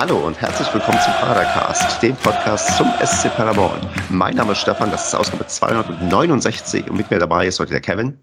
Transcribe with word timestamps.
Hallo 0.00 0.26
und 0.26 0.40
herzlich 0.40 0.72
willkommen 0.72 0.98
zum 1.02 1.12
Padercast, 1.12 2.02
dem 2.02 2.16
Podcast 2.16 2.74
zum 2.78 2.90
SC 3.04 3.28
Paderborn. 3.36 3.86
Mein 4.08 4.34
Name 4.34 4.52
ist 4.52 4.62
Stefan, 4.62 4.90
das 4.90 5.08
ist 5.08 5.14
Ausgabe 5.14 5.46
269 5.46 6.88
und 6.88 6.96
mit 6.96 7.10
mir 7.10 7.18
dabei 7.18 7.46
ist 7.46 7.60
heute 7.60 7.72
der 7.72 7.82
Kevin. 7.82 8.18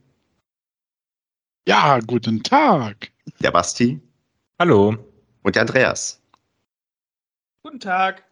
Ja, 1.68 2.00
guten 2.00 2.42
Tag. 2.42 3.12
Der 3.42 3.52
Basti. 3.52 4.02
Hallo. 4.58 4.98
Und 5.44 5.56
der 5.56 5.62
Andreas. 5.62 6.20
Guten 7.62 7.80
Tag. 7.80 8.24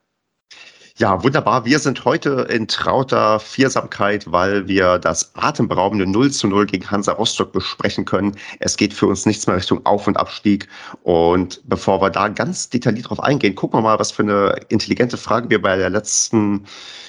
Ja, 0.97 1.21
wunderbar. 1.25 1.65
Wir 1.65 1.79
sind 1.79 2.05
heute 2.05 2.47
in 2.49 2.69
trauter 2.69 3.41
Viersamkeit, 3.41 4.31
weil 4.31 4.69
wir 4.69 4.97
das 4.97 5.35
atemberaubende 5.35 6.07
0 6.07 6.31
zu 6.31 6.47
0 6.47 6.67
gegen 6.67 6.89
Hansa 6.89 7.11
Rostock 7.11 7.51
besprechen 7.51 8.05
können. 8.05 8.37
Es 8.61 8.77
geht 8.77 8.93
für 8.93 9.05
uns 9.07 9.25
nichts 9.25 9.45
mehr 9.45 9.57
Richtung 9.57 9.85
Auf- 9.85 10.07
und 10.07 10.15
Abstieg. 10.15 10.69
Und 11.03 11.59
bevor 11.65 12.01
wir 12.01 12.11
da 12.11 12.29
ganz 12.29 12.69
detailliert 12.69 13.09
drauf 13.09 13.21
eingehen, 13.21 13.55
gucken 13.55 13.79
wir 13.79 13.81
mal, 13.81 13.99
was 13.99 14.13
für 14.13 14.23
eine 14.23 14.55
intelligente 14.69 15.17
Frage 15.17 15.49
wir 15.49 15.61
bei 15.61 15.75
der 15.75 15.89
letzten, 15.89 16.63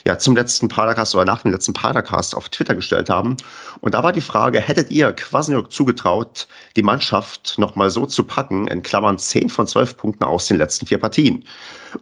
ja, 0.05 0.19
zum 0.19 0.35
letzten 0.35 0.67
Padercast 0.67 1.15
oder 1.15 1.25
nach 1.25 1.43
dem 1.43 1.53
letzten 1.53 1.73
Padercast 1.73 2.35
auf 2.35 2.49
Twitter 2.49 2.75
gestellt 2.75 3.09
haben. 3.09 3.37
Und 3.83 3.95
da 3.95 4.03
war 4.03 4.11
die 4.11 4.21
Frage, 4.21 4.59
hättet 4.59 4.91
ihr 4.91 5.13
Kwasniok 5.13 5.71
zugetraut, 5.71 6.49
die 6.75 6.83
Mannschaft 6.83 7.55
nochmal 7.57 7.91
so 7.91 8.05
zu 8.05 8.25
packen, 8.25 8.67
in 8.67 8.83
Klammern 8.83 9.17
10 9.17 9.49
von 9.49 9.69
12 9.69 9.97
Punkten 9.97 10.25
aus 10.25 10.49
den 10.49 10.57
letzten 10.57 10.87
vier 10.87 10.99
Partien? 10.99 11.45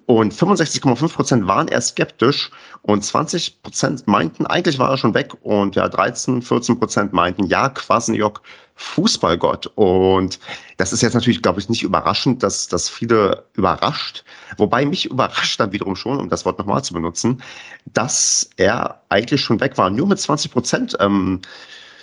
Und 0.07 0.35
65,5 0.35 1.13
Prozent 1.13 1.47
waren 1.47 1.69
eher 1.69 1.81
skeptisch 1.81 2.51
und 2.83 3.05
20 3.05 3.63
Prozent 3.63 4.07
meinten, 4.07 4.47
eigentlich 4.47 4.79
war 4.79 4.91
er 4.91 4.97
schon 4.97 5.15
weg. 5.15 5.33
Und 5.43 5.77
ja, 5.77 5.89
13, 5.89 6.43
14 6.43 6.79
Prozent 6.79 7.13
meinten, 7.13 7.47
ja, 7.47 7.69
Kwasniok, 7.69 8.43
Fußballgott. 8.77 9.69
Und 9.75 10.41
das 10.77 10.93
ist 10.93 11.03
jetzt 11.03 11.15
natürlich, 11.15 11.43
glaube 11.43 11.61
ich, 11.61 11.69
nicht 11.69 11.83
überraschend, 11.83 12.43
dass 12.43 12.69
das 12.69 12.89
viele 12.89 13.45
überrascht. 13.55 14.25
Wobei 14.57 14.85
mich 14.85 15.07
überrascht 15.07 15.61
dann 15.61 15.73
wiederum 15.73 15.97
schon, 15.97 16.19
um 16.19 16.29
das 16.29 16.45
Wort 16.45 16.59
nochmal 16.59 16.83
zu 16.83 16.93
benutzen, 16.93 17.43
dass 17.87 18.51
er 18.57 19.03
eigentlich 19.09 19.41
schon 19.41 19.61
weg 19.61 19.79
war. 19.79 19.91
Nur 19.91 20.07
mit 20.07 20.19
20 20.19 20.51
Prozent, 20.51 20.97
ähm, 21.01 21.41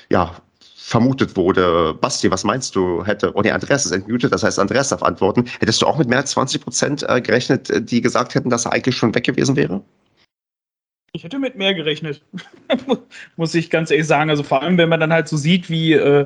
ja, 0.10 0.36
vermutet 0.92 1.38
wurde. 1.38 1.94
Basti, 1.94 2.30
was 2.30 2.44
meinst 2.44 2.76
du, 2.76 3.06
hätte, 3.06 3.32
oh 3.34 3.42
nee, 3.42 3.52
Andreas 3.52 3.86
ist 3.86 3.94
entmutet, 3.94 4.34
das 4.34 4.44
heißt, 4.44 4.60
Andreas 4.60 4.90
darf 4.90 5.02
antworten. 5.02 5.46
Hättest 5.60 5.82
du 5.82 5.88
auch 5.88 5.98
mit 5.98 6.10
mehr 6.10 6.20
als 6.20 6.32
20 6.32 6.62
Prozent 6.62 7.06
äh, 7.08 7.22
gerechnet, 7.22 7.70
äh, 7.70 7.82
die 7.82 8.02
gesagt 8.02 8.36
hätten, 8.36 8.50
dass 8.50 8.66
er 8.66 8.74
eigentlich 8.74 8.98
schon 8.98 9.16
weg 9.16 9.24
gewesen 9.24 9.56
wäre? 9.56 9.82
Ich 11.14 11.24
hätte 11.24 11.40
mit 11.40 11.56
mehr 11.56 11.74
gerechnet, 11.74 12.22
muss 13.38 13.56
ich 13.56 13.70
ganz 13.70 13.90
ehrlich 13.90 14.08
sagen. 14.08 14.30
Also 14.30 14.44
vor 14.44 14.62
allem, 14.62 14.78
wenn 14.78 14.90
man 14.90 15.00
dann 15.00 15.14
halt 15.14 15.30
so 15.30 15.38
sieht, 15.38 15.70
wie 15.70 15.94
äh, 15.94 16.26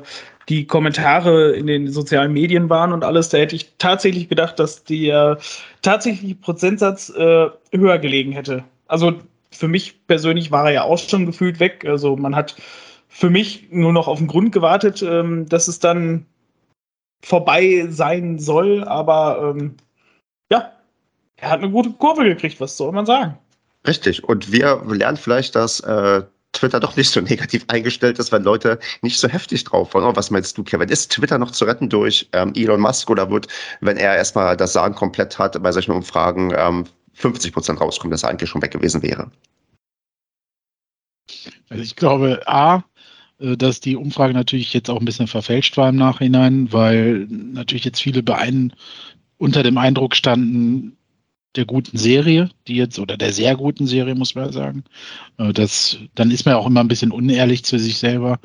die 0.49 0.65
Kommentare 0.65 1.51
in 1.51 1.67
den 1.67 1.91
sozialen 1.91 2.33
Medien 2.33 2.69
waren 2.69 2.91
und 2.91 3.03
alles, 3.03 3.29
da 3.29 3.37
hätte 3.37 3.55
ich 3.55 3.73
tatsächlich 3.77 4.29
gedacht, 4.29 4.59
dass 4.59 4.83
der 4.83 5.37
tatsächliche 5.83 6.35
Prozentsatz 6.35 7.09
äh, 7.09 7.49
höher 7.71 7.99
gelegen 7.99 8.31
hätte. 8.31 8.63
Also 8.87 9.13
für 9.51 9.67
mich 9.67 10.07
persönlich 10.07 10.51
war 10.51 10.65
er 10.65 10.71
ja 10.71 10.83
auch 10.83 10.97
schon 10.97 11.27
gefühlt 11.27 11.59
weg. 11.59 11.85
Also 11.87 12.15
man 12.15 12.35
hat 12.35 12.55
für 13.15 13.29
mich 13.29 13.67
nur 13.71 13.93
noch 13.93 14.09
auf 14.09 14.17
den 14.17 14.27
Grund 14.27 14.51
gewartet, 14.51 15.01
ähm, 15.01 15.47
dass 15.47 15.69
es 15.69 15.79
dann 15.79 16.25
vorbei 17.23 17.87
sein 17.89 18.39
soll. 18.39 18.83
Aber 18.83 19.55
ähm, 19.55 19.77
ja, 20.51 20.73
er 21.37 21.49
hat 21.49 21.59
eine 21.59 21.71
gute 21.71 21.91
Kurve 21.91 22.25
gekriegt, 22.25 22.59
was 22.59 22.75
soll 22.75 22.91
man 22.91 23.05
sagen? 23.05 23.37
Richtig. 23.87 24.21
Und 24.25 24.51
wir 24.51 24.83
lernen 24.85 25.15
vielleicht, 25.15 25.55
dass 25.55 25.79
äh, 25.79 26.23
Twitter 26.51 26.81
doch 26.81 26.97
nicht 26.97 27.09
so 27.09 27.21
negativ 27.29 27.63
eingestellt 27.69 28.19
ist, 28.19 28.33
wenn 28.33 28.43
Leute 28.43 28.79
nicht 29.01 29.17
so 29.17 29.29
heftig 29.29 29.63
drauf 29.63 29.93
waren. 29.93 30.03
Oh, 30.03 30.13
was 30.13 30.29
meinst 30.29 30.57
du, 30.57 30.65
Kevin? 30.65 30.89
Ist 30.89 31.13
Twitter 31.13 31.37
noch 31.37 31.51
zu 31.51 31.63
retten 31.63 31.87
durch 31.87 32.27
ähm, 32.33 32.51
Elon 32.53 32.81
Musk 32.81 33.09
oder 33.09 33.31
wird, 33.31 33.47
wenn 33.79 33.95
er 33.95 34.17
erstmal 34.17 34.57
das 34.57 34.73
Sagen 34.73 34.93
komplett 34.93 35.39
hat, 35.39 35.61
bei 35.63 35.71
solchen 35.71 35.91
Umfragen 35.91 36.53
ähm, 36.53 36.83
50 37.13 37.53
Prozent 37.53 37.79
rauskommen, 37.79 38.11
dass 38.11 38.23
er 38.23 38.29
eigentlich 38.29 38.49
schon 38.49 38.61
weg 38.61 38.71
gewesen 38.71 39.01
wäre? 39.01 39.31
Also 41.69 41.81
ich 41.81 41.95
glaube, 41.95 42.41
A, 42.45 42.83
dass 43.37 43.81
die 43.81 43.95
Umfrage 43.95 44.33
natürlich 44.33 44.73
jetzt 44.73 44.89
auch 44.89 44.99
ein 44.99 45.05
bisschen 45.05 45.27
verfälscht 45.27 45.75
war 45.77 45.89
im 45.89 45.97
Nachhinein, 45.97 46.71
weil 46.71 47.27
natürlich 47.29 47.83
jetzt 47.83 48.01
viele 48.01 48.23
beein 48.23 48.73
unter 49.37 49.63
dem 49.63 49.77
Eindruck 49.77 50.15
standen 50.15 50.97
der 51.55 51.65
guten 51.65 51.97
Serie, 51.97 52.49
die 52.67 52.75
jetzt, 52.75 52.99
oder 52.99 53.17
der 53.17 53.33
sehr 53.33 53.55
guten 53.55 53.87
Serie, 53.87 54.15
muss 54.15 54.35
man 54.35 54.51
sagen. 54.51 54.83
Äh, 55.37 55.53
das, 55.53 55.97
dann 56.15 56.31
ist 56.31 56.45
man 56.45 56.55
auch 56.55 56.67
immer 56.67 56.81
ein 56.81 56.87
bisschen 56.87 57.11
unehrlich 57.11 57.63
zu 57.63 57.79
sich 57.79 57.97
selber. 57.97 58.39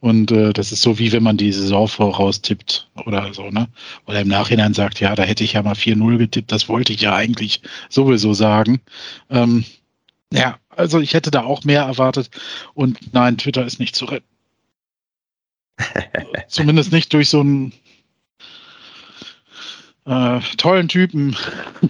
Und 0.00 0.30
äh, 0.30 0.52
das 0.52 0.72
ist 0.72 0.82
so, 0.82 0.98
wie 0.98 1.12
wenn 1.12 1.22
man 1.22 1.36
die 1.36 1.52
Saison 1.52 1.88
voraustippt 1.88 2.90
oder 3.06 3.32
so, 3.34 3.50
ne? 3.50 3.68
Oder 4.06 4.20
im 4.20 4.28
Nachhinein 4.28 4.74
sagt, 4.74 5.00
ja, 5.00 5.14
da 5.14 5.22
hätte 5.22 5.44
ich 5.44 5.54
ja 5.54 5.62
mal 5.62 5.74
4-0 5.74 6.18
getippt, 6.18 6.52
das 6.52 6.68
wollte 6.68 6.92
ich 6.92 7.00
ja 7.00 7.14
eigentlich 7.14 7.62
sowieso 7.88 8.34
sagen. 8.34 8.80
Ähm, 9.30 9.64
ja, 10.32 10.58
also 10.68 11.00
ich 11.00 11.14
hätte 11.14 11.30
da 11.30 11.44
auch 11.44 11.64
mehr 11.64 11.82
erwartet. 11.82 12.30
Und 12.74 13.12
nein, 13.14 13.38
Twitter 13.38 13.64
ist 13.64 13.80
nicht 13.80 13.96
zu 13.96 14.06
retten. 14.06 14.35
Zumindest 16.48 16.92
nicht 16.92 17.12
durch 17.12 17.28
so 17.28 17.40
einen 17.40 17.72
äh, 20.06 20.40
tollen 20.56 20.88
Typen 20.88 21.36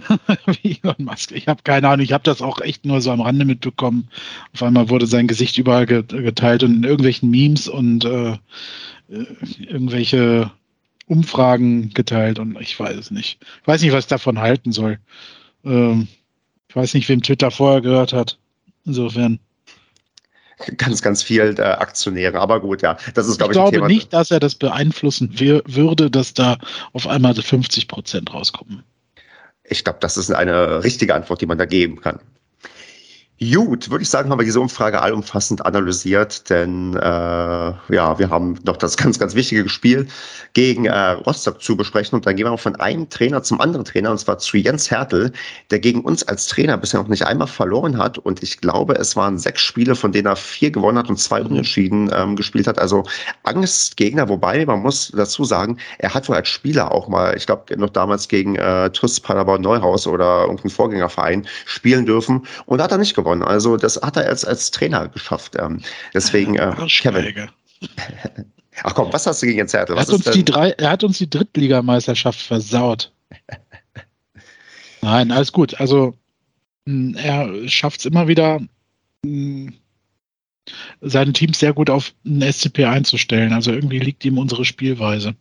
wie 0.61 0.79
Elon 0.81 0.95
Musk. 1.05 1.31
Ich 1.31 1.47
habe 1.47 1.61
keine 1.63 1.87
Ahnung, 1.87 2.03
ich 2.03 2.13
habe 2.13 2.23
das 2.23 2.41
auch 2.41 2.61
echt 2.61 2.85
nur 2.85 3.01
so 3.01 3.11
am 3.11 3.21
Rande 3.21 3.45
mitbekommen. 3.45 4.09
Auf 4.53 4.63
einmal 4.63 4.89
wurde 4.89 5.07
sein 5.07 5.27
Gesicht 5.27 5.57
überall 5.57 5.85
geteilt 5.85 6.63
und 6.63 6.75
in 6.77 6.83
irgendwelchen 6.83 7.29
Memes 7.29 7.67
und 7.67 8.05
äh, 8.05 8.37
irgendwelche 9.59 10.51
Umfragen 11.05 11.91
geteilt 11.91 12.39
und 12.39 12.59
ich 12.59 12.77
weiß 12.77 12.97
es 12.97 13.11
nicht. 13.11 13.39
Ich 13.61 13.67
weiß 13.67 13.81
nicht, 13.81 13.93
was 13.93 14.05
ich 14.05 14.09
davon 14.09 14.39
halten 14.39 14.71
soll. 14.71 14.99
Ähm, 15.63 16.07
ich 16.67 16.75
weiß 16.75 16.93
nicht, 16.95 17.07
wem 17.07 17.21
Twitter 17.23 17.51
vorher 17.51 17.81
gehört 17.81 18.13
hat. 18.13 18.37
Insofern 18.85 19.39
ganz, 20.77 21.01
ganz 21.01 21.23
viel 21.23 21.55
äh, 21.57 21.61
Aktionäre. 21.61 22.39
Aber 22.39 22.59
gut, 22.59 22.81
ja, 22.81 22.97
das 23.13 23.27
ist, 23.27 23.37
glaube 23.37 23.53
ich, 23.53 23.59
Ich 23.59 23.71
glaube 23.71 23.87
nicht, 23.87 24.13
dass 24.13 24.31
er 24.31 24.39
das 24.39 24.55
beeinflussen 24.55 25.39
würde, 25.39 26.09
dass 26.09 26.33
da 26.33 26.57
auf 26.93 27.07
einmal 27.07 27.35
50 27.35 27.87
Prozent 27.87 28.33
rauskommen. 28.33 28.83
Ich 29.63 29.83
glaube, 29.83 29.99
das 30.01 30.17
ist 30.17 30.31
eine 30.31 30.83
richtige 30.83 31.13
Antwort, 31.13 31.41
die 31.41 31.45
man 31.45 31.57
da 31.57 31.65
geben 31.65 32.01
kann. 32.01 32.19
Gut, 33.39 33.91
würde 33.91 34.01
ich 34.01 34.09
sagen, 34.09 34.31
haben 34.31 34.39
wir 34.39 34.45
diese 34.45 34.59
Umfrage 34.59 34.99
allumfassend 34.99 35.63
analysiert, 35.63 36.49
denn 36.49 36.95
äh, 36.95 36.99
ja, 36.99 38.17
wir 38.17 38.31
haben 38.31 38.57
noch 38.65 38.77
das 38.77 38.97
ganz, 38.97 39.19
ganz 39.19 39.35
wichtige 39.35 39.69
Spiel 39.69 40.07
gegen 40.53 40.85
äh, 40.85 41.09
Rostock 41.11 41.61
zu 41.61 41.77
besprechen. 41.77 42.15
Und 42.15 42.25
dann 42.25 42.35
gehen 42.35 42.47
wir 42.47 42.51
auch 42.51 42.59
von 42.59 42.75
einem 42.77 43.07
Trainer 43.11 43.43
zum 43.43 43.61
anderen 43.61 43.85
Trainer 43.85 44.09
und 44.09 44.17
zwar 44.17 44.39
zu 44.39 44.57
Jens 44.57 44.89
Hertel, 44.89 45.31
der 45.69 45.77
gegen 45.77 46.01
uns 46.01 46.27
als 46.27 46.47
Trainer 46.47 46.79
bisher 46.79 46.99
noch 46.99 47.09
nicht 47.09 47.27
einmal 47.27 47.45
verloren 47.45 47.99
hat. 47.99 48.17
Und 48.17 48.41
ich 48.41 48.59
glaube, 48.59 48.95
es 48.95 49.15
waren 49.15 49.37
sechs 49.37 49.61
Spiele, 49.61 49.93
von 49.93 50.11
denen 50.11 50.25
er 50.25 50.35
vier 50.35 50.71
gewonnen 50.71 50.97
hat 50.97 51.07
und 51.07 51.19
zwei 51.19 51.43
unentschieden 51.43 52.09
ähm, 52.11 52.35
gespielt 52.35 52.65
hat. 52.65 52.79
Also 52.79 53.03
Angstgegner, 53.43 54.29
wobei 54.29 54.65
man 54.65 54.79
muss 54.79 55.11
dazu 55.15 55.45
sagen, 55.45 55.77
er 55.99 56.15
hat 56.15 56.27
wohl 56.27 56.37
als 56.37 56.47
Spieler 56.47 56.91
auch 56.91 57.07
mal, 57.07 57.37
ich 57.37 57.45
glaube, 57.45 57.77
noch 57.77 57.91
damals 57.91 58.27
gegen 58.29 58.55
äh, 58.55 58.89
TuS 58.89 59.19
Paderborn 59.19 59.61
Neuhaus 59.61 60.07
oder 60.07 60.41
irgendeinen 60.41 60.71
Vorgängerverein 60.71 61.45
spielen 61.65 62.07
dürfen. 62.07 62.47
Und 62.65 62.81
hat 62.81 62.91
er 62.91 62.97
nicht 62.97 63.13
gewonnen 63.13 63.26
gewonnen. 63.27 63.43
Also 63.43 63.77
das 63.77 64.01
hat 64.01 64.17
er 64.17 64.25
als, 64.27 64.45
als 64.45 64.71
Trainer 64.71 65.07
geschafft. 65.09 65.55
Ähm, 65.59 65.81
deswegen, 66.13 66.55
äh, 66.55 66.73
Kevin. 66.87 67.49
Ach 68.83 68.93
komm, 68.93 69.11
was 69.11 69.25
hast 69.25 69.41
du 69.41 69.47
gegen 69.47 69.57
Jens 69.57 69.73
Hertel? 69.73 69.95
Er 69.95 70.01
hat, 70.01 70.09
uns 70.09 70.25
die 70.25 70.45
drei, 70.45 70.69
er 70.71 70.91
hat 70.91 71.03
uns 71.03 71.17
die 71.17 71.29
Drittligameisterschaft 71.29 72.39
versaut. 72.39 73.11
Nein, 75.01 75.31
alles 75.31 75.51
gut. 75.51 75.79
Also 75.79 76.15
hm, 76.85 77.15
er 77.15 77.67
schafft 77.67 77.99
es 77.99 78.05
immer 78.05 78.27
wieder, 78.27 78.61
hm, 79.25 79.73
seine 81.01 81.33
Teams 81.33 81.59
sehr 81.59 81.73
gut 81.73 81.89
auf 81.89 82.13
ein 82.25 82.41
SCP 82.41 82.85
einzustellen. 82.85 83.53
Also 83.53 83.71
irgendwie 83.71 83.99
liegt 83.99 84.23
ihm 84.25 84.37
unsere 84.37 84.65
Spielweise. 84.65 85.35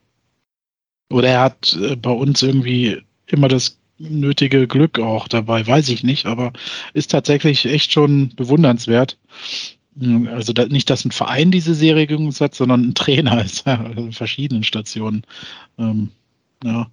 Oder 1.11 1.29
er 1.29 1.41
hat 1.41 1.77
äh, 1.81 1.97
bei 1.97 2.11
uns 2.11 2.43
irgendwie 2.43 3.03
immer 3.27 3.49
das 3.49 3.79
nötige 3.99 4.67
Glück 4.67 4.99
auch 4.99 5.29
dabei, 5.29 5.67
weiß 5.67 5.89
ich 5.89 6.03
nicht, 6.03 6.27
aber 6.27 6.53
ist 6.93 7.11
tatsächlich 7.11 7.67
echt 7.67 7.93
schon 7.93 8.35
bewundernswert. 8.37 9.19
Also 10.27 10.53
da, 10.53 10.67
nicht, 10.67 10.91
dass 10.91 11.05
ein 11.05 11.11
Verein 11.11 11.51
diese 11.51 11.75
Serie 11.75 12.07
hat, 12.41 12.55
sondern 12.55 12.83
ein 12.83 12.95
Trainer 12.95 13.43
ist 13.43 13.67
ja, 13.67 13.83
also 13.83 14.11
verschiedenen 14.13 14.63
Stationen. 14.63 15.23
Ähm, 15.79 16.11
ja. 16.65 16.91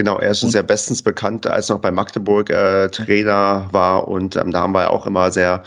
Genau, 0.00 0.18
er 0.18 0.30
ist 0.30 0.42
und, 0.42 0.50
sehr 0.50 0.62
bestens 0.62 1.02
bekannt, 1.02 1.46
als 1.46 1.68
er 1.68 1.74
noch 1.74 1.82
bei 1.82 1.90
Magdeburg 1.90 2.48
äh, 2.48 2.88
Trainer 2.88 3.68
war 3.70 4.08
und 4.08 4.34
ähm, 4.34 4.50
da 4.50 4.62
haben 4.62 4.72
wir 4.72 4.88
auch 4.90 5.04
immer 5.04 5.30
sehr 5.30 5.62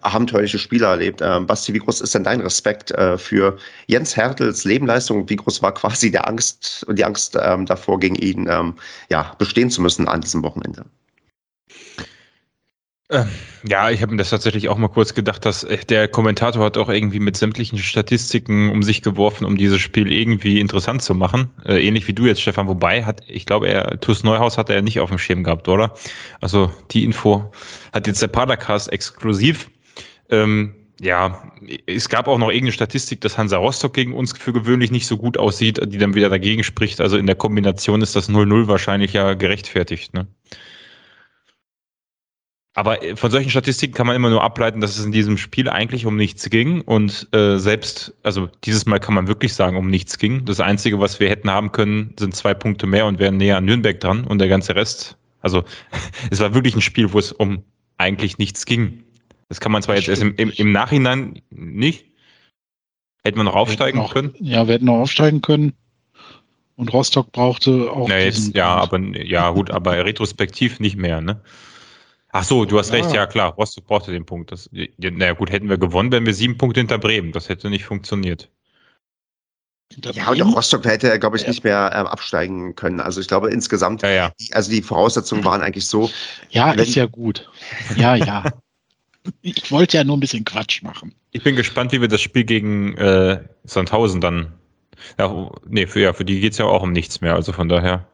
abenteuerliche 0.00 0.58
Spieler 0.58 0.88
erlebt. 0.88 1.20
Ähm, 1.22 1.46
Basti, 1.46 1.72
wie 1.74 1.78
groß 1.78 2.00
ist 2.00 2.12
denn 2.12 2.24
dein 2.24 2.40
Respekt 2.40 2.90
äh, 2.90 3.16
für 3.16 3.56
Jens 3.86 4.16
Hertels 4.16 4.64
Lebenleistung? 4.64 5.28
Wie 5.28 5.36
groß 5.36 5.62
war 5.62 5.72
quasi 5.74 6.10
der 6.10 6.26
Angst 6.26 6.84
und 6.88 6.98
die 6.98 7.04
Angst 7.04 7.38
ähm, 7.40 7.66
davor, 7.66 8.00
gegen 8.00 8.16
ihn 8.16 8.48
ähm, 8.50 8.74
ja, 9.10 9.32
bestehen 9.38 9.70
zu 9.70 9.80
müssen 9.80 10.08
an 10.08 10.22
diesem 10.22 10.42
Wochenende? 10.42 10.84
Ähm, 13.10 13.26
ja, 13.66 13.90
ich 13.90 14.02
habe 14.02 14.12
mir 14.12 14.18
das 14.18 14.28
tatsächlich 14.28 14.68
auch 14.68 14.76
mal 14.76 14.88
kurz 14.88 15.14
gedacht, 15.14 15.46
dass 15.46 15.64
äh, 15.64 15.78
der 15.78 16.08
Kommentator 16.08 16.62
hat 16.62 16.76
auch 16.76 16.90
irgendwie 16.90 17.20
mit 17.20 17.38
sämtlichen 17.38 17.78
Statistiken 17.78 18.70
um 18.70 18.82
sich 18.82 19.00
geworfen, 19.00 19.46
um 19.46 19.56
dieses 19.56 19.80
Spiel 19.80 20.12
irgendwie 20.12 20.60
interessant 20.60 21.00
zu 21.02 21.14
machen. 21.14 21.50
Äh, 21.64 21.86
ähnlich 21.86 22.06
wie 22.06 22.12
du 22.12 22.26
jetzt, 22.26 22.42
Stefan. 22.42 22.68
Wobei 22.68 23.04
hat, 23.04 23.22
ich 23.26 23.46
glaube, 23.46 23.68
er 23.68 23.98
TuS 24.00 24.24
Neuhaus 24.24 24.58
hat 24.58 24.68
er 24.68 24.82
nicht 24.82 25.00
auf 25.00 25.08
dem 25.08 25.18
Schirm 25.18 25.42
gehabt, 25.42 25.68
oder? 25.68 25.94
Also 26.42 26.70
die 26.90 27.04
Info 27.04 27.50
hat 27.94 28.06
jetzt 28.06 28.20
der 28.20 28.28
Padercast 28.28 28.92
exklusiv. 28.92 29.70
Ähm, 30.28 30.74
ja, 31.00 31.50
es 31.86 32.10
gab 32.10 32.28
auch 32.28 32.38
noch 32.38 32.48
irgendeine 32.48 32.72
Statistik, 32.72 33.22
dass 33.22 33.38
Hansa 33.38 33.56
Rostock 33.56 33.94
gegen 33.94 34.12
uns 34.12 34.36
für 34.36 34.52
gewöhnlich 34.52 34.90
nicht 34.90 35.06
so 35.06 35.16
gut 35.16 35.38
aussieht, 35.38 35.80
die 35.92 35.98
dann 35.98 36.14
wieder 36.14 36.28
dagegen 36.28 36.62
spricht. 36.62 37.00
Also 37.00 37.16
in 37.16 37.26
der 37.26 37.36
Kombination 37.36 38.02
ist 38.02 38.16
das 38.16 38.28
0-0 38.28 38.66
wahrscheinlich 38.66 39.14
ja 39.14 39.32
gerechtfertigt. 39.34 40.12
Ne? 40.12 40.26
Aber 42.78 43.02
äh, 43.02 43.16
von 43.16 43.32
solchen 43.32 43.50
Statistiken 43.50 43.92
kann 43.92 44.06
man 44.06 44.14
immer 44.14 44.30
nur 44.30 44.44
ableiten, 44.44 44.80
dass 44.80 44.96
es 44.96 45.04
in 45.04 45.10
diesem 45.10 45.36
Spiel 45.36 45.68
eigentlich 45.68 46.06
um 46.06 46.14
nichts 46.14 46.48
ging. 46.48 46.80
Und 46.82 47.26
äh, 47.34 47.58
selbst, 47.58 48.14
also 48.22 48.48
dieses 48.62 48.86
Mal 48.86 49.00
kann 49.00 49.14
man 49.14 49.26
wirklich 49.26 49.52
sagen, 49.52 49.76
um 49.76 49.88
nichts 49.88 50.16
ging. 50.16 50.44
Das 50.44 50.60
Einzige, 50.60 51.00
was 51.00 51.18
wir 51.18 51.28
hätten 51.28 51.50
haben 51.50 51.72
können, 51.72 52.14
sind 52.16 52.36
zwei 52.36 52.54
Punkte 52.54 52.86
mehr 52.86 53.06
und 53.06 53.18
wären 53.18 53.36
näher 53.36 53.56
an 53.56 53.64
Nürnberg 53.64 53.98
dran. 53.98 54.22
Und 54.22 54.38
der 54.38 54.46
ganze 54.46 54.76
Rest, 54.76 55.16
also 55.40 55.64
es 56.30 56.38
war 56.38 56.54
wirklich 56.54 56.76
ein 56.76 56.80
Spiel, 56.80 57.12
wo 57.12 57.18
es 57.18 57.32
um 57.32 57.64
eigentlich 57.96 58.38
nichts 58.38 58.64
ging. 58.64 59.02
Das 59.48 59.58
kann 59.58 59.72
man 59.72 59.82
zwar 59.82 59.96
jetzt 59.96 60.06
erst 60.06 60.22
im, 60.22 60.36
im, 60.36 60.50
im 60.50 60.70
Nachhinein 60.70 61.42
nicht. 61.50 62.06
Hätten 63.24 63.38
wir 63.38 63.44
noch 63.44 63.56
aufsteigen 63.56 63.98
noch, 63.98 64.14
können? 64.14 64.34
Ja, 64.38 64.68
wir 64.68 64.74
hätten 64.74 64.84
noch 64.84 65.00
aufsteigen 65.00 65.42
können. 65.42 65.72
Und 66.76 66.92
Rostock 66.92 67.32
brauchte 67.32 67.90
auch. 67.90 68.08
Ja, 68.08 68.18
jetzt, 68.18 68.54
ja, 68.54 68.68
aber 68.68 69.00
ja, 69.00 69.50
gut, 69.50 69.72
aber 69.72 70.04
retrospektiv 70.04 70.78
nicht 70.78 70.96
mehr, 70.96 71.20
ne? 71.20 71.40
Ach 72.30 72.44
so, 72.44 72.64
du 72.64 72.78
hast 72.78 72.90
ja. 72.90 72.96
recht, 72.96 73.12
ja 73.12 73.26
klar. 73.26 73.54
Rostock 73.54 73.86
brauchte 73.86 74.12
den 74.12 74.26
Punkt. 74.26 74.52
Das, 74.52 74.68
naja, 74.98 75.32
gut, 75.32 75.50
hätten 75.50 75.68
wir 75.68 75.78
gewonnen, 75.78 76.12
wären 76.12 76.26
wir 76.26 76.34
sieben 76.34 76.58
Punkte 76.58 76.80
hinter 76.80 76.98
Bremen. 76.98 77.32
Das 77.32 77.48
hätte 77.48 77.70
nicht 77.70 77.84
funktioniert. 77.84 78.50
Ja, 80.12 80.30
und 80.30 80.42
auch 80.42 80.56
Rostock 80.56 80.84
hätte, 80.84 81.18
glaube 81.18 81.36
ich, 81.36 81.42
ja. 81.42 81.48
nicht 81.48 81.64
mehr 81.64 81.90
ähm, 81.94 82.06
absteigen 82.06 82.74
können. 82.74 83.00
Also 83.00 83.22
ich 83.22 83.28
glaube 83.28 83.50
insgesamt, 83.50 84.02
ja, 84.02 84.10
ja. 84.10 84.32
Die, 84.38 84.52
also 84.52 84.70
die 84.70 84.82
Voraussetzungen 84.82 85.44
waren 85.44 85.62
eigentlich 85.62 85.86
so. 85.86 86.10
Ja, 86.50 86.72
wenn, 86.72 86.80
ist 86.80 86.94
ja 86.94 87.06
gut. 87.06 87.50
Ja, 87.96 88.14
ja. 88.14 88.44
ich 89.40 89.70
wollte 89.72 89.96
ja 89.96 90.04
nur 90.04 90.18
ein 90.18 90.20
bisschen 90.20 90.44
Quatsch 90.44 90.82
machen. 90.82 91.14
Ich 91.32 91.42
bin 91.42 91.56
gespannt, 91.56 91.92
wie 91.92 92.00
wir 92.02 92.08
das 92.08 92.20
Spiel 92.20 92.44
gegen 92.44 92.96
äh, 92.98 93.42
Sandhausen 93.64 94.20
dann. 94.20 94.52
Ja, 95.18 95.50
nee, 95.66 95.86
für, 95.86 96.00
ja, 96.00 96.12
für 96.12 96.24
die 96.24 96.40
geht 96.40 96.52
es 96.52 96.58
ja 96.58 96.66
auch 96.66 96.82
um 96.82 96.92
nichts 96.92 97.22
mehr. 97.22 97.34
Also 97.34 97.52
von 97.52 97.68
daher. 97.68 98.06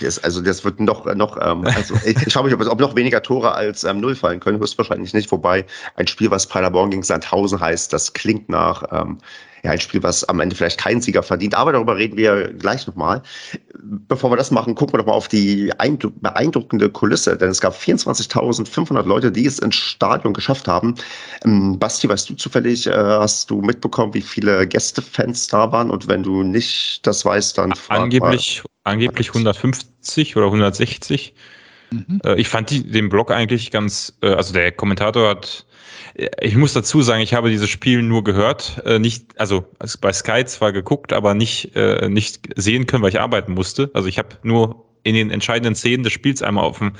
Das, 0.00 0.22
also 0.22 0.40
das 0.40 0.64
wird 0.64 0.80
noch, 0.80 1.04
noch 1.14 1.36
ähm, 1.40 1.66
also 1.66 1.94
ich, 2.04 2.16
ich 2.26 2.32
schaue 2.32 2.44
mich, 2.44 2.54
ob, 2.54 2.66
ob 2.66 2.80
noch 2.80 2.96
weniger 2.96 3.22
Tore 3.22 3.52
als 3.52 3.84
ähm, 3.84 4.00
null 4.00 4.14
fallen 4.14 4.40
können, 4.40 4.58
höchstwahrscheinlich 4.58 5.14
nicht. 5.14 5.30
Wobei 5.30 5.64
ein 5.96 6.06
Spiel, 6.06 6.30
was 6.30 6.46
Paderborn 6.46 6.90
gegen 6.90 7.02
Sandhausen 7.02 7.60
heißt, 7.60 7.92
das 7.92 8.12
klingt 8.12 8.48
nach 8.48 8.82
ähm, 8.92 9.18
ja, 9.62 9.72
ein 9.72 9.80
Spiel, 9.80 10.02
was 10.02 10.24
am 10.24 10.40
Ende 10.40 10.56
vielleicht 10.56 10.78
keinen 10.78 11.00
Sieger 11.00 11.22
verdient. 11.22 11.54
Aber 11.54 11.72
darüber 11.72 11.96
reden 11.96 12.16
wir 12.16 12.52
gleich 12.54 12.86
nochmal. 12.86 13.22
Bevor 13.82 14.30
wir 14.30 14.36
das 14.36 14.50
machen, 14.50 14.74
gucken 14.74 14.94
wir 14.94 14.98
doch 14.98 15.06
mal 15.06 15.12
auf 15.12 15.28
die 15.28 15.70
beeindruckende 16.20 16.90
Kulisse, 16.90 17.36
denn 17.36 17.50
es 17.50 17.60
gab 17.60 17.74
24.500 17.74 19.02
Leute, 19.02 19.32
die 19.32 19.46
es 19.46 19.58
ins 19.58 19.76
Stadion 19.76 20.32
geschafft 20.32 20.68
haben. 20.68 20.94
Ähm, 21.44 21.78
Basti, 21.78 22.08
weißt 22.08 22.30
du 22.30 22.34
zufällig, 22.34 22.86
äh, 22.86 22.92
hast 22.92 23.50
du 23.50 23.60
mitbekommen, 23.60 24.14
wie 24.14 24.22
viele 24.22 24.66
Gästefans 24.66 25.48
da 25.48 25.70
waren? 25.72 25.90
Und 25.90 26.08
wenn 26.08 26.22
du 26.22 26.42
nicht 26.42 27.06
das 27.06 27.24
weißt, 27.24 27.58
dann 27.58 27.74
angeblich, 27.88 28.62
mal. 28.64 28.70
Angeblich 28.84 29.28
150 29.28 30.36
oder 30.36 30.46
160. 30.46 31.34
Mhm. 31.90 32.20
Äh, 32.24 32.40
ich 32.40 32.48
fand 32.48 32.70
die, 32.70 32.88
den 32.88 33.08
Blog 33.08 33.30
eigentlich 33.30 33.70
ganz, 33.70 34.16
äh, 34.22 34.28
also 34.28 34.52
der 34.52 34.72
Kommentator 34.72 35.28
hat 35.28 35.66
ich 36.40 36.56
muss 36.56 36.72
dazu 36.72 37.02
sagen, 37.02 37.22
ich 37.22 37.34
habe 37.34 37.50
dieses 37.50 37.68
Spiel 37.68 38.02
nur 38.02 38.24
gehört, 38.24 38.82
äh, 38.84 38.98
nicht, 38.98 39.38
also 39.38 39.64
bei 40.00 40.12
Sky 40.12 40.44
zwar 40.44 40.72
geguckt, 40.72 41.12
aber 41.12 41.34
nicht, 41.34 41.74
äh, 41.76 42.08
nicht 42.08 42.40
sehen 42.56 42.86
können, 42.86 43.02
weil 43.02 43.10
ich 43.10 43.20
arbeiten 43.20 43.52
musste. 43.52 43.90
Also 43.94 44.08
ich 44.08 44.18
habe 44.18 44.36
nur 44.42 44.89
in 45.02 45.14
den 45.14 45.30
entscheidenden 45.30 45.74
Szenen 45.74 46.02
des 46.02 46.12
Spiels 46.12 46.42
einmal 46.42 46.64
auf 46.64 46.78
dem 46.78 46.92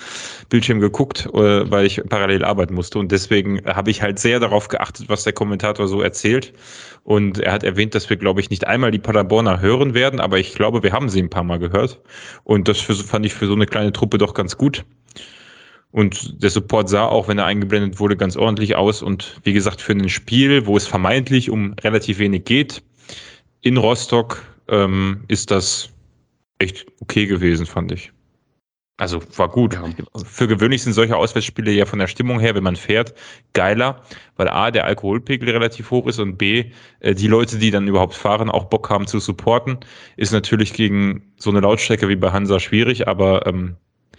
Bildschirm 0.48 0.80
geguckt, 0.80 1.26
äh, 1.32 1.70
weil 1.70 1.86
ich 1.86 2.02
parallel 2.08 2.44
arbeiten 2.44 2.74
musste. 2.74 2.98
Und 2.98 3.12
deswegen 3.12 3.62
habe 3.64 3.90
ich 3.90 4.02
halt 4.02 4.18
sehr 4.18 4.40
darauf 4.40 4.68
geachtet, 4.68 5.08
was 5.08 5.24
der 5.24 5.32
Kommentator 5.32 5.88
so 5.88 6.00
erzählt. 6.00 6.52
Und 7.04 7.38
er 7.38 7.52
hat 7.52 7.64
erwähnt, 7.64 7.94
dass 7.94 8.08
wir, 8.10 8.16
glaube 8.16 8.40
ich, 8.40 8.50
nicht 8.50 8.66
einmal 8.66 8.90
die 8.90 8.98
Paderborner 8.98 9.60
hören 9.60 9.94
werden, 9.94 10.20
aber 10.20 10.38
ich 10.38 10.54
glaube, 10.54 10.82
wir 10.82 10.92
haben 10.92 11.08
sie 11.08 11.20
ein 11.20 11.30
paar 11.30 11.44
Mal 11.44 11.58
gehört. 11.58 12.00
Und 12.44 12.68
das 12.68 12.80
fand 12.80 13.26
ich 13.26 13.34
für 13.34 13.46
so 13.46 13.54
eine 13.54 13.66
kleine 13.66 13.92
Truppe 13.92 14.18
doch 14.18 14.34
ganz 14.34 14.56
gut. 14.56 14.84
Und 15.92 16.42
der 16.42 16.50
Support 16.50 16.88
sah 16.88 17.06
auch, 17.06 17.26
wenn 17.26 17.38
er 17.38 17.46
eingeblendet 17.46 17.98
wurde, 17.98 18.16
ganz 18.16 18.36
ordentlich 18.36 18.76
aus. 18.76 19.02
Und 19.02 19.40
wie 19.42 19.52
gesagt, 19.52 19.80
für 19.80 19.92
ein 19.92 20.08
Spiel, 20.08 20.66
wo 20.66 20.76
es 20.76 20.86
vermeintlich 20.86 21.50
um 21.50 21.74
relativ 21.82 22.18
wenig 22.18 22.44
geht, 22.44 22.82
in 23.62 23.76
Rostock 23.76 24.42
ähm, 24.68 25.24
ist 25.28 25.50
das 25.50 25.90
echt 26.60 26.86
okay 27.00 27.26
gewesen, 27.26 27.66
fand 27.66 27.92
ich. 27.92 28.12
Also 29.00 29.22
war 29.38 29.48
gut. 29.48 29.72
Ja. 29.72 29.88
Für 30.24 30.46
gewöhnlich 30.46 30.82
sind 30.82 30.92
solche 30.92 31.16
Auswärtsspiele 31.16 31.72
ja 31.72 31.86
von 31.86 31.98
der 31.98 32.06
Stimmung 32.06 32.38
her, 32.38 32.54
wenn 32.54 32.62
man 32.62 32.76
fährt, 32.76 33.14
geiler, 33.54 34.02
weil 34.36 34.48
A, 34.48 34.70
der 34.70 34.84
Alkoholpegel 34.84 35.48
relativ 35.48 35.90
hoch 35.90 36.06
ist 36.06 36.18
und 36.18 36.36
B, 36.36 36.72
äh, 37.00 37.14
die 37.14 37.26
Leute, 37.26 37.56
die 37.58 37.70
dann 37.70 37.88
überhaupt 37.88 38.14
fahren, 38.14 38.50
auch 38.50 38.66
Bock 38.66 38.90
haben 38.90 39.06
zu 39.06 39.18
supporten. 39.18 39.78
Ist 40.18 40.32
natürlich 40.32 40.74
gegen 40.74 41.32
so 41.38 41.48
eine 41.48 41.60
Lautstrecke 41.60 42.10
wie 42.10 42.16
bei 42.16 42.30
Hansa 42.30 42.60
schwierig, 42.60 43.08
aber 43.08 43.46
ähm, 43.46 43.76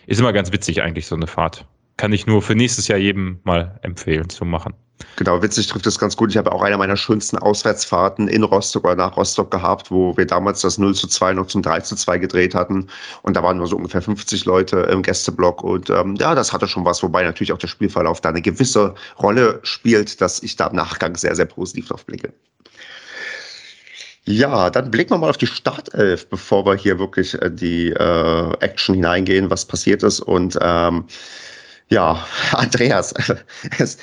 ist 0.07 0.19
immer 0.19 0.33
ganz 0.33 0.51
witzig 0.51 0.81
eigentlich, 0.81 1.05
so 1.05 1.15
eine 1.15 1.27
Fahrt. 1.27 1.67
Kann 1.97 2.13
ich 2.13 2.25
nur 2.25 2.41
für 2.41 2.55
nächstes 2.55 2.87
Jahr 2.87 2.97
jedem 2.97 3.39
mal 3.43 3.79
empfehlen 3.83 4.29
zu 4.29 4.45
machen. 4.45 4.73
Genau, 5.15 5.41
witzig 5.41 5.67
trifft 5.67 5.87
es 5.87 5.99
ganz 5.99 6.15
gut. 6.15 6.31
Ich 6.31 6.37
habe 6.37 6.51
auch 6.51 6.61
eine 6.61 6.77
meiner 6.77 6.97
schönsten 6.97 7.37
Auswärtsfahrten 7.37 8.27
in 8.27 8.43
Rostock 8.43 8.85
oder 8.85 8.95
nach 8.95 9.17
Rostock 9.17 9.51
gehabt, 9.51 9.91
wo 9.91 10.15
wir 10.17 10.25
damals 10.25 10.61
das 10.61 10.77
0 10.77 10.95
zu 10.95 11.07
2 11.07 11.33
noch 11.33 11.47
zum 11.47 11.61
3 11.61 11.81
zu 11.81 11.95
2 11.95 12.17
gedreht 12.17 12.55
hatten. 12.55 12.87
Und 13.21 13.35
da 13.35 13.43
waren 13.43 13.57
nur 13.57 13.67
so 13.67 13.75
ungefähr 13.75 14.01
50 14.01 14.45
Leute 14.45 14.79
im 14.91 15.01
Gästeblock. 15.01 15.63
Und 15.63 15.89
ähm, 15.89 16.15
ja, 16.15 16.35
das 16.35 16.53
hatte 16.53 16.67
schon 16.67 16.85
was, 16.85 17.03
wobei 17.03 17.23
natürlich 17.23 17.51
auch 17.53 17.57
der 17.57 17.67
Spielverlauf 17.67 18.21
da 18.21 18.29
eine 18.29 18.41
gewisse 18.41 18.95
Rolle 19.19 19.59
spielt, 19.63 20.21
dass 20.21 20.41
ich 20.43 20.55
da 20.55 20.67
im 20.67 20.75
Nachgang 20.75 21.15
sehr, 21.15 21.35
sehr 21.35 21.45
positiv 21.45 21.87
drauf 21.87 22.05
blicke. 22.05 22.33
Ja, 24.25 24.69
dann 24.69 24.91
blicken 24.91 25.11
wir 25.11 25.17
mal 25.17 25.31
auf 25.31 25.37
die 25.37 25.47
Startelf, 25.47 26.29
bevor 26.29 26.65
wir 26.65 26.75
hier 26.75 26.99
wirklich 26.99 27.41
äh, 27.41 27.49
die 27.49 27.89
äh, 27.89 28.53
Action 28.59 28.95
hineingehen, 28.95 29.49
was 29.49 29.65
passiert 29.65 30.03
ist. 30.03 30.19
Und 30.19 30.57
ähm, 30.61 31.05
ja, 31.91 32.25
Andreas, 32.53 33.13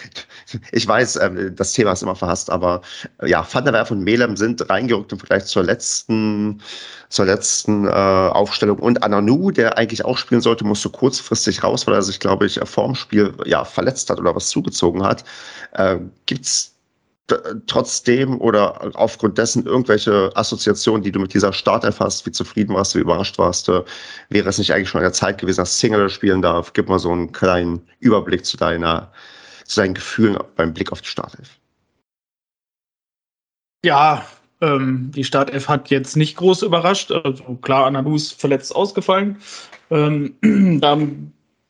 ich 0.73 0.87
weiß, 0.87 1.17
ähm, 1.17 1.57
das 1.57 1.73
Thema 1.73 1.93
ist 1.93 2.03
immer 2.03 2.15
verhasst, 2.15 2.51
aber 2.51 2.83
äh, 3.23 3.31
ja, 3.31 3.47
Van 3.51 3.65
der 3.65 3.73
Werf 3.73 3.91
und 3.91 4.05
Melem 4.05 4.37
sind 4.37 4.69
reingerückt 4.69 5.11
im 5.13 5.19
Vergleich 5.19 5.47
zur 5.47 5.65
letzten, 5.65 6.61
zur 7.09 7.25
letzten 7.25 7.87
äh, 7.87 7.91
Aufstellung. 7.91 8.79
Und 8.79 9.03
Ananu, 9.03 9.51
der 9.51 9.79
eigentlich 9.79 10.05
auch 10.05 10.19
spielen 10.19 10.43
sollte, 10.43 10.65
musste 10.65 10.91
kurzfristig 10.91 11.65
raus, 11.65 11.87
weil 11.87 11.95
er 11.95 12.03
sich, 12.03 12.21
glaube 12.21 12.45
ich, 12.45 12.61
vorm 12.65 12.95
Spiel 12.95 13.33
ja, 13.47 13.65
verletzt 13.65 14.11
hat 14.11 14.19
oder 14.19 14.37
was 14.37 14.51
zugezogen 14.51 15.03
hat. 15.03 15.25
Äh, 15.73 15.97
gibt's 16.27 16.78
trotzdem 17.67 18.41
oder 18.41 18.91
aufgrund 18.95 19.39
dessen 19.39 19.67
irgendwelche 19.67 20.31
Assoziationen, 20.35 21.03
die 21.03 21.13
du 21.13 21.21
mit 21.21 21.35
dieser 21.35 21.53
Startelf 21.53 22.01
hast, 22.01 22.25
wie 22.27 22.33
zufrieden 22.33 22.75
warst, 22.75 22.95
wie 22.95 23.01
überrascht 23.01 23.39
warst, 23.39 23.69
äh, 23.69 23.83
wäre 24.31 24.49
es 24.49 24.59
nicht 24.59 24.73
eigentlich 24.73 24.89
schon 24.89 25.01
an 25.01 25.05
der 25.05 25.13
Zeit 25.13 25.39
gewesen, 25.39 25.59
dass 25.59 25.79
Single 25.79 26.09
spielen 26.09 26.43
darf? 26.43 26.73
Gib 26.73 26.89
mal 26.89 26.99
so 26.99 27.13
einen 27.13 27.33
kleinen 27.33 27.83
Überblick 28.01 28.45
zu 28.45 28.57
deiner, 28.57 29.13
zu 29.65 29.81
deinen 29.81 29.95
Gefühlen 29.95 30.39
beim 30.57 30.73
Blick 30.73 30.91
auf 30.91 31.03
die 31.03 31.09
Startelf. 31.09 31.59
Ja, 33.85 34.27
ähm, 34.61 35.11
die 35.15 35.25
Startelf 35.25 35.69
hat 35.69 35.91
jetzt 35.91 36.17
nicht 36.17 36.37
groß 36.37 36.63
überrascht. 36.63 37.13
Also 37.13 37.45
klar, 37.57 37.87
Anadus 37.87 38.33
verletzt 38.33 38.75
ausgefallen. 38.75 39.37
Ähm, 39.91 40.35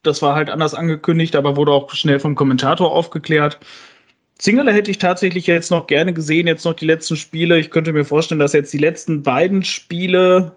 das 0.03 0.23
war 0.23 0.35
halt 0.35 0.51
anders 0.51 0.75
angekündigt, 0.75 1.37
aber 1.37 1.57
wurde 1.57 1.73
auch 1.73 1.91
schnell 1.91 2.21
vom 2.21 2.35
Kommentator 2.35 2.93
aufgeklärt. 2.93 3.59
Zingler 4.39 4.73
hätte 4.73 4.91
ich 4.91 4.99
tatsächlich 4.99 5.47
jetzt 5.49 5.71
noch 5.71 5.89
gerne 5.89 6.13
gesehen, 6.15 6.47
jetzt 6.47 6.65
noch 6.65 6.75
die 6.75 6.87
letzten 6.87 7.17
Spiele. 7.17 7.59
Ich 7.59 7.71
könnte 7.71 7.93
mir 7.93 8.05
vorstellen, 8.05 8.39
dass 8.39 8.53
jetzt 8.53 8.73
die 8.73 8.79
letzten 8.79 9.23
beiden 9.23 9.65
Spiele 9.65 10.53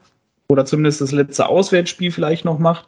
oder 0.48 0.66
zumindest 0.66 1.02
das 1.02 1.12
letzte 1.12 1.48
Auswärtsspiel 1.48 2.12
vielleicht 2.12 2.46
noch 2.46 2.60
macht. 2.60 2.88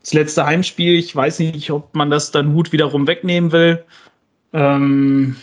Das 0.00 0.14
letzte 0.14 0.46
Heimspiel, 0.46 0.94
ich 0.94 1.14
weiß 1.14 1.38
nicht, 1.40 1.70
ob 1.70 1.94
man 1.94 2.10
das 2.10 2.30
dann 2.30 2.54
Hut 2.54 2.72
wiederum 2.72 3.06
wegnehmen 3.06 3.52
will. 3.52 3.84
Ähm, 4.52 5.36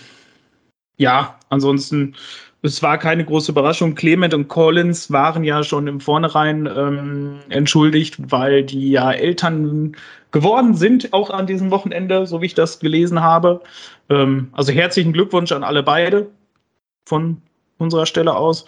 ja, 0.97 1.39
ansonsten, 1.49 2.15
es 2.61 2.83
war 2.83 2.97
keine 2.97 3.23
große 3.23 3.51
Überraschung. 3.51 3.95
Clement 3.95 4.33
und 4.33 4.47
Collins 4.49 5.11
waren 5.11 5.43
ja 5.43 5.63
schon 5.63 5.87
im 5.87 6.01
Vornherein 6.01 6.65
ähm, 6.65 7.39
entschuldigt, 7.49 8.17
weil 8.31 8.63
die 8.63 8.91
ja 8.91 9.11
Eltern 9.11 9.95
geworden 10.31 10.75
sind, 10.75 11.13
auch 11.13 11.29
an 11.29 11.47
diesem 11.47 11.71
Wochenende, 11.71 12.27
so 12.27 12.41
wie 12.41 12.47
ich 12.47 12.55
das 12.55 12.79
gelesen 12.79 13.21
habe. 13.21 13.61
Ähm, 14.09 14.49
also 14.51 14.73
herzlichen 14.73 15.13
Glückwunsch 15.13 15.51
an 15.51 15.63
alle 15.63 15.83
beide 15.83 16.29
von 17.05 17.41
unserer 17.77 18.05
Stelle 18.05 18.35
aus. 18.35 18.65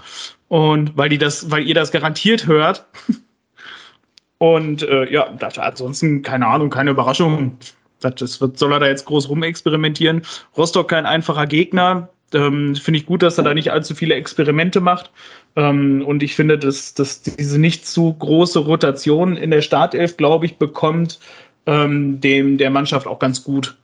Und 0.48 0.96
weil 0.98 1.10
die 1.10 1.18
das, 1.18 1.52
weil 1.52 1.68
ihr 1.68 1.76
das 1.76 1.92
garantiert 1.92 2.48
hört. 2.48 2.86
Und 4.38 4.84
äh, 4.84 5.12
ja, 5.12 5.30
das, 5.38 5.60
ansonsten, 5.60 6.24
keine 6.24 6.48
Ahnung, 6.48 6.70
keine 6.70 6.92
Überraschung. 6.92 7.58
das 8.00 8.42
wird, 8.42 8.58
soll 8.58 8.74
er 8.74 8.80
da 8.80 8.88
jetzt 8.88 9.06
groß 9.06 9.30
rumexperimentieren. 9.30 10.24
Rostock 10.58 10.90
kein 10.90 11.06
einfacher 11.06 11.46
Gegner. 11.46 12.10
Ähm, 12.34 12.76
finde 12.76 13.00
ich 13.00 13.06
gut, 13.06 13.24
dass 13.24 13.38
er 13.38 13.44
da 13.44 13.54
nicht 13.54 13.72
allzu 13.72 13.96
viele 13.96 14.16
Experimente 14.16 14.80
macht. 14.82 15.12
Ähm, 15.56 16.04
und 16.06 16.24
ich 16.24 16.36
finde, 16.36 16.58
dass, 16.58 16.94
dass 16.94 17.22
diese 17.22 17.60
nicht 17.60 17.86
zu 17.86 18.14
große 18.14 18.60
Rotation 18.60 19.36
in 19.36 19.52
der 19.52 19.62
Startelf, 19.62 20.18
glaube 20.18 20.46
ich, 20.46 20.58
bekommt 20.58 21.20
ähm, 21.66 22.20
dem 22.22 22.58
der 22.58 22.70
Mannschaft 22.70 23.08
auch 23.08 23.20
ganz 23.20 23.44
gut. 23.44 23.78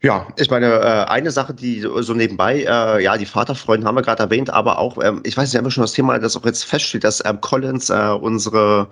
Ja, 0.00 0.28
ich 0.36 0.48
meine, 0.48 0.66
äh, 0.66 1.04
eine 1.08 1.32
Sache, 1.32 1.52
die 1.52 1.80
so 1.80 2.14
nebenbei, 2.14 2.62
äh, 2.62 3.02
ja, 3.02 3.16
die 3.16 3.26
Vaterfreunde 3.26 3.84
haben 3.84 3.96
wir 3.96 4.02
gerade 4.02 4.22
erwähnt, 4.22 4.48
aber 4.48 4.78
auch, 4.78 4.96
ähm, 5.02 5.20
ich 5.24 5.36
weiß 5.36 5.48
nicht, 5.52 5.58
haben 5.58 5.66
wir 5.66 5.72
schon 5.72 5.82
das 5.82 5.92
Thema, 5.92 6.18
das 6.20 6.36
auch 6.36 6.44
jetzt 6.44 6.64
feststeht, 6.64 7.02
dass 7.02 7.24
ähm, 7.24 7.40
Collins 7.40 7.90
äh, 7.90 8.16
unsere, 8.20 8.88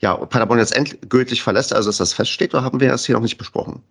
ja, 0.00 0.16
Paderborn 0.16 0.58
jetzt 0.58 0.74
endgültig 0.76 1.42
verlässt, 1.44 1.72
also 1.72 1.90
dass 1.90 1.98
das 1.98 2.12
feststeht, 2.12 2.54
oder 2.54 2.64
haben 2.64 2.80
wir 2.80 2.88
das 2.88 3.06
hier 3.06 3.14
noch 3.14 3.22
nicht 3.22 3.38
besprochen? 3.38 3.84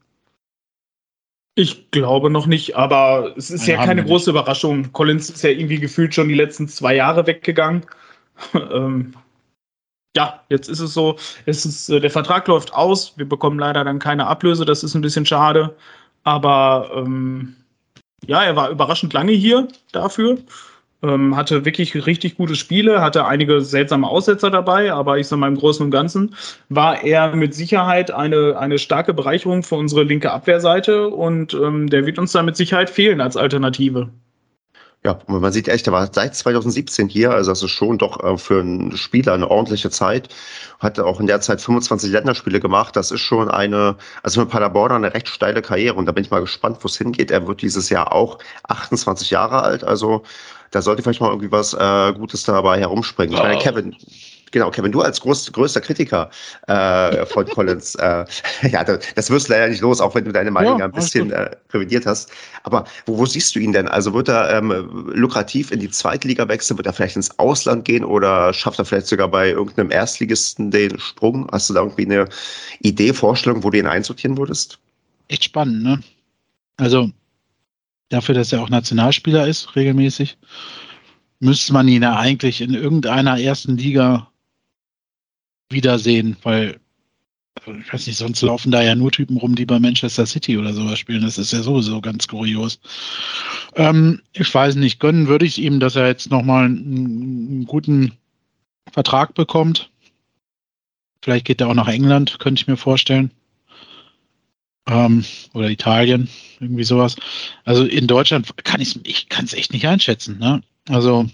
Ich 1.59 1.89
glaube 1.89 2.29
noch 2.29 2.45
nicht, 2.45 2.75
aber 2.75 3.33
es 3.35 3.49
ist 3.49 3.61
Nein, 3.61 3.79
ja 3.79 3.85
keine 3.85 4.05
große 4.05 4.29
nicht. 4.29 4.39
Überraschung. 4.39 4.93
Collins 4.93 5.31
ist 5.31 5.41
ja 5.41 5.49
irgendwie 5.49 5.79
gefühlt 5.79 6.13
schon 6.13 6.29
die 6.29 6.35
letzten 6.35 6.67
zwei 6.67 6.93
Jahre 6.93 7.25
weggegangen. 7.25 7.83
ähm, 8.53 9.15
ja, 10.15 10.43
jetzt 10.49 10.69
ist 10.69 10.81
es 10.81 10.93
so, 10.93 11.17
es 11.47 11.65
ist, 11.65 11.89
der 11.89 12.11
Vertrag 12.11 12.47
läuft 12.47 12.75
aus, 12.75 13.17
wir 13.17 13.27
bekommen 13.27 13.57
leider 13.57 13.83
dann 13.83 13.97
keine 13.97 14.27
Ablöse, 14.27 14.65
das 14.65 14.83
ist 14.83 14.93
ein 14.93 15.01
bisschen 15.01 15.25
schade. 15.25 15.75
Aber 16.23 16.91
ähm, 16.93 17.55
ja, 18.27 18.43
er 18.43 18.55
war 18.55 18.69
überraschend 18.69 19.13
lange 19.13 19.31
hier 19.31 19.67
dafür. 19.91 20.37
Ähm, 21.03 21.35
hatte 21.35 21.63
wirklich 21.63 22.07
richtig 22.07 22.37
gute 22.37 22.55
Spiele, 22.55 23.01
hatte 23.01 23.25
einige 23.25 23.61
seltsame 23.61 24.07
Aussetzer 24.07 24.49
dabei, 24.49 24.91
aber 24.91 25.19
ich 25.19 25.27
sage 25.27 25.39
mal 25.39 25.47
im 25.47 25.57
Großen 25.57 25.85
und 25.85 25.91
Ganzen 25.91 26.33
war 26.69 27.03
er 27.03 27.35
mit 27.35 27.53
Sicherheit 27.53 28.09
eine, 28.09 28.57
eine 28.57 28.79
starke 28.79 29.13
Bereicherung 29.13 29.61
für 29.61 29.75
unsere 29.75 30.03
linke 30.03 30.31
Abwehrseite 30.31 31.09
und 31.09 31.53
ähm, 31.53 31.87
der 31.87 32.07
wird 32.07 32.17
uns 32.17 32.31
da 32.31 32.41
mit 32.41 32.57
Sicherheit 32.57 32.89
fehlen 32.89 33.21
als 33.21 33.37
Alternative. 33.37 34.09
Ja, 35.03 35.19
man 35.27 35.51
sieht 35.53 35.67
echt, 35.67 35.87
er 35.87 35.93
war 35.93 36.11
seit 36.11 36.35
2017 36.35 37.07
hier, 37.07 37.31
also 37.31 37.51
das 37.51 37.61
ist 37.61 37.71
schon 37.71 37.97
doch 37.99 38.21
äh, 38.23 38.37
für 38.37 38.59
einen 38.59 38.97
Spieler 38.97 39.33
eine 39.33 39.49
ordentliche 39.49 39.91
Zeit. 39.91 40.29
Hat 40.79 40.99
auch 40.99 41.19
in 41.19 41.27
der 41.27 41.39
Zeit 41.39 41.61
25 41.61 42.11
Länderspiele 42.11 42.59
gemacht. 42.59 42.95
Das 42.95 43.11
ist 43.11 43.21
schon 43.21 43.49
eine, 43.49 43.95
also 44.23 44.41
mit 44.41 44.49
Paderborn 44.49 44.91
eine 44.91 45.13
recht 45.13 45.29
steile 45.29 45.61
Karriere 45.61 45.95
und 45.95 46.07
da 46.07 46.11
bin 46.11 46.23
ich 46.23 46.31
mal 46.31 46.41
gespannt, 46.41 46.79
wo 46.81 46.87
es 46.87 46.97
hingeht. 46.97 47.31
Er 47.31 47.47
wird 47.47 47.61
dieses 47.61 47.89
Jahr 47.89 48.11
auch 48.11 48.39
28 48.67 49.29
Jahre 49.29 49.61
alt, 49.61 49.83
also 49.83 50.23
da 50.71 50.81
sollte 50.81 51.03
vielleicht 51.03 51.21
mal 51.21 51.29
irgendwie 51.29 51.51
was 51.51 51.73
äh, 51.73 52.13
Gutes 52.13 52.43
dabei 52.43 52.79
herumspringen. 52.79 53.35
Ich 53.35 53.41
meine, 53.41 53.57
Kevin, 53.59 53.95
Genau, 54.51 54.71
Kevin, 54.71 54.91
du 54.91 55.01
als 55.01 55.19
groß, 55.19 55.51
größter 55.51 55.81
Kritiker 55.81 56.29
äh, 56.67 57.25
von 57.25 57.45
Collins, 57.49 57.95
äh, 57.95 58.25
ja, 58.71 58.83
das 58.83 59.29
wirst 59.29 59.49
du 59.49 59.53
leider 59.53 59.67
nicht 59.67 59.81
los, 59.81 59.99
auch 59.99 60.15
wenn 60.15 60.25
du 60.25 60.31
deine 60.31 60.51
Meinung 60.51 60.79
ja, 60.79 60.85
ein 60.85 60.91
bisschen 60.91 61.31
äh, 61.31 61.51
revidiert 61.71 62.05
hast. 62.05 62.31
Aber 62.63 62.85
wo, 63.05 63.17
wo 63.17 63.25
siehst 63.25 63.55
du 63.55 63.59
ihn 63.59 63.73
denn? 63.73 63.87
Also 63.87 64.13
wird 64.13 64.29
er 64.29 64.57
ähm, 64.57 65.11
lukrativ 65.13 65.71
in 65.71 65.79
die 65.79 65.89
Zweitliga 65.89 66.47
wechseln? 66.47 66.77
Wird 66.77 66.87
er 66.87 66.93
vielleicht 66.93 67.17
ins 67.17 67.37
Ausland 67.39 67.85
gehen 67.85 68.05
oder 68.05 68.53
schafft 68.53 68.79
er 68.79 68.85
vielleicht 68.85 69.07
sogar 69.07 69.27
bei 69.27 69.49
irgendeinem 69.49 69.91
Erstligisten 69.91 70.71
den 70.71 70.97
Sprung? 70.99 71.47
Hast 71.51 71.69
du 71.69 71.73
da 71.73 71.81
irgendwie 71.81 72.05
eine 72.05 72.29
Idee, 72.81 73.13
Vorstellung, 73.13 73.63
wo 73.63 73.69
du 73.69 73.77
ihn 73.77 73.87
einsortieren 73.87 74.37
würdest? 74.37 74.79
Echt 75.27 75.43
spannend, 75.43 75.83
ne? 75.83 75.99
Also 76.77 77.09
dafür, 78.09 78.35
dass 78.35 78.51
er 78.51 78.61
auch 78.61 78.69
Nationalspieler 78.69 79.47
ist, 79.47 79.75
regelmäßig, 79.75 80.37
müsste 81.39 81.73
man 81.73 81.87
ihn 81.87 82.03
ja 82.03 82.17
eigentlich 82.17 82.61
in 82.61 82.73
irgendeiner 82.73 83.39
ersten 83.39 83.77
Liga 83.77 84.31
wiedersehen, 85.69 86.37
weil 86.43 86.79
ich 87.65 87.91
weiß 87.91 88.07
nicht, 88.07 88.17
sonst 88.17 88.41
laufen 88.41 88.71
da 88.71 88.81
ja 88.81 88.95
nur 88.95 89.11
Typen 89.11 89.37
rum, 89.37 89.55
die 89.55 89.65
bei 89.65 89.79
Manchester 89.79 90.25
City 90.25 90.57
oder 90.57 90.73
sowas 90.73 90.99
spielen. 90.99 91.23
Das 91.23 91.37
ist 91.37 91.51
ja 91.51 91.61
sowieso 91.61 91.99
ganz 92.01 92.27
kurios. 92.27 92.79
Ähm, 93.75 94.21
ich 94.33 94.53
weiß 94.53 94.75
nicht, 94.75 94.99
gönnen 94.99 95.27
würde 95.27 95.45
ich 95.45 95.57
ihm, 95.57 95.79
dass 95.79 95.95
er 95.95 96.07
jetzt 96.07 96.29
nochmal 96.29 96.65
einen, 96.65 96.77
einen 96.77 97.65
guten 97.65 98.13
Vertrag 98.91 99.33
bekommt. 99.33 99.89
Vielleicht 101.23 101.45
geht 101.45 101.61
er 101.61 101.67
auch 101.67 101.73
nach 101.73 101.87
England, 101.87 102.39
könnte 102.39 102.61
ich 102.61 102.67
mir 102.67 102.77
vorstellen. 102.77 103.31
Ähm, 104.87 105.25
oder 105.53 105.69
Italien, 105.69 106.29
irgendwie 106.59 106.83
sowas. 106.83 107.15
Also 107.65 107.83
in 107.83 108.07
Deutschland 108.07 108.47
kann 108.63 108.79
ich 108.81 109.05
ich 109.05 109.29
kann 109.29 109.45
es 109.45 109.53
echt 109.53 109.73
nicht 109.73 109.87
einschätzen. 109.87 110.39
Ne? 110.39 110.61
Also 110.87 111.27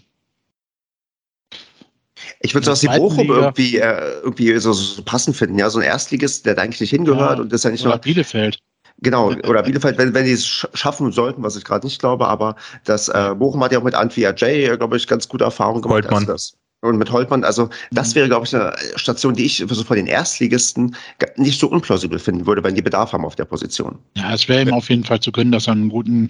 ich 2.40 2.54
würde 2.54 2.66
sowas 2.66 2.84
wie 2.84 2.88
Bochum 2.88 3.30
irgendwie, 3.30 3.78
äh, 3.78 4.20
irgendwie 4.22 4.58
so, 4.58 4.74
so, 4.74 5.02
passend 5.04 5.38
finden, 5.38 5.58
ja, 5.58 5.70
so 5.70 5.80
ein 5.80 5.86
Erstligist, 5.86 6.46
der 6.46 6.56
da 6.56 6.62
eigentlich 6.62 6.82
nicht 6.82 6.90
hingehört 6.90 7.38
ja, 7.38 7.42
und 7.42 7.54
das 7.54 7.64
ja 7.64 7.72
nicht 7.72 7.82
oder 7.82 7.96
nur. 7.96 8.02
Bielefeld. 8.02 8.60
Genau, 9.00 9.28
oder 9.48 9.64
Bielefeld, 9.64 9.98
wenn, 9.98 10.14
wenn 10.14 10.26
die 10.26 10.32
es 10.32 10.46
schaffen 10.74 11.12
sollten, 11.12 11.42
was 11.44 11.56
ich 11.56 11.64
gerade 11.64 11.86
nicht 11.86 12.00
glaube, 12.00 12.28
aber 12.28 12.56
das 12.84 13.08
äh, 13.10 13.34
Bochum 13.38 13.64
hat 13.64 13.72
ja 13.72 13.80
auch 13.80 13.84
mit 13.84 13.96
Antwi 13.96 14.28
Jay, 14.36 14.66
äh, 14.66 14.78
glaube 14.78 14.98
ich, 14.98 15.08
ganz 15.08 15.28
gute 15.28 15.46
Erfahrungen 15.46 15.82
gemacht. 15.82 16.04
Holtmann. 16.04 16.26
das. 16.26 16.58
Und 16.84 16.98
mit 16.98 17.10
Holtmann, 17.12 17.46
also 17.46 17.70
das 17.92 18.10
mhm. 18.10 18.16
wäre, 18.16 18.28
glaube 18.28 18.46
ich, 18.46 18.54
eine 18.54 18.76
Station, 18.98 19.36
die 19.36 19.46
ich 19.46 19.64
so 19.66 19.84
von 19.86 19.96
den 19.96 20.06
Erstligisten 20.08 20.94
nicht 21.38 21.58
so 21.58 21.70
unplausibel 21.70 22.20
finden 22.20 22.46
würde, 22.46 22.62
wenn 22.62 22.76
die 22.76 22.82
Bedarf 22.82 23.14
haben 23.14 23.24
auf 23.24 23.38
der 23.38 23.46
Position. 23.46 23.98
Ja, 24.18 24.34
es 24.34 24.50
wäre 24.50 24.64
ihm 24.64 24.74
auf 24.74 24.90
jeden 24.90 25.06
Fall 25.06 25.22
zu 25.22 25.32
gönnen, 25.32 25.54
dass 25.54 25.68
er 25.68 25.74
einen 25.74 25.88
guten 25.88 26.30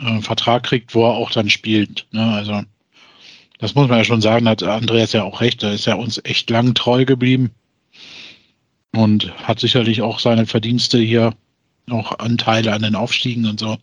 äh, 0.00 0.20
Vertrag 0.22 0.64
kriegt, 0.64 0.92
wo 0.92 1.06
er 1.06 1.14
auch 1.14 1.30
dann 1.30 1.48
spielt. 1.48 2.04
Ne? 2.10 2.20
Also 2.20 2.62
das 3.60 3.76
muss 3.76 3.88
man 3.88 3.98
ja 3.98 4.04
schon 4.04 4.20
sagen, 4.20 4.48
hat 4.48 4.64
Andreas 4.64 5.12
ja 5.12 5.22
auch 5.22 5.40
recht. 5.40 5.62
Da 5.62 5.70
ist 5.70 5.86
er 5.86 6.00
uns 6.00 6.20
echt 6.24 6.50
lang 6.50 6.74
treu 6.74 7.04
geblieben 7.04 7.50
und 8.92 9.32
hat 9.44 9.60
sicherlich 9.60 10.02
auch 10.02 10.18
seine 10.18 10.46
Verdienste 10.46 10.98
hier 10.98 11.32
noch 11.86 12.18
Anteile 12.18 12.72
an 12.72 12.82
den 12.82 12.96
Aufstiegen 12.96 13.46
und 13.46 13.60
so. 13.60 13.76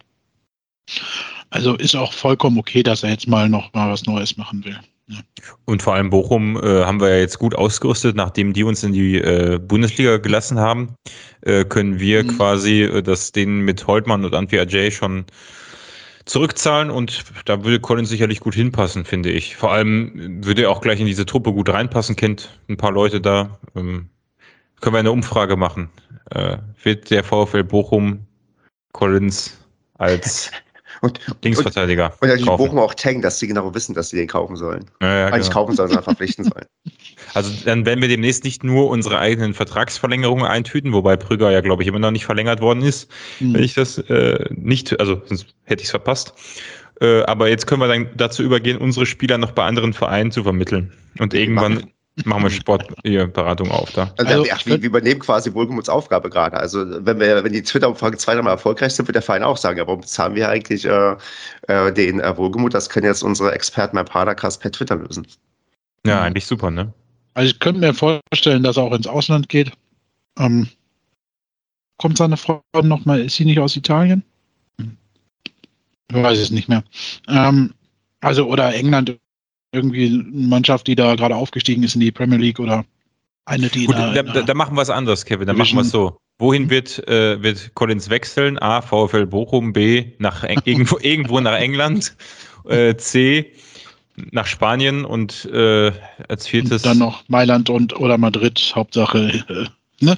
Also 1.49 1.75
ist 1.75 1.95
auch 1.95 2.11
vollkommen 2.11 2.57
okay, 2.57 2.83
dass 2.83 3.03
er 3.03 3.11
jetzt 3.11 3.29
mal 3.29 3.47
noch 3.47 3.71
mal 3.73 3.89
was 3.89 4.05
Neues 4.05 4.35
machen 4.35 4.65
will. 4.65 4.77
Und 5.65 5.81
vor 5.81 5.93
allem 5.93 6.09
Bochum 6.09 6.57
äh, 6.57 6.83
haben 6.83 6.99
wir 6.99 7.09
ja 7.09 7.17
jetzt 7.17 7.39
gut 7.39 7.55
ausgerüstet, 7.55 8.15
nachdem 8.15 8.51
die 8.51 8.63
uns 8.63 8.83
in 8.83 8.91
die 8.91 9.15
äh, 9.15 9.57
Bundesliga 9.57 10.17
gelassen 10.17 10.59
haben, 10.59 10.95
äh, 11.41 11.63
können 11.63 11.99
wir 11.99 12.23
mhm. 12.23 12.37
quasi 12.37 12.83
äh, 12.83 13.01
das 13.01 13.31
denen 13.31 13.61
mit 13.61 13.87
Holtmann 13.87 14.25
und 14.25 14.35
Antwi 14.35 14.59
Ajay 14.59 14.91
schon 14.91 15.25
zurückzahlen 16.25 16.91
und 16.91 17.23
da 17.45 17.63
würde 17.63 17.79
Collins 17.79 18.09
sicherlich 18.09 18.41
gut 18.41 18.53
hinpassen, 18.53 19.05
finde 19.05 19.31
ich. 19.31 19.55
Vor 19.55 19.71
allem 19.71 20.43
würde 20.43 20.63
er 20.63 20.71
auch 20.71 20.81
gleich 20.81 20.99
in 20.99 21.05
diese 21.05 21.25
Truppe 21.25 21.53
gut 21.53 21.69
reinpassen, 21.69 22.17
kennt 22.17 22.49
ein 22.67 22.75
paar 22.75 22.91
Leute 22.91 23.21
da. 23.21 23.57
Ähm, 23.75 24.09
können 24.81 24.95
wir 24.95 24.99
eine 24.99 25.11
Umfrage 25.11 25.55
machen. 25.55 25.89
Äh, 26.31 26.57
wird 26.83 27.09
der 27.09 27.23
VfL 27.23 27.63
Bochum 27.63 28.25
Collins 28.91 29.57
als 29.97 30.51
und, 31.01 31.19
Linksverteidiger. 31.43 32.13
Und, 32.19 32.31
und 32.31 32.39
die 32.39 32.45
Bochum 32.45 32.79
auch 32.79 32.93
taggen, 32.93 33.21
dass 33.21 33.39
sie 33.39 33.47
genau 33.47 33.73
wissen, 33.73 33.93
dass 33.93 34.09
sie 34.09 34.17
den 34.17 34.27
kaufen 34.27 34.55
sollen. 34.55 34.85
Ja, 35.01 35.07
ja, 35.07 35.25
Eigentlich 35.27 35.47
genau. 35.47 35.61
kaufen 35.61 35.75
sollen, 35.75 35.89
sondern 35.89 36.03
verpflichten 36.03 36.43
sollen. 36.45 36.65
Also 37.33 37.51
dann 37.65 37.85
werden 37.85 38.01
wir 38.01 38.07
demnächst 38.07 38.43
nicht 38.43 38.63
nur 38.63 38.89
unsere 38.89 39.19
eigenen 39.19 39.53
Vertragsverlängerungen 39.53 40.45
eintüten, 40.45 40.93
wobei 40.93 41.17
Prüger 41.17 41.51
ja, 41.51 41.61
glaube 41.61 41.83
ich, 41.83 41.87
immer 41.89 41.99
noch 41.99 42.11
nicht 42.11 42.25
verlängert 42.25 42.61
worden 42.61 42.81
ist, 42.81 43.09
mhm. 43.39 43.53
wenn 43.53 43.63
ich 43.63 43.73
das 43.73 43.97
äh, 43.97 44.45
nicht, 44.49 44.99
also 44.99 45.21
sonst 45.25 45.47
hätte 45.63 45.81
ich 45.81 45.87
es 45.87 45.91
verpasst. 45.91 46.33
Äh, 46.99 47.23
aber 47.23 47.49
jetzt 47.49 47.67
können 47.67 47.81
wir 47.81 47.87
dann 47.87 48.09
dazu 48.15 48.43
übergehen, 48.43 48.77
unsere 48.77 49.05
Spieler 49.05 49.37
noch 49.37 49.51
bei 49.51 49.63
anderen 49.63 49.93
Vereinen 49.93 50.31
zu 50.31 50.43
vermitteln. 50.43 50.91
Und 51.19 51.33
irgendwann 51.33 51.91
machen 52.25 52.43
wir 52.43 52.49
Sportberatung 52.49 53.71
auf 53.71 53.91
da. 53.91 54.11
Also, 54.17 54.31
also 54.31 54.45
ach, 54.51 54.65
wir, 54.65 54.81
wir 54.81 54.89
übernehmen 54.89 55.19
quasi 55.19 55.53
Wohlgemuts 55.53 55.89
Aufgabe 55.89 56.29
gerade. 56.29 56.57
Also 56.57 56.85
wenn 57.05 57.19
wir, 57.19 57.43
wenn 57.43 57.53
die 57.53 57.61
Twitter-Umfrage 57.61 58.17
zweimal 58.17 58.53
erfolgreich 58.53 58.93
sind, 58.93 59.07
wird 59.07 59.15
der 59.15 59.21
Verein 59.21 59.43
auch 59.43 59.57
sagen, 59.57 59.77
ja, 59.77 59.85
warum 59.85 60.01
bezahlen 60.01 60.35
wir 60.35 60.49
eigentlich 60.49 60.85
äh, 60.85 61.15
äh, 61.67 61.93
den 61.93 62.19
äh, 62.19 62.37
Wohlgemut? 62.37 62.73
Das 62.73 62.89
können 62.89 63.05
jetzt 63.05 63.23
unsere 63.23 63.53
Experten 63.53 63.95
beim 63.95 64.05
Padercast 64.05 64.61
per 64.61 64.71
Twitter 64.71 64.95
lösen. 64.95 65.27
Ja, 66.05 66.21
eigentlich 66.21 66.45
super, 66.45 66.71
ne? 66.71 66.93
Also 67.33 67.51
ich 67.51 67.59
könnte 67.59 67.81
mir 67.81 67.93
vorstellen, 67.93 68.63
dass 68.63 68.77
er 68.77 68.83
auch 68.83 68.93
ins 68.93 69.07
Ausland 69.07 69.49
geht. 69.49 69.71
Ähm, 70.39 70.67
kommt 71.97 72.17
seine 72.17 72.37
Frau 72.37 72.63
noch 72.81 73.05
mal, 73.05 73.19
ist 73.19 73.35
sie 73.35 73.45
nicht 73.45 73.59
aus 73.59 73.75
Italien? 73.75 74.23
Ich 76.09 76.15
weiß 76.15 76.39
es 76.39 76.51
nicht 76.51 76.69
mehr. 76.69 76.83
Ähm, 77.27 77.73
also 78.21 78.47
oder 78.47 78.73
England 78.73 79.19
irgendwie 79.71 80.07
eine 80.07 80.47
Mannschaft, 80.47 80.87
die 80.87 80.95
da 80.95 81.15
gerade 81.15 81.35
aufgestiegen 81.35 81.83
ist 81.83 81.95
in 81.95 82.01
die 82.01 82.11
Premier 82.11 82.37
League 82.37 82.59
oder 82.59 82.85
eine, 83.45 83.69
die 83.69 83.85
Gut, 83.85 83.95
da, 83.95 84.11
da, 84.11 84.41
da, 84.41 84.53
machen 84.53 84.75
wir 84.75 84.81
es 84.81 84.89
anders, 84.89 85.25
Kevin. 85.25 85.47
Da 85.47 85.53
machen 85.53 85.75
wir 85.75 85.81
es 85.81 85.89
so. 85.89 86.17
Wohin 86.37 86.69
wird, 86.69 87.07
äh, 87.07 87.41
wird 87.41 87.73
Collins 87.75 88.09
wechseln? 88.09 88.59
A, 88.59 88.81
VfL 88.81 89.25
Bochum, 89.25 89.73
B, 89.73 90.11
nach 90.19 90.43
irgendwo, 90.65 90.97
irgendwo 90.99 91.39
nach 91.39 91.57
England, 91.57 92.15
äh, 92.67 92.95
C, 92.95 93.53
nach 94.31 94.45
Spanien 94.45 95.05
und 95.05 95.45
äh, 95.45 95.91
als 96.27 96.47
viertes. 96.47 96.83
Und 96.83 96.89
dann 96.89 96.97
noch 96.97 97.23
Mailand 97.29 97.69
und 97.69 97.95
oder 97.97 98.17
Madrid, 98.17 98.73
Hauptsache. 98.75 99.43
Äh, 99.47 100.05
ne? 100.05 100.17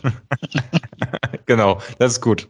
genau, 1.46 1.82
das 2.00 2.14
ist 2.14 2.22
gut. 2.22 2.48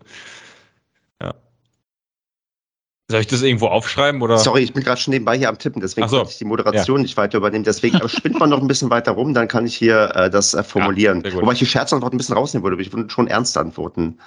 Soll 3.09 3.21
ich 3.21 3.27
das 3.27 3.41
irgendwo 3.41 3.65
aufschreiben? 3.67 4.21
Oder? 4.21 4.37
Sorry, 4.37 4.61
ich 4.61 4.71
bin 4.71 4.83
gerade 4.83 5.01
schon 5.01 5.11
nebenbei 5.11 5.35
hier 5.35 5.49
am 5.49 5.57
Tippen, 5.57 5.81
deswegen 5.81 6.07
so. 6.07 6.17
kann 6.17 6.27
ich 6.29 6.37
die 6.37 6.45
Moderation 6.45 6.97
ja. 6.97 7.01
nicht 7.01 7.17
weiter 7.17 7.39
übernehmen. 7.39 7.63
Deswegen 7.63 7.99
spinnt 8.07 8.39
man 8.39 8.51
noch 8.51 8.61
ein 8.61 8.67
bisschen 8.67 8.91
weiter 8.91 9.13
rum, 9.13 9.33
dann 9.33 9.47
kann 9.47 9.65
ich 9.65 9.75
hier 9.75 10.11
äh, 10.13 10.29
das 10.29 10.53
äh, 10.53 10.63
formulieren. 10.63 11.23
Ja, 11.25 11.33
Wobei 11.33 11.53
ich 11.53 11.59
die 11.59 11.65
Scherzantwort 11.65 12.13
ein 12.13 12.17
bisschen 12.17 12.35
rausnehmen 12.35 12.63
würde, 12.63 12.79
ich 12.81 12.93
würde 12.93 13.09
schon 13.09 13.27
ernst 13.27 13.57
antworten. 13.57 14.19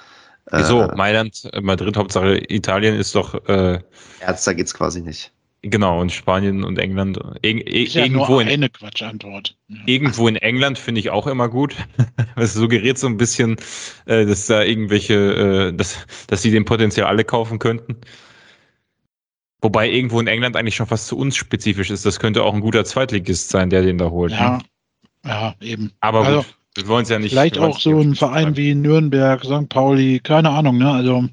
Wieso? 0.50 0.82
Äh, 0.82 0.96
Mailand, 0.96 1.48
Madrid, 1.62 1.96
Hauptsache 1.96 2.42
Italien 2.48 2.96
ist 2.96 3.14
doch. 3.14 3.34
Äh, 3.46 3.78
Ernster 4.18 4.54
geht's 4.54 4.74
quasi 4.74 5.00
nicht. 5.00 5.30
Genau, 5.62 6.00
und 6.00 6.10
Spanien 6.10 6.64
und 6.64 6.76
England. 6.80 7.20
Ir 7.42 7.64
ist 7.64 7.94
ja 7.94 8.02
irgendwo 8.02 8.26
nur 8.26 8.40
eine 8.40 8.68
Quatschantwort. 8.68 9.56
Ja. 9.68 9.76
Irgendwo 9.86 10.26
in 10.26 10.34
England 10.34 10.76
finde 10.76 10.98
ich 10.98 11.10
auch 11.10 11.28
immer 11.28 11.48
gut. 11.48 11.76
Es 12.34 12.54
suggeriert 12.54 12.98
so 12.98 13.06
ein 13.06 13.18
bisschen, 13.18 13.56
äh, 14.06 14.24
dass 14.26 14.46
da 14.46 14.62
irgendwelche, 14.62 15.14
äh, 15.68 15.72
dass, 15.72 15.98
dass 16.26 16.42
sie 16.42 16.50
den 16.50 16.64
Potenzial 16.64 17.06
alle 17.06 17.24
kaufen 17.24 17.60
könnten. 17.60 18.00
Wobei 19.62 19.88
irgendwo 19.88 20.18
in 20.20 20.26
England 20.26 20.56
eigentlich 20.56 20.74
schon 20.74 20.88
fast 20.88 21.06
zu 21.06 21.16
uns 21.16 21.36
spezifisch 21.36 21.90
ist. 21.90 22.04
Das 22.04 22.18
könnte 22.18 22.42
auch 22.42 22.52
ein 22.52 22.60
guter 22.60 22.84
Zweitligist 22.84 23.48
sein, 23.48 23.70
der 23.70 23.82
den 23.82 23.96
da 23.96 24.10
holt. 24.10 24.32
Ja, 24.32 24.58
ne? 24.58 24.62
ja 25.24 25.54
eben. 25.60 25.92
Aber 26.00 26.26
also, 26.26 26.38
gut, 26.38 26.46
wir 26.74 26.88
wollen 26.88 27.04
es 27.04 27.08
ja 27.08 27.20
nicht. 27.20 27.30
Vielleicht 27.30 27.58
auch 27.58 27.78
so 27.78 28.00
ein 28.00 28.16
Verein 28.16 28.56
wie 28.56 28.74
Nürnberg, 28.74 29.44
St. 29.44 29.68
Pauli, 29.68 30.18
keine 30.18 30.50
Ahnung, 30.50 30.78
ne? 30.78 30.90
Also. 30.90 31.28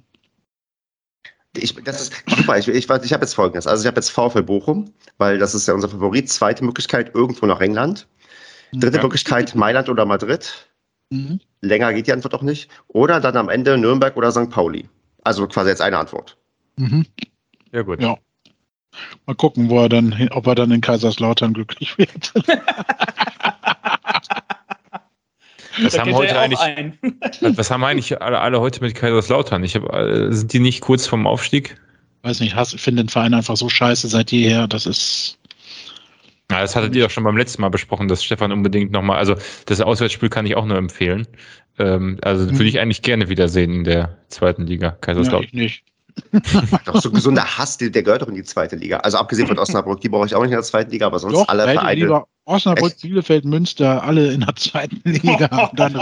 Ich, 1.57 1.73
das 1.83 2.01
ist 2.01 2.23
super. 2.27 2.59
Ich, 2.59 2.67
ich, 2.67 2.87
ich 2.87 2.89
habe 2.91 3.23
jetzt 3.23 3.33
folgendes. 3.33 3.65
Also 3.65 3.81
ich 3.81 3.87
habe 3.87 3.97
jetzt 3.97 4.11
VfL 4.11 4.43
Bochum, 4.43 4.93
weil 5.17 5.39
das 5.39 5.55
ist 5.55 5.67
ja 5.67 5.73
unser 5.73 5.89
Favorit. 5.89 6.29
Zweite 6.29 6.63
Möglichkeit 6.63 7.15
irgendwo 7.15 7.47
nach 7.47 7.59
England. 7.59 8.07
Dritte 8.71 8.97
ja. 8.97 9.03
Möglichkeit 9.03 9.55
Mailand 9.55 9.89
oder 9.89 10.05
Madrid. 10.05 10.69
Mhm. 11.09 11.39
Länger 11.61 11.91
geht 11.93 12.05
die 12.05 12.13
Antwort 12.13 12.35
auch 12.35 12.43
nicht. 12.43 12.69
Oder 12.87 13.19
dann 13.19 13.35
am 13.35 13.49
Ende 13.49 13.75
Nürnberg 13.79 14.15
oder 14.15 14.31
St. 14.31 14.51
Pauli. 14.51 14.87
Also 15.23 15.47
quasi 15.47 15.71
jetzt 15.71 15.81
eine 15.81 15.97
Antwort. 15.97 16.37
Mhm. 16.77 17.07
Ja, 17.71 17.81
gut. 17.83 18.01
Ja. 18.01 18.17
Mal 19.25 19.35
gucken, 19.35 19.69
wo 19.69 19.79
er 19.81 19.89
dann, 19.89 20.29
ob 20.31 20.47
er 20.47 20.55
dann 20.55 20.71
in 20.71 20.81
Kaiserslautern 20.81 21.53
glücklich 21.53 21.97
wird. 21.97 22.33
Was 25.81 25.97
haben, 25.97 26.13
heute 26.13 26.37
eigentlich, 26.37 26.59
was 27.57 27.71
haben 27.71 27.83
eigentlich 27.83 28.21
alle, 28.21 28.39
alle 28.39 28.59
heute 28.59 28.81
mit 28.81 28.95
Kaiserslautern? 28.95 29.63
Ich 29.63 29.75
hab, 29.75 29.93
äh, 29.93 30.31
sind 30.31 30.51
die 30.51 30.59
nicht 30.59 30.81
kurz 30.81 31.07
vorm 31.07 31.25
Aufstieg? 31.25 31.77
Weiß 32.23 32.41
nicht, 32.41 32.55
ich 32.57 32.81
finde 32.81 33.03
den 33.03 33.09
Verein 33.09 33.33
einfach 33.33 33.55
so 33.55 33.69
scheiße 33.69 34.07
seit 34.07 34.31
jeher, 34.31 34.67
das 34.67 34.85
ist. 34.85 35.37
Ja, 36.51 36.61
das 36.61 36.75
hattet 36.75 36.95
ihr 36.95 37.03
doch 37.03 37.11
schon 37.11 37.23
beim 37.23 37.37
letzten 37.37 37.61
Mal 37.61 37.69
besprochen, 37.69 38.07
dass 38.07 38.23
Stefan 38.23 38.51
unbedingt 38.51 38.91
nochmal, 38.91 39.19
also 39.19 39.35
das 39.67 39.79
Auswärtsspiel 39.79 40.29
kann 40.29 40.45
ich 40.45 40.55
auch 40.57 40.65
nur 40.65 40.77
empfehlen. 40.77 41.27
Ähm, 41.77 42.17
also 42.23 42.45
mhm. 42.45 42.57
würde 42.57 42.65
ich 42.65 42.79
eigentlich 42.79 43.01
gerne 43.01 43.29
wiedersehen 43.29 43.71
in 43.71 43.83
der 43.83 44.17
zweiten 44.27 44.65
Liga, 44.65 44.91
Kaiserslautern. 44.99 45.43
Ja, 45.43 45.47
ich 45.47 45.53
nicht. 45.53 45.83
Doch, 46.85 47.01
so 47.01 47.11
gesunder 47.11 47.43
Hass, 47.43 47.77
der, 47.77 47.89
gehört 47.91 48.21
doch 48.21 48.27
in 48.27 48.35
die 48.35 48.43
zweite 48.43 48.75
Liga. 48.75 48.97
Also 48.97 49.17
abgesehen 49.17 49.47
von 49.47 49.59
Osnabrück, 49.59 50.01
die 50.01 50.09
brauche 50.09 50.25
ich 50.25 50.35
auch 50.35 50.41
nicht 50.41 50.51
in 50.51 50.57
der 50.57 50.63
zweiten 50.63 50.91
Liga, 50.91 51.07
aber 51.07 51.19
sonst 51.19 51.33
doch, 51.33 51.47
alle 51.47 51.63
Vereine. 51.63 52.01
Lieber 52.01 52.27
Osnabrück, 52.45 52.91
Echt? 52.93 53.01
Bielefeld, 53.01 53.45
Münster, 53.45 54.03
alle 54.03 54.31
in 54.31 54.41
der 54.41 54.55
zweiten 54.55 55.01
Liga. 55.03 55.71
dann 55.75 55.95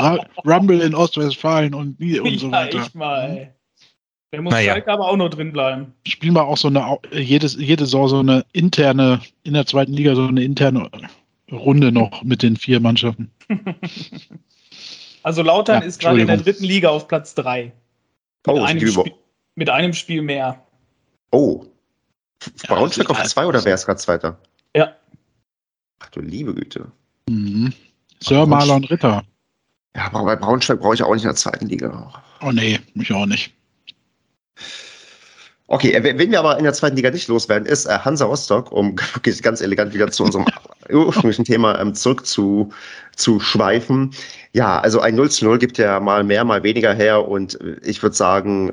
Rumble 0.45 0.81
in 0.81 0.95
Ostwestfalen 0.95 1.73
und, 1.73 1.99
und 1.99 2.39
so 2.39 2.51
weiter. 2.51 2.77
Ja, 2.77 2.83
echt 2.83 2.95
mal. 2.95 3.53
Der 4.31 4.41
muss 4.41 4.51
naja. 4.51 4.73
Schalke 4.73 4.91
aber 4.91 5.07
auch 5.07 5.17
noch 5.17 5.29
drin 5.29 5.53
bleiben. 5.53 5.93
Spielen 6.05 6.33
wir 6.33 6.45
auch 6.45 6.57
so 6.57 6.67
eine, 6.67 6.99
jedes, 7.11 7.55
jede 7.55 7.85
Saison 7.85 8.07
so 8.07 8.19
eine 8.19 8.45
interne, 8.51 9.21
in 9.43 9.53
der 9.53 9.65
zweiten 9.65 9.93
Liga 9.93 10.15
so 10.15 10.25
eine 10.25 10.43
interne 10.43 10.89
Runde 11.51 11.91
noch 11.91 12.23
mit 12.23 12.43
den 12.43 12.57
vier 12.57 12.79
Mannschaften. 12.79 13.31
Also 15.27 15.41
Lautern 15.41 15.81
ja, 15.81 15.87
ist 15.87 15.99
gerade 15.99 16.21
in 16.21 16.27
der 16.27 16.37
dritten 16.37 16.63
Liga 16.63 16.87
auf 16.87 17.09
Platz 17.09 17.35
3. 17.35 17.73
Oh, 18.47 18.61
einem 18.61 18.79
Spiel, 18.87 19.11
mit 19.57 19.69
einem 19.69 19.91
Spiel 19.91 20.21
mehr. 20.21 20.63
Oh. 21.31 21.65
Braunschweig 22.67 23.09
auf 23.09 23.23
zwei 23.23 23.45
oder 23.47 23.65
wer 23.65 23.73
ist 23.73 23.85
gerade 23.85 23.99
Zweiter? 23.99 24.39
Ja. 24.75 24.95
Ach 25.99 26.09
du 26.09 26.21
liebe 26.21 26.53
Güte. 26.53 26.91
Mhm. 27.27 27.73
Sir 28.21 28.45
Marlon 28.45 28.83
Ritter. 28.85 29.23
Ja, 29.95 30.05
aber 30.05 30.23
bei 30.23 30.35
Braunschweig 30.35 30.79
brauche 30.79 30.93
ich 30.93 31.01
auch 31.01 31.13
nicht 31.13 31.23
in 31.23 31.29
der 31.29 31.35
zweiten 31.35 31.65
Liga. 31.65 32.13
Oh 32.41 32.51
nee, 32.51 32.79
mich 32.93 33.11
auch 33.11 33.25
nicht. 33.25 33.51
Okay, 35.65 35.91
äh, 35.91 36.03
wen 36.03 36.31
wir 36.31 36.39
aber 36.39 36.57
in 36.57 36.63
der 36.63 36.73
zweiten 36.73 36.95
Liga 36.95 37.09
nicht 37.09 37.27
loswerden, 37.27 37.67
ist 37.67 37.87
äh, 37.87 37.97
Hansa 37.97 38.25
Rostock, 38.25 38.71
um 38.71 38.95
wirklich 39.15 39.41
ganz 39.41 39.59
elegant 39.61 39.93
wieder 39.93 40.11
zu 40.11 40.23
unserem 40.23 40.45
ursprünglichen 40.91 41.45
Thema 41.45 41.79
ähm, 41.79 41.95
zurück 41.95 42.27
zu, 42.27 42.71
zu 43.15 43.39
schweifen. 43.39 44.13
Ja, 44.53 44.79
also 44.79 45.01
ein 45.01 45.15
0 45.15 45.31
zu 45.31 45.45
0 45.45 45.57
gibt 45.57 45.79
ja 45.79 45.99
mal 45.99 46.23
mehr, 46.23 46.45
mal 46.45 46.61
weniger 46.61 46.93
her 46.93 47.27
und 47.27 47.59
äh, 47.59 47.77
ich 47.83 48.03
würde 48.03 48.15
sagen, 48.15 48.71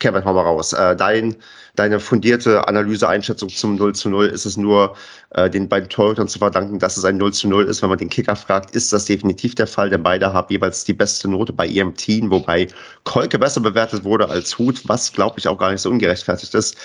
Kevin, 0.00 0.24
hau 0.24 0.32
mal 0.32 0.42
raus. 0.42 0.72
Äh, 0.72 0.94
dein, 0.94 1.34
deine 1.74 1.98
fundierte 1.98 2.68
Analyse, 2.68 3.08
Einschätzung 3.08 3.48
zum 3.48 3.74
0 3.74 3.94
zu 3.96 4.08
0 4.08 4.26
ist 4.26 4.44
es 4.44 4.56
nur 4.56 4.96
äh, 5.30 5.50
den 5.50 5.68
beiden 5.68 5.88
Torhütern 5.88 6.28
zu 6.28 6.38
verdanken, 6.38 6.78
dass 6.78 6.96
es 6.96 7.04
ein 7.04 7.16
0 7.16 7.32
zu 7.32 7.48
0 7.48 7.64
ist. 7.64 7.82
Wenn 7.82 7.88
man 7.88 7.98
den 7.98 8.08
Kicker 8.08 8.36
fragt, 8.36 8.76
ist 8.76 8.92
das 8.92 9.06
definitiv 9.06 9.56
der 9.56 9.66
Fall, 9.66 9.90
denn 9.90 10.04
beide 10.04 10.32
haben 10.32 10.46
jeweils 10.50 10.84
die 10.84 10.92
beste 10.92 11.28
Note 11.28 11.52
bei 11.52 11.66
ihrem 11.66 11.96
Team, 11.96 12.30
wobei 12.30 12.68
Kolke 13.02 13.40
besser 13.40 13.60
bewertet 13.60 14.04
wurde 14.04 14.28
als 14.28 14.56
Hut, 14.56 14.88
was 14.88 15.12
glaube 15.12 15.40
ich 15.40 15.48
auch 15.48 15.58
gar 15.58 15.72
nicht 15.72 15.80
so 15.80 15.90
ungerechtfertigt 15.90 16.54
ist. 16.54 16.76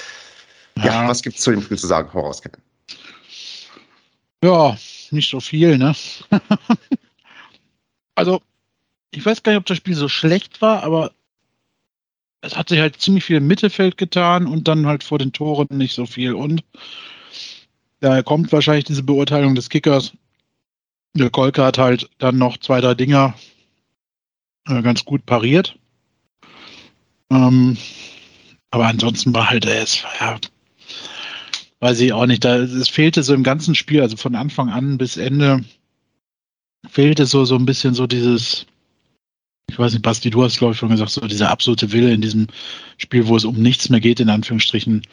Ja, 0.78 0.86
ja 0.86 1.08
was 1.08 1.22
gibt 1.22 1.38
es 1.38 1.44
zu 1.44 1.52
dem 1.52 1.62
Spiel 1.62 1.78
zu 1.78 1.88
sagen? 1.88 2.12
Hau 2.14 2.22
raus, 2.22 2.42
Kevin. 2.42 2.62
Ja, 4.44 4.76
nicht 5.12 5.30
so 5.30 5.40
viel, 5.40 5.78
ne? 5.78 5.96
also, 8.16 8.42
ich 9.12 9.24
weiß 9.24 9.44
gar 9.44 9.52
nicht, 9.52 9.60
ob 9.60 9.68
das 9.68 9.78
Spiel 9.78 9.96
so 9.96 10.10
schlecht 10.10 10.62
war, 10.62 10.84
aber 10.84 11.12
es 12.44 12.58
hat 12.58 12.70
sich 12.70 12.80
halt 12.80 13.00
ziemlich 13.00 13.24
viel 13.24 13.38
im 13.38 13.48
Mittelfeld 13.48 13.98
getan 13.98 14.48
und 14.48 14.68
dann 14.68 14.86
halt 14.86 15.04
vor 15.04 15.18
den 15.18 15.32
Toren 15.32 15.68
nicht 15.72 15.96
so 15.96 16.06
viel. 16.06 16.34
Und 16.34 16.64
daher 18.02 18.22
kommt 18.22 18.52
wahrscheinlich 18.52 18.84
diese 18.84 19.02
Beurteilung 19.02 19.56
des 19.56 19.70
Kickers. 19.70 20.12
Der 21.14 21.30
Kolke 21.30 21.64
hat 21.64 21.78
halt 21.78 22.10
dann 22.18 22.38
noch 22.38 22.58
zwei, 22.58 22.82
drei 22.82 22.96
Dinger 22.96 23.34
äh, 24.68 24.82
ganz 24.82 25.06
gut 25.06 25.26
pariert. 25.26 25.78
Ähm, 27.32 27.78
aber 28.72 28.88
ansonsten 28.88 29.34
war 29.34 29.50
halt 29.50 29.66
es, 29.66 30.04
ja, 30.20 30.38
weiß 31.80 32.02
ich 32.02 32.12
auch 32.12 32.26
nicht. 32.26 32.44
Da, 32.44 32.58
es 32.58 32.90
fehlte 32.90 33.24
so 33.24 33.34
im 33.34 33.44
ganzen 33.44 33.74
Spiel, 33.74 34.02
also 34.02 34.18
von 34.18 34.36
Anfang 34.36 34.70
an 34.70 34.98
bis 34.98 35.16
Ende, 35.16 35.64
fehlte 36.90 37.26
so, 37.26 37.46
so 37.46 37.56
ein 37.56 37.66
bisschen 37.66 37.94
so 37.94 38.06
dieses, 38.06 38.66
ich 39.70 39.80
weiß 39.80 39.94
nicht, 39.94 40.04
Basti, 40.04 40.30
du 40.30 40.44
hast, 40.44 40.58
glaube 40.58 40.74
ich, 40.74 40.80
schon 40.80 40.90
gesagt, 40.90 41.12
so 41.12 41.22
dieser 41.22 41.50
absolute 41.50 41.92
Wille 41.92 42.14
in 42.14 42.22
diesem 42.22 42.48
Spiel, 42.98 43.28
wo 43.28 43.36
es 43.36 43.46
um 43.46 43.56
nichts 43.56 43.90
mehr 43.90 44.00
geht, 44.00 44.20
in 44.20 44.30
Anführungsstrichen, 44.30 45.04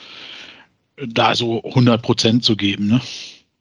da 1.07 1.35
so 1.35 1.63
100 1.63 2.03
Prozent 2.03 2.45
zu 2.45 2.57
geben, 2.57 2.89
ne? 2.89 3.01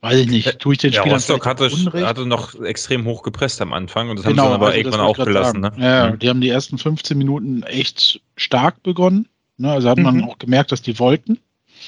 Weiß 0.02 0.17
ich 0.17 0.28
nicht. 0.28 0.60
Tue 0.60 0.73
ich 0.73 0.80
den 0.80 0.93
ja, 0.93 1.02
Spielern 1.02 1.17
Rostock 1.17 1.45
hatte, 1.45 1.69
hatte 2.06 2.25
noch 2.25 2.56
extrem 2.62 3.06
hoch 3.06 3.21
gepresst 3.21 3.62
am 3.62 3.73
Anfang 3.73 4.10
und 4.10 4.17
das 4.17 4.25
genau, 4.25 4.43
haben 4.43 4.47
sie 4.47 4.52
dann 4.52 4.62
aber 4.62 4.67
also 4.67 4.78
irgendwann 4.78 5.02
auch 5.02 5.17
gelassen. 5.17 5.60
Ne? 5.60 5.71
Ja, 5.78 6.12
mhm. 6.12 6.19
die 6.19 6.30
haben 6.30 6.41
die 6.41 6.49
ersten 6.49 6.78
15 6.78 7.17
Minuten 7.17 7.63
echt 7.63 8.21
stark 8.38 8.82
begonnen. 8.82 9.28
Ne? 9.58 9.71
Also 9.71 9.89
hat 9.89 9.97
man 9.97 10.17
mhm. 10.17 10.23
auch 10.23 10.38
gemerkt, 10.38 10.71
dass 10.71 10.82
die 10.82 10.97
wollten. 10.99 11.38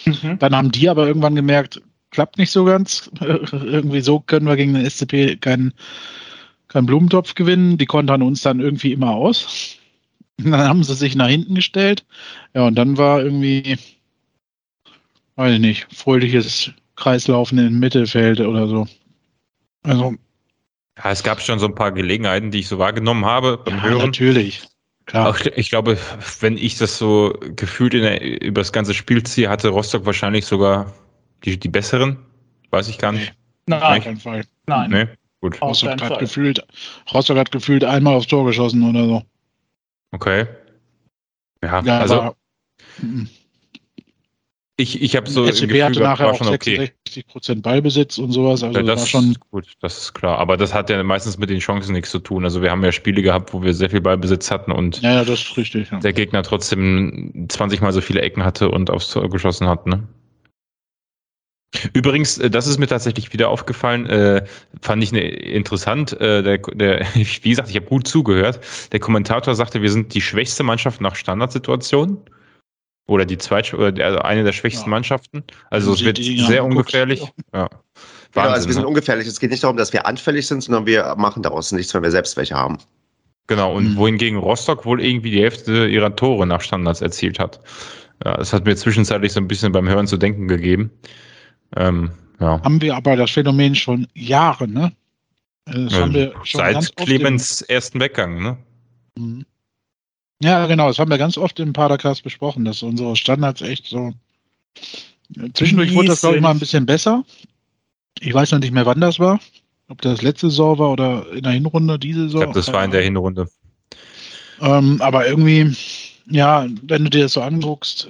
Mhm. 0.05 0.39
Dann 0.39 0.55
haben 0.55 0.71
die 0.71 0.89
aber 0.89 1.07
irgendwann 1.07 1.35
gemerkt, 1.35 1.81
klappt 2.11 2.37
nicht 2.37 2.51
so 2.51 2.65
ganz. 2.65 3.09
Irgendwie 3.21 4.01
so 4.01 4.19
können 4.19 4.45
wir 4.45 4.57
gegen 4.57 4.73
den 4.73 4.89
SCP 4.89 5.37
keinen 5.37 5.73
keinen 6.71 6.85
Blumentopf 6.85 7.35
gewinnen. 7.35 7.77
Die 7.77 7.85
kontern 7.85 8.21
uns 8.21 8.41
dann 8.41 8.59
irgendwie 8.59 8.93
immer 8.93 9.11
aus. 9.11 9.77
Und 10.39 10.51
dann 10.51 10.67
haben 10.67 10.83
sie 10.83 10.95
sich 10.95 11.15
nach 11.15 11.27
hinten 11.27 11.55
gestellt. 11.55 12.05
Ja, 12.53 12.65
und 12.67 12.75
dann 12.75 12.97
war 12.97 13.21
irgendwie, 13.21 13.77
weiß 15.35 15.53
ich 15.53 15.59
nicht, 15.59 15.87
fröhliches 15.93 16.71
Kreislaufen 16.95 17.57
im 17.57 17.79
Mittelfeld 17.79 18.39
oder 18.39 18.67
so. 18.67 18.87
Also. 19.83 20.15
Ja, 20.97 21.11
es 21.11 21.23
gab 21.23 21.41
schon 21.41 21.59
so 21.59 21.65
ein 21.65 21.75
paar 21.75 21.91
Gelegenheiten, 21.91 22.51
die 22.51 22.59
ich 22.59 22.67
so 22.67 22.77
wahrgenommen 22.79 23.25
habe 23.25 23.57
beim 23.57 23.77
ja, 23.77 23.83
Hören. 23.83 24.05
Natürlich. 24.05 24.61
Klar. 25.05 25.29
Auch, 25.29 25.39
ich 25.39 25.69
glaube, 25.69 25.97
wenn 26.39 26.57
ich 26.57 26.77
das 26.77 26.97
so 26.97 27.33
gefühlt 27.55 27.93
in 27.95 28.03
der, 28.03 28.21
über 28.21 28.61
das 28.61 28.71
ganze 28.71 28.93
Spiel 28.93 29.23
ziehe, 29.23 29.49
hatte 29.49 29.69
Rostock 29.69 30.05
wahrscheinlich 30.05 30.45
sogar 30.45 30.93
die, 31.43 31.59
die 31.59 31.69
besseren. 31.69 32.17
Weiß 32.69 32.87
ich 32.87 32.97
gar 32.97 33.11
nicht. 33.11 33.33
Nein, 33.65 33.81
auf 33.81 34.03
keinen 34.03 34.17
Fall. 34.17 34.45
Nein. 34.67 34.89
Nee. 34.91 35.07
Gut. 35.41 35.59
Rostock 35.61 36.01
hat, 36.01 36.19
gefühlt, 36.19 36.65
Rostock 37.11 37.37
hat 37.37 37.51
gefühlt 37.51 37.83
einmal 37.83 38.15
aufs 38.15 38.27
Tor 38.27 38.45
geschossen 38.45 38.87
oder 38.87 39.05
so. 39.05 39.23
Okay. 40.11 40.45
Ja, 41.63 41.81
ja 41.81 41.99
also. 41.99 42.21
Aber, 42.21 42.35
ich, 44.77 45.01
ich 45.01 45.15
habe 45.15 45.29
so. 45.29 45.45
SCP 45.45 45.67
Gefühl, 45.67 45.83
hatte 45.83 45.99
nachher 45.99 46.31
auch 46.31 46.43
66 46.43 47.27
Prozent 47.27 47.59
okay. 47.59 47.69
Ballbesitz 47.69 48.17
und 48.17 48.31
sowas. 48.31 48.63
Also 48.63 48.79
ja, 48.79 48.85
das, 48.85 49.01
war 49.01 49.07
schon 49.07 49.35
gut, 49.51 49.73
das 49.79 49.97
ist 49.97 50.13
klar. 50.13 50.37
Aber 50.37 50.57
das 50.57 50.73
hat 50.73 50.89
ja 50.89 51.01
meistens 51.03 51.37
mit 51.37 51.49
den 51.49 51.59
Chancen 51.59 51.93
nichts 51.93 52.11
zu 52.11 52.19
tun. 52.19 52.43
Also 52.43 52.61
wir 52.61 52.71
haben 52.71 52.83
ja 52.83 52.91
Spiele 52.91 53.21
gehabt, 53.21 53.53
wo 53.53 53.63
wir 53.63 53.73
sehr 53.73 53.89
viel 53.89 54.01
Ballbesitz 54.01 54.49
hatten 54.51 54.71
und 54.71 55.01
ja, 55.01 55.15
ja 55.15 55.25
das 55.25 55.41
ist 55.41 55.57
richtig, 55.57 55.91
ja. 55.91 55.99
der 55.99 56.13
Gegner 56.13 56.43
trotzdem 56.43 57.47
20 57.49 57.81
mal 57.81 57.93
so 57.93 58.01
viele 58.01 58.21
Ecken 58.21 58.43
hatte 58.43 58.69
und 58.69 58.89
aufs 58.89 59.09
Tor 59.09 59.29
geschossen 59.29 59.67
hat. 59.67 59.87
Ne? 59.87 60.07
Übrigens, 61.93 62.37
äh, 62.37 62.49
das 62.49 62.67
ist 62.67 62.79
mir 62.79 62.87
tatsächlich 62.87 63.31
wieder 63.33 63.49
aufgefallen, 63.49 64.05
äh, 64.07 64.45
fand 64.81 65.03
ich 65.03 65.11
ne, 65.11 65.21
interessant. 65.21 66.19
Äh, 66.19 66.43
der, 66.43 66.57
der, 66.57 67.05
wie 67.13 67.49
gesagt, 67.49 67.69
ich 67.69 67.75
habe 67.75 67.85
gut 67.85 68.07
zugehört. 68.07 68.59
Der 68.91 68.99
Kommentator 68.99 69.55
sagte, 69.55 69.81
wir 69.81 69.91
sind 69.91 70.13
die 70.13 70.21
schwächste 70.21 70.63
Mannschaft 70.63 71.01
nach 71.01 71.15
Standardsituationen. 71.15 72.17
Oder 73.07 73.25
die 73.25 73.37
zweite, 73.37 73.75
oder 73.75 74.05
also 74.05 74.19
eine 74.19 74.43
der 74.43 74.53
schwächsten 74.53 74.85
ja. 74.85 74.91
Mannschaften. 74.91 75.43
Also 75.69 75.93
es 75.93 76.03
wird 76.03 76.17
sehr 76.17 76.63
ungefährlich. 76.63 77.21
Ja. 77.53 77.67
Wahnsinn, 78.33 78.43
genau, 78.43 78.49
also 78.49 78.67
wir 78.67 78.73
sind 78.73 78.83
ne? 78.83 78.87
ungefährlich. 78.87 79.27
Es 79.27 79.39
geht 79.39 79.51
nicht 79.51 79.63
darum, 79.63 79.75
dass 79.75 79.91
wir 79.91 80.05
anfällig 80.05 80.47
sind, 80.47 80.63
sondern 80.63 80.85
wir 80.85 81.15
machen 81.17 81.43
daraus 81.43 81.71
nichts, 81.73 81.93
wenn 81.93 82.03
wir 82.03 82.11
selbst 82.11 82.37
welche 82.37 82.55
haben. 82.55 82.77
Genau, 83.47 83.75
und 83.75 83.91
mhm. 83.91 83.97
wohingegen 83.97 84.37
Rostock 84.37 84.85
wohl 84.85 85.03
irgendwie 85.03 85.31
die 85.31 85.41
Hälfte 85.41 85.87
ihrer 85.87 86.15
Tore 86.15 86.47
nach 86.47 86.61
Standards 86.61 87.01
erzielt 87.01 87.39
hat. 87.39 87.59
Ja, 88.23 88.37
das 88.37 88.53
hat 88.53 88.65
mir 88.65 88.75
zwischenzeitlich 88.75 89.33
so 89.33 89.41
ein 89.41 89.47
bisschen 89.47 89.73
beim 89.73 89.89
Hören 89.89 90.07
zu 90.07 90.15
denken 90.15 90.47
gegeben. 90.47 90.91
Ähm, 91.75 92.11
ja. 92.39 92.61
Haben 92.63 92.81
wir 92.81 92.95
aber 92.95 93.15
das 93.15 93.31
Phänomen 93.31 93.75
schon 93.75 94.07
Jahre, 94.13 94.67
ne? 94.67 94.91
Das 95.65 95.93
ja, 95.93 96.01
haben 96.01 96.13
wir 96.13 96.33
schon 96.43 96.59
seit 96.59 96.95
Clemens 96.97 97.61
ersten 97.61 97.99
Weggang, 97.99 98.41
ne? 98.41 98.57
Mhm. 99.17 99.45
Ja, 100.43 100.65
genau, 100.65 100.87
das 100.87 100.97
haben 100.97 101.11
wir 101.11 101.19
ganz 101.19 101.37
oft 101.37 101.59
im 101.59 101.71
Padercast 101.71 102.23
besprochen, 102.23 102.65
dass 102.65 102.81
unsere 102.81 103.15
Standards 103.15 103.61
echt 103.61 103.85
so. 103.85 104.11
Zwischendurch 105.53 105.93
wurde 105.93 106.07
das, 106.07 106.21
glaube 106.21 106.37
ich, 106.37 106.41
mal 106.41 106.49
ein 106.49 106.59
bisschen 106.59 106.85
besser. 106.87 107.23
Ich 108.19 108.33
weiß 108.33 108.51
noch 108.51 108.59
nicht 108.59 108.73
mehr, 108.73 108.85
wann 108.85 109.01
das 109.01 109.19
war. 109.19 109.39
Ob 109.87 110.01
das 110.01 110.21
letzte 110.21 110.49
Saison 110.49 110.79
war 110.79 110.91
oder 110.91 111.31
in 111.31 111.43
der 111.43 111.51
Hinrunde, 111.51 111.99
diese 111.99 112.23
Saison. 112.23 112.41
Ich 112.41 112.45
glaube, 112.45 112.59
das 112.59 112.73
war 112.73 112.83
in 112.83 112.91
der 112.91 113.03
Hinrunde. 113.03 113.47
Ähm, 114.61 115.01
aber 115.01 115.27
irgendwie, 115.27 115.75
ja, 116.29 116.67
wenn 116.83 117.03
du 117.03 117.09
dir 117.09 117.23
das 117.23 117.33
so 117.33 117.41
anguckst, 117.41 118.09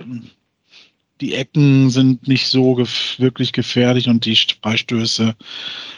die 1.21 1.36
Ecken 1.36 1.89
sind 1.89 2.27
nicht 2.27 2.47
so 2.47 2.75
gef 2.75 3.15
wirklich 3.19 3.53
gefährlich 3.53 4.07
und 4.07 4.25
die 4.25 4.36
Freistöße 4.36 5.36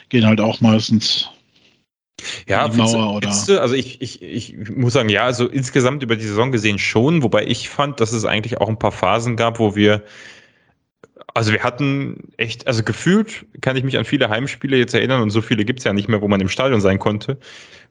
gehen 0.10 0.26
halt 0.26 0.42
auch 0.42 0.62
meistens 0.62 1.30
ja, 2.48 2.68
die 2.68 2.78
Mauer 2.78 3.16
oder. 3.16 3.34
Du, 3.48 3.60
also 3.60 3.76
ich, 3.76 4.02
ich, 4.02 4.22
ich 4.22 4.56
muss 4.70 4.94
sagen, 4.94 5.10
ja, 5.10 5.24
also 5.24 5.48
insgesamt 5.48 6.04
über 6.04 6.16
die 6.16 6.26
Saison 6.26 6.52
gesehen 6.52 6.80
schon, 6.80 7.24
wobei 7.24 7.46
ich 7.46 7.70
fand, 7.70 8.00
dass 8.00 8.14
es 8.14 8.26
eigentlich 8.26 8.62
auch 8.62 8.70
ein 8.70 8.80
paar 8.80 8.92
Phasen 8.92 9.36
gab, 9.36 9.60
wo 9.60 9.76
wir 9.76 10.04
also 11.34 11.52
wir 11.52 11.64
hatten 11.64 12.32
echt, 12.38 12.68
also 12.68 12.84
gefühlt 12.84 13.46
kann 13.62 13.76
ich 13.76 13.84
mich 13.84 13.98
an 13.98 14.06
viele 14.06 14.30
Heimspiele 14.30 14.78
jetzt 14.78 14.94
erinnern 14.94 15.22
und 15.22 15.30
so 15.30 15.42
viele 15.42 15.66
gibt's 15.66 15.84
ja 15.84 15.94
nicht 15.94 16.08
mehr, 16.08 16.22
wo 16.22 16.28
man 16.28 16.42
im 16.42 16.50
Stadion 16.50 16.82
sein 16.82 17.00
konnte, 17.00 17.38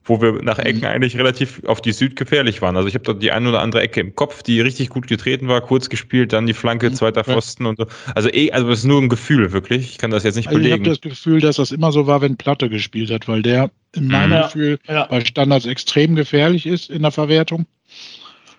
wo 0.05 0.21
wir 0.21 0.43
nach 0.43 0.59
Ecken 0.59 0.81
mhm. 0.81 0.87
eigentlich 0.87 1.17
relativ 1.17 1.63
auf 1.65 1.81
die 1.81 1.93
Süd 1.93 2.17
gefährlich 2.17 2.63
waren. 2.63 2.77
Also 2.77 2.89
ich 2.89 2.95
habe 2.95 3.05
dort 3.05 3.23
die 3.23 3.31
eine 3.31 3.49
oder 3.49 3.61
andere 3.61 3.83
Ecke 3.83 4.01
im 4.01 4.15
Kopf, 4.15 4.43
die 4.43 4.61
richtig 4.61 4.89
gut 4.89 5.07
getreten 5.07 5.49
war, 5.49 5.61
kurz 5.61 5.89
gespielt, 5.89 6.33
dann 6.33 6.47
die 6.47 6.55
Flanke, 6.55 6.91
mhm. 6.91 6.95
zweiter 6.95 7.25
Pfosten 7.25 7.67
und 7.67 7.79
so. 7.79 7.87
Also 8.15 8.29
eh, 8.33 8.51
also 8.51 8.69
es 8.71 8.81
ist 8.81 8.85
nur 8.85 9.01
ein 9.01 9.09
Gefühl 9.09 9.53
wirklich. 9.53 9.91
Ich 9.91 9.99
kann 9.99 10.11
das 10.11 10.25
jetzt 10.25 10.37
nicht 10.37 10.49
also 10.49 10.59
belegen. 10.59 10.83
Ich 10.83 10.89
habe 10.89 10.91
das 10.91 11.01
Gefühl, 11.01 11.41
dass 11.41 11.57
das 11.57 11.71
immer 11.71 11.93
so 11.93 12.07
war, 12.07 12.21
wenn 12.21 12.37
Platte 12.37 12.69
gespielt 12.69 13.11
hat, 13.11 13.29
weil 13.29 13.43
der 13.43 13.71
in 13.95 14.09
meinem 14.09 14.39
mhm. 14.39 14.43
Gefühl 14.43 14.79
ja. 14.89 15.07
bei 15.07 15.25
Standards 15.25 15.67
extrem 15.67 16.17
gefährlich 16.17 16.67
ist 16.67 16.91
in 16.91 17.03
der 17.03 17.13
Verwertung. 17.13 17.67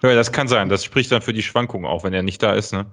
Ja, 0.04 0.14
das 0.16 0.34
kann 0.34 0.50
sein. 0.50 0.68
Das 0.68 0.84
spricht 0.84 1.12
dann 1.14 1.22
für 1.22 1.32
die 1.32 1.44
Schwankung 1.44 1.86
auch, 1.86 2.04
wenn 2.04 2.14
er 2.14 2.24
nicht 2.24 2.44
da 2.44 2.54
ist. 2.54 2.74
Ne? 2.74 2.86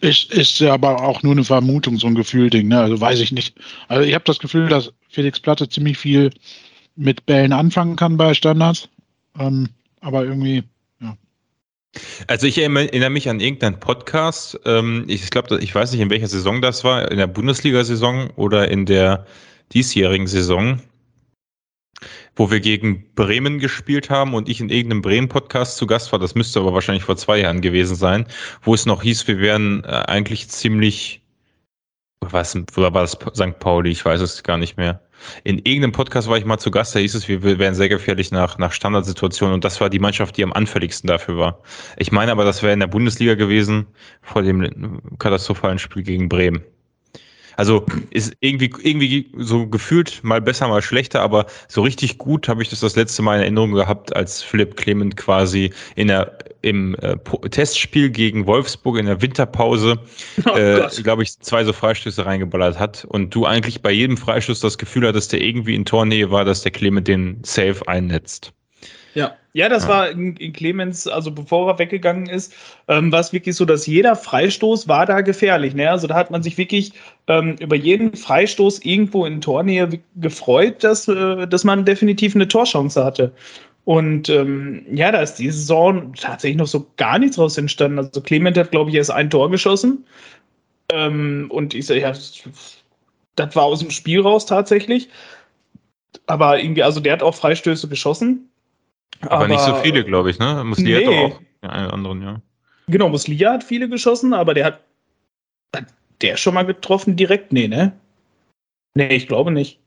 Ist, 0.00 0.32
ist 0.32 0.60
ja 0.60 0.74
aber 0.74 1.02
auch 1.02 1.22
nur 1.22 1.32
eine 1.32 1.44
Vermutung, 1.44 1.98
so 1.98 2.06
ein 2.06 2.14
Gefühlding, 2.14 2.68
ne? 2.68 2.80
Also 2.80 3.00
weiß 3.00 3.20
ich 3.20 3.32
nicht. 3.32 3.56
Also 3.88 4.06
ich 4.06 4.14
habe 4.14 4.24
das 4.24 4.38
Gefühl, 4.38 4.68
dass 4.68 4.92
Felix 5.08 5.40
Platte 5.40 5.68
ziemlich 5.68 5.98
viel 5.98 6.30
mit 6.96 7.26
Bällen 7.26 7.52
anfangen 7.52 7.96
kann 7.96 8.16
bei 8.16 8.34
Standards. 8.34 8.88
Ähm, 9.38 9.68
aber 10.00 10.24
irgendwie, 10.24 10.62
ja. 11.00 11.16
Also 12.26 12.46
ich 12.46 12.58
erinnere 12.58 13.10
mich 13.10 13.28
an 13.28 13.40
irgendeinen 13.40 13.80
Podcast. 13.80 14.58
Ähm, 14.64 15.04
ich 15.08 15.30
glaube, 15.30 15.58
ich 15.60 15.74
weiß 15.74 15.92
nicht, 15.92 16.00
in 16.00 16.10
welcher 16.10 16.28
Saison 16.28 16.62
das 16.62 16.84
war, 16.84 17.10
in 17.10 17.18
der 17.18 17.26
Bundesliga-Saison 17.26 18.30
oder 18.36 18.70
in 18.70 18.86
der 18.86 19.26
diesjährigen 19.72 20.26
Saison 20.26 20.80
wo 22.38 22.50
wir 22.50 22.60
gegen 22.60 23.04
Bremen 23.14 23.58
gespielt 23.58 24.10
haben 24.10 24.32
und 24.32 24.48
ich 24.48 24.60
in 24.60 24.70
irgendeinem 24.70 25.02
Bremen-Podcast 25.02 25.76
zu 25.76 25.86
Gast 25.86 26.12
war. 26.12 26.20
Das 26.20 26.36
müsste 26.36 26.60
aber 26.60 26.72
wahrscheinlich 26.72 27.02
vor 27.02 27.16
zwei 27.16 27.40
Jahren 27.40 27.60
gewesen 27.60 27.96
sein, 27.96 28.26
wo 28.62 28.74
es 28.74 28.86
noch 28.86 29.02
hieß, 29.02 29.26
wir 29.26 29.40
wären 29.40 29.82
äh, 29.84 29.88
eigentlich 29.88 30.48
ziemlich, 30.48 31.20
was, 32.20 32.56
oder 32.76 32.94
war 32.94 33.02
das 33.02 33.18
St. 33.34 33.58
Pauli? 33.58 33.90
Ich 33.90 34.04
weiß 34.04 34.20
es 34.20 34.44
gar 34.44 34.56
nicht 34.56 34.76
mehr. 34.76 35.02
In 35.42 35.58
irgendeinem 35.58 35.90
Podcast 35.90 36.28
war 36.28 36.38
ich 36.38 36.44
mal 36.44 36.58
zu 36.58 36.70
Gast, 36.70 36.94
da 36.94 37.00
hieß 37.00 37.16
es, 37.16 37.26
wir 37.26 37.42
wären 37.42 37.74
sehr 37.74 37.88
gefährlich 37.88 38.30
nach, 38.30 38.56
nach 38.56 38.70
Standardsituationen 38.70 39.54
und 39.54 39.64
das 39.64 39.80
war 39.80 39.90
die 39.90 39.98
Mannschaft, 39.98 40.36
die 40.36 40.44
am 40.44 40.52
anfälligsten 40.52 41.08
dafür 41.08 41.38
war. 41.38 41.62
Ich 41.96 42.12
meine 42.12 42.30
aber, 42.30 42.44
das 42.44 42.62
wäre 42.62 42.72
in 42.72 42.78
der 42.78 42.86
Bundesliga 42.86 43.34
gewesen 43.34 43.88
vor 44.22 44.42
dem 44.42 45.00
katastrophalen 45.18 45.80
Spiel 45.80 46.04
gegen 46.04 46.28
Bremen. 46.28 46.62
Also 47.58 47.84
ist 48.10 48.36
irgendwie, 48.38 48.70
irgendwie 48.84 49.32
so 49.36 49.66
gefühlt 49.66 50.22
mal 50.22 50.40
besser, 50.40 50.68
mal 50.68 50.80
schlechter, 50.80 51.22
aber 51.22 51.46
so 51.66 51.82
richtig 51.82 52.16
gut 52.16 52.46
habe 52.46 52.62
ich 52.62 52.68
das 52.70 52.78
das 52.78 52.94
letzte 52.94 53.20
Mal 53.20 53.38
in 53.38 53.42
Erinnerung 53.42 53.72
gehabt, 53.72 54.14
als 54.14 54.40
Philipp 54.40 54.76
Clement 54.76 55.16
quasi 55.16 55.72
in 55.96 56.06
der, 56.06 56.38
im 56.62 56.94
äh, 57.00 57.16
Testspiel 57.50 58.10
gegen 58.10 58.46
Wolfsburg 58.46 58.98
in 58.98 59.06
der 59.06 59.20
Winterpause, 59.20 59.98
oh 60.46 60.56
äh, 60.56 60.88
glaube 61.02 61.24
ich, 61.24 61.36
zwei 61.40 61.64
so 61.64 61.72
Freistöße 61.72 62.24
reingeballert 62.24 62.78
hat 62.78 63.04
und 63.04 63.34
du 63.34 63.44
eigentlich 63.44 63.82
bei 63.82 63.90
jedem 63.90 64.16
Freistoß 64.16 64.60
das 64.60 64.78
Gefühl 64.78 65.08
hattest, 65.08 65.32
der 65.32 65.40
irgendwie 65.40 65.74
in 65.74 65.84
Tornähe 65.84 66.30
war, 66.30 66.44
dass 66.44 66.62
der 66.62 66.70
Clement 66.70 67.08
den 67.08 67.42
Safe 67.42 67.80
einnetzt. 67.88 68.52
Ja, 69.14 69.36
ja, 69.58 69.68
das 69.68 69.82
ja. 69.82 69.88
war 69.88 70.10
in, 70.10 70.36
in, 70.36 70.52
Clemens, 70.52 71.08
also 71.08 71.32
bevor 71.32 71.68
er 71.68 71.80
weggegangen 71.80 72.28
ist, 72.28 72.54
ähm, 72.86 73.10
war 73.10 73.18
es 73.18 73.32
wirklich 73.32 73.56
so, 73.56 73.64
dass 73.64 73.88
jeder 73.88 74.14
Freistoß 74.14 74.86
war 74.86 75.04
da 75.04 75.20
gefährlich. 75.20 75.74
Ne? 75.74 75.90
Also 75.90 76.06
da 76.06 76.14
hat 76.14 76.30
man 76.30 76.44
sich 76.44 76.56
wirklich 76.56 76.92
ähm, 77.26 77.56
über 77.58 77.74
jeden 77.74 78.14
Freistoß 78.14 78.84
irgendwo 78.84 79.26
in 79.26 79.40
Tornähe 79.40 79.88
gefreut, 80.14 80.84
dass, 80.84 81.08
äh, 81.08 81.48
dass 81.48 81.64
man 81.64 81.84
definitiv 81.84 82.36
eine 82.36 82.46
Torchance 82.46 83.04
hatte. 83.04 83.32
Und 83.84 84.28
ähm, 84.28 84.86
ja, 84.92 85.10
da 85.10 85.22
ist 85.22 85.34
die 85.34 85.50
Saison 85.50 86.14
tatsächlich 86.14 86.58
noch 86.58 86.68
so 86.68 86.86
gar 86.96 87.18
nichts 87.18 87.36
raus 87.36 87.58
entstanden. 87.58 87.98
Also 87.98 88.20
Clement 88.20 88.56
hat, 88.56 88.70
glaube 88.70 88.90
ich, 88.90 88.96
erst 88.96 89.10
ein 89.10 89.28
Tor 89.28 89.50
geschossen. 89.50 90.04
Ähm, 90.92 91.46
und 91.50 91.74
ich 91.74 91.86
sage, 91.86 92.02
ja, 92.02 92.12
das 93.34 93.56
war 93.56 93.64
aus 93.64 93.80
dem 93.80 93.90
Spiel 93.90 94.20
raus 94.20 94.46
tatsächlich. 94.46 95.08
Aber 96.26 96.60
irgendwie, 96.60 96.84
also 96.84 97.00
der 97.00 97.14
hat 97.14 97.24
auch 97.24 97.34
Freistöße 97.34 97.88
geschossen. 97.88 98.47
Aber, 99.20 99.32
aber 99.32 99.48
nicht 99.48 99.60
so 99.60 99.74
viele, 99.76 100.04
glaube 100.04 100.30
ich, 100.30 100.38
ne? 100.38 100.62
Muslia 100.64 100.98
nee. 100.98 101.06
hat 101.06 101.12
doch 101.12 101.36
auch 101.36 101.40
ja, 101.62 101.68
einen 101.70 101.90
anderen, 101.90 102.22
ja. 102.22 102.42
Genau, 102.86 103.08
Muslia 103.08 103.52
hat 103.52 103.64
viele 103.64 103.88
geschossen, 103.88 104.32
aber 104.32 104.54
der 104.54 104.64
hat, 104.66 104.80
hat 105.74 105.86
der 106.22 106.36
schon 106.36 106.54
mal 106.54 106.64
getroffen 106.64 107.16
direkt? 107.16 107.52
Nee, 107.52 107.68
ne? 107.68 107.92
Nee, 108.94 109.14
ich 109.14 109.28
glaube 109.28 109.50
nicht. 109.50 109.80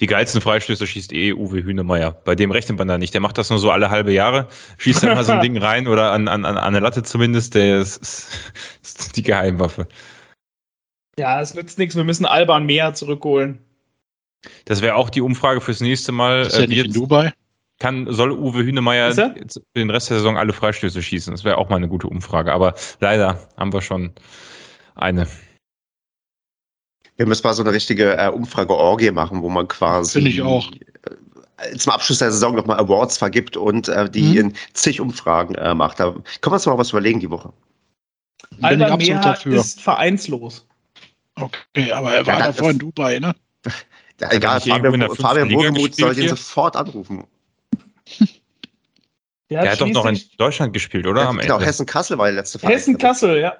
Die 0.00 0.06
geilsten 0.06 0.40
Freistöße 0.40 0.86
schießt 0.86 1.12
eh 1.12 1.32
Uwe 1.32 1.62
Hünemeyer. 1.62 2.12
Bei 2.12 2.34
dem 2.34 2.50
rechnet 2.50 2.78
man 2.78 2.88
da 2.88 2.98
nicht. 2.98 3.12
Der 3.12 3.20
macht 3.20 3.36
das 3.36 3.50
nur 3.50 3.58
so 3.58 3.70
alle 3.70 3.90
halbe 3.90 4.12
Jahre, 4.12 4.48
schießt 4.78 5.02
dann 5.02 5.14
mal 5.14 5.24
so 5.24 5.32
ein 5.32 5.40
Ding 5.42 5.56
rein 5.58 5.86
oder 5.86 6.12
an, 6.12 6.28
an, 6.28 6.44
an 6.44 6.56
eine 6.56 6.80
Latte 6.80 7.02
zumindest. 7.02 7.54
Der 7.54 7.80
ist, 7.80 7.98
ist 8.82 9.16
die 9.16 9.22
Geheimwaffe. 9.22 9.86
Ja, 11.18 11.40
es 11.40 11.54
nützt 11.54 11.78
nichts. 11.78 11.96
Wir 11.96 12.04
müssen 12.04 12.26
Alban 12.26 12.66
mehr 12.66 12.94
zurückholen. 12.94 13.58
Das 14.66 14.82
wäre 14.82 14.94
auch 14.94 15.10
die 15.10 15.22
Umfrage 15.22 15.60
fürs 15.60 15.80
nächste 15.80 16.12
Mal. 16.12 16.42
Ist 16.42 16.58
er 16.58 16.68
nicht 16.68 16.84
in 16.84 16.92
Dubai? 16.92 17.32
Kann, 17.78 18.10
soll 18.10 18.32
Uwe 18.32 18.64
Hünemeyer 18.64 19.12
den 19.12 19.90
Rest 19.90 20.10
der 20.10 20.18
Saison 20.18 20.38
alle 20.38 20.52
Freistöße 20.52 21.02
schießen? 21.02 21.32
Das 21.32 21.44
wäre 21.44 21.58
auch 21.58 21.68
mal 21.68 21.76
eine 21.76 21.88
gute 21.88 22.06
Umfrage. 22.06 22.52
Aber 22.52 22.74
leider 23.00 23.48
haben 23.56 23.72
wir 23.72 23.82
schon 23.82 24.12
eine. 24.94 25.26
Wir 27.16 27.26
müssen 27.26 27.46
mal 27.46 27.54
so 27.54 27.62
eine 27.62 27.72
richtige 27.72 28.16
äh, 28.16 28.28
Umfrage-Orgie 28.28 29.10
machen, 29.10 29.42
wo 29.42 29.48
man 29.48 29.68
quasi. 29.68 30.12
Finde 30.12 30.30
ich 30.30 30.42
auch. 30.42 30.70
Äh, 31.58 31.76
zum 31.76 31.92
Abschluss 31.92 32.18
der 32.18 32.32
Saison 32.32 32.54
nochmal 32.54 32.78
Awards 32.78 33.18
vergibt 33.18 33.56
und 33.56 33.88
äh, 33.88 34.08
die 34.10 34.22
mhm. 34.22 34.38
in 34.38 34.52
zig 34.72 35.00
Umfragen 35.00 35.54
äh, 35.54 35.74
macht. 35.74 36.00
Da 36.00 36.12
können 36.12 36.24
wir 36.44 36.52
uns 36.52 36.66
mal 36.66 36.78
was 36.78 36.90
überlegen 36.90 37.20
die 37.20 37.30
Woche. 37.30 37.52
Alba 38.62 38.96
Mea 38.96 39.32
ist 39.44 39.80
vereinslos. 39.80 40.66
Okay, 41.34 41.92
aber 41.92 42.14
er 42.14 42.26
war 42.26 42.38
ja, 42.38 42.46
davor 42.46 42.70
in 42.70 42.78
Dubai, 42.78 43.18
ne? 43.18 43.34
Ja, 44.20 44.32
egal, 44.32 44.60
Fabian, 44.60 45.14
Fabian 45.16 45.50
Wohlgemuth 45.50 45.94
soll 45.94 46.14
den 46.14 46.28
sofort 46.30 46.76
anrufen. 46.76 47.24
Der, 49.48 49.62
der 49.62 49.72
hat, 49.72 49.80
doch 49.80 49.86
noch 49.86 50.06
in 50.06 50.20
Deutschland 50.38 50.72
gespielt, 50.72 51.06
oder? 51.06 51.22
Ja, 51.22 51.30
genau, 51.30 51.60
Hessen-Kassel 51.60 52.18
war 52.18 52.26
der 52.26 52.34
letzte 52.34 52.58
Fall. 52.58 52.72
Hessen-Kassel, 52.72 53.38
ja. 53.38 53.56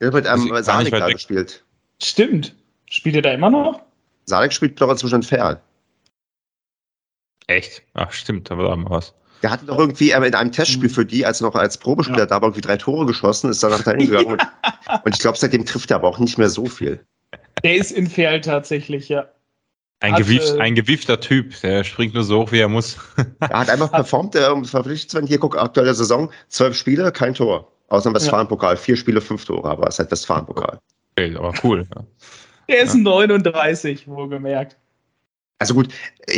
Der 0.00 0.08
hat 0.08 0.14
mit 0.14 0.26
einem 0.26 0.52
ähm, 0.52 0.62
Sanik 0.64 0.90
da 0.90 1.08
gespielt. 1.08 1.64
Stimmt. 2.02 2.56
Spielt 2.88 3.14
er 3.14 3.22
da 3.22 3.32
immer 3.32 3.48
noch? 3.48 3.80
Sanik 4.24 4.52
spielt 4.52 4.80
doch 4.80 4.90
inzwischen 4.90 5.22
Ferl. 5.22 5.60
Echt? 7.46 7.82
Ach, 7.94 8.10
stimmt, 8.10 8.50
da 8.50 8.58
war 8.58 8.74
mal 8.76 8.90
was. 8.90 9.14
Der 9.42 9.50
hatte 9.50 9.66
doch 9.66 9.78
irgendwie 9.78 10.10
in 10.10 10.34
einem 10.34 10.52
Testspiel 10.52 10.88
mhm. 10.88 10.94
für 10.94 11.06
die, 11.06 11.24
als 11.24 11.40
er 11.40 11.46
noch 11.46 11.54
als 11.54 11.78
Probespieler 11.78 12.20
ja. 12.20 12.26
da 12.26 12.36
war, 12.36 12.48
irgendwie 12.48 12.60
drei 12.60 12.76
Tore 12.76 13.06
geschossen, 13.06 13.50
ist 13.50 13.62
danach 13.62 13.82
dahin 13.82 14.06
gegangen. 14.06 14.26
und, 14.88 15.04
und, 15.04 15.14
ich 15.14 15.20
glaube, 15.20 15.38
seitdem 15.38 15.64
trifft 15.64 15.90
er 15.90 15.96
aber 15.96 16.08
auch 16.08 16.18
nicht 16.18 16.38
mehr 16.38 16.48
so 16.48 16.66
viel. 16.66 17.04
Der 17.62 17.76
ist 17.76 17.92
in 17.92 18.08
Ferl 18.08 18.40
tatsächlich, 18.40 19.08
ja. 19.08 19.28
Ein, 20.00 20.12
hat, 20.12 20.20
gewieft, 20.20 20.54
äh, 20.56 20.60
ein 20.60 20.74
gewiefter 20.74 21.20
Typ, 21.20 21.60
der 21.60 21.84
springt 21.84 22.14
nur 22.14 22.24
so 22.24 22.42
hoch, 22.42 22.52
wie 22.52 22.60
er 22.60 22.68
muss. 22.68 22.98
er 23.40 23.60
hat 23.60 23.68
einfach 23.68 23.92
performt, 23.92 24.34
der 24.34 24.52
um 24.52 24.64
verpflichtet 24.64 25.10
zu 25.10 25.16
werden. 25.18 25.26
Hier 25.26 25.38
guck, 25.38 25.58
aktuelle 25.58 25.94
Saison, 25.94 26.30
zwölf 26.48 26.74
Spiele, 26.74 27.12
kein 27.12 27.34
Tor. 27.34 27.70
Außer 27.88 28.08
im 28.08 28.14
Westfalenpokal, 28.14 28.76
vier 28.76 28.96
Spiele, 28.96 29.20
fünf 29.20 29.44
Tore, 29.44 29.68
aber 29.68 29.88
es 29.88 29.96
ist 29.96 29.98
halt 29.98 30.10
Westfalenpokal. 30.12 30.78
Okay, 31.16 31.36
aber 31.36 31.52
cool. 31.64 31.86
Der 32.68 32.82
ist 32.82 32.94
ja. 32.94 33.00
39, 33.00 34.06
wohlgemerkt. 34.08 34.76
Also 35.60 35.74
gut, 35.74 35.88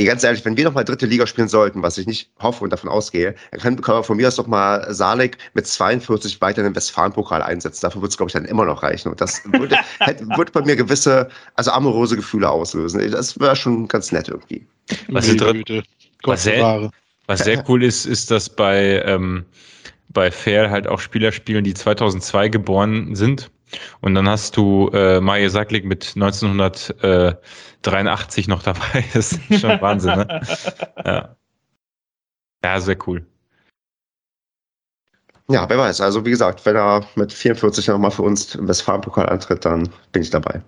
ganz 0.05 0.25
ehrlich, 0.25 0.45
wenn 0.45 0.57
wir 0.57 0.65
noch 0.65 0.75
mal 0.75 0.83
dritte 0.83 1.07
Liga 1.07 1.29
spielen 1.29 1.47
sollten, 1.47 1.81
was 1.81 1.97
ich 1.97 2.09
nicht 2.09 2.29
hoffe 2.41 2.65
und 2.65 2.73
davon 2.73 2.91
ausgehe, 2.91 3.37
dann 3.53 3.61
können, 3.61 3.81
können 3.81 3.99
wir 3.99 4.03
von 4.03 4.17
mir 4.17 4.27
aus 4.27 4.35
doch 4.35 4.49
mal 4.49 4.93
Salek 4.93 5.39
mit 5.55 5.65
42 5.65 6.41
weiter 6.41 6.59
in 6.59 6.65
den 6.65 6.75
Westfalen-Pokal 6.75 7.41
einsetzen. 7.41 7.83
Dafür 7.83 8.03
wird 8.03 8.11
es, 8.11 8.17
glaube 8.17 8.31
ich, 8.31 8.33
dann 8.33 8.45
immer 8.47 8.65
noch 8.65 8.83
reichen. 8.83 9.11
Und 9.11 9.21
das 9.21 9.41
würde, 9.45 9.77
hätte, 10.01 10.27
würde 10.37 10.51
bei 10.51 10.63
mir 10.63 10.75
gewisse, 10.75 11.29
also 11.55 11.71
amorose 11.71 12.17
Gefühle 12.17 12.51
auslösen. 12.51 13.13
Das 13.13 13.39
wäre 13.39 13.55
schon 13.55 13.87
ganz 13.87 14.11
nett 14.11 14.27
irgendwie. 14.27 14.67
Was, 15.07 15.29
was, 16.25 16.43
sehr, 16.43 16.91
was 17.29 17.45
sehr 17.45 17.63
cool 17.69 17.85
ist, 17.85 18.07
ist, 18.07 18.29
dass 18.33 18.49
bei, 18.49 19.05
ähm, 19.07 19.45
bei 20.09 20.33
Fair 20.33 20.69
halt 20.69 20.89
auch 20.89 20.99
Spieler 20.99 21.31
spielen, 21.31 21.63
die 21.63 21.75
2002 21.75 22.49
geboren 22.49 23.15
sind. 23.15 23.53
Und 24.01 24.15
dann 24.15 24.29
hast 24.29 24.57
du 24.57 24.89
äh, 24.93 25.21
Maje 25.21 25.51
Sacklik 25.51 25.85
mit 25.85 26.13
1983 26.15 28.49
noch 28.49 28.63
dabei. 28.63 29.05
Das 29.15 29.33
ist 29.33 29.61
schon 29.61 29.81
Wahnsinn, 29.81 30.17
ne? 30.17 30.41
Ja. 31.05 31.37
ja, 32.65 32.81
sehr 32.81 32.97
cool. 33.07 33.27
Ja, 35.49 35.69
wer 35.69 35.79
weiß. 35.79 36.01
Also 36.01 36.25
wie 36.25 36.31
gesagt, 36.31 36.65
wenn 36.65 36.77
er 36.77 37.05
mit 37.15 37.33
44 37.33 37.89
nochmal 37.89 38.11
für 38.11 38.23
uns 38.23 38.55
im 38.55 38.69
Westfalen-Pokal 38.69 39.29
antritt, 39.29 39.65
dann 39.65 39.89
bin 40.13 40.23
ich 40.23 40.31
dabei. 40.31 40.63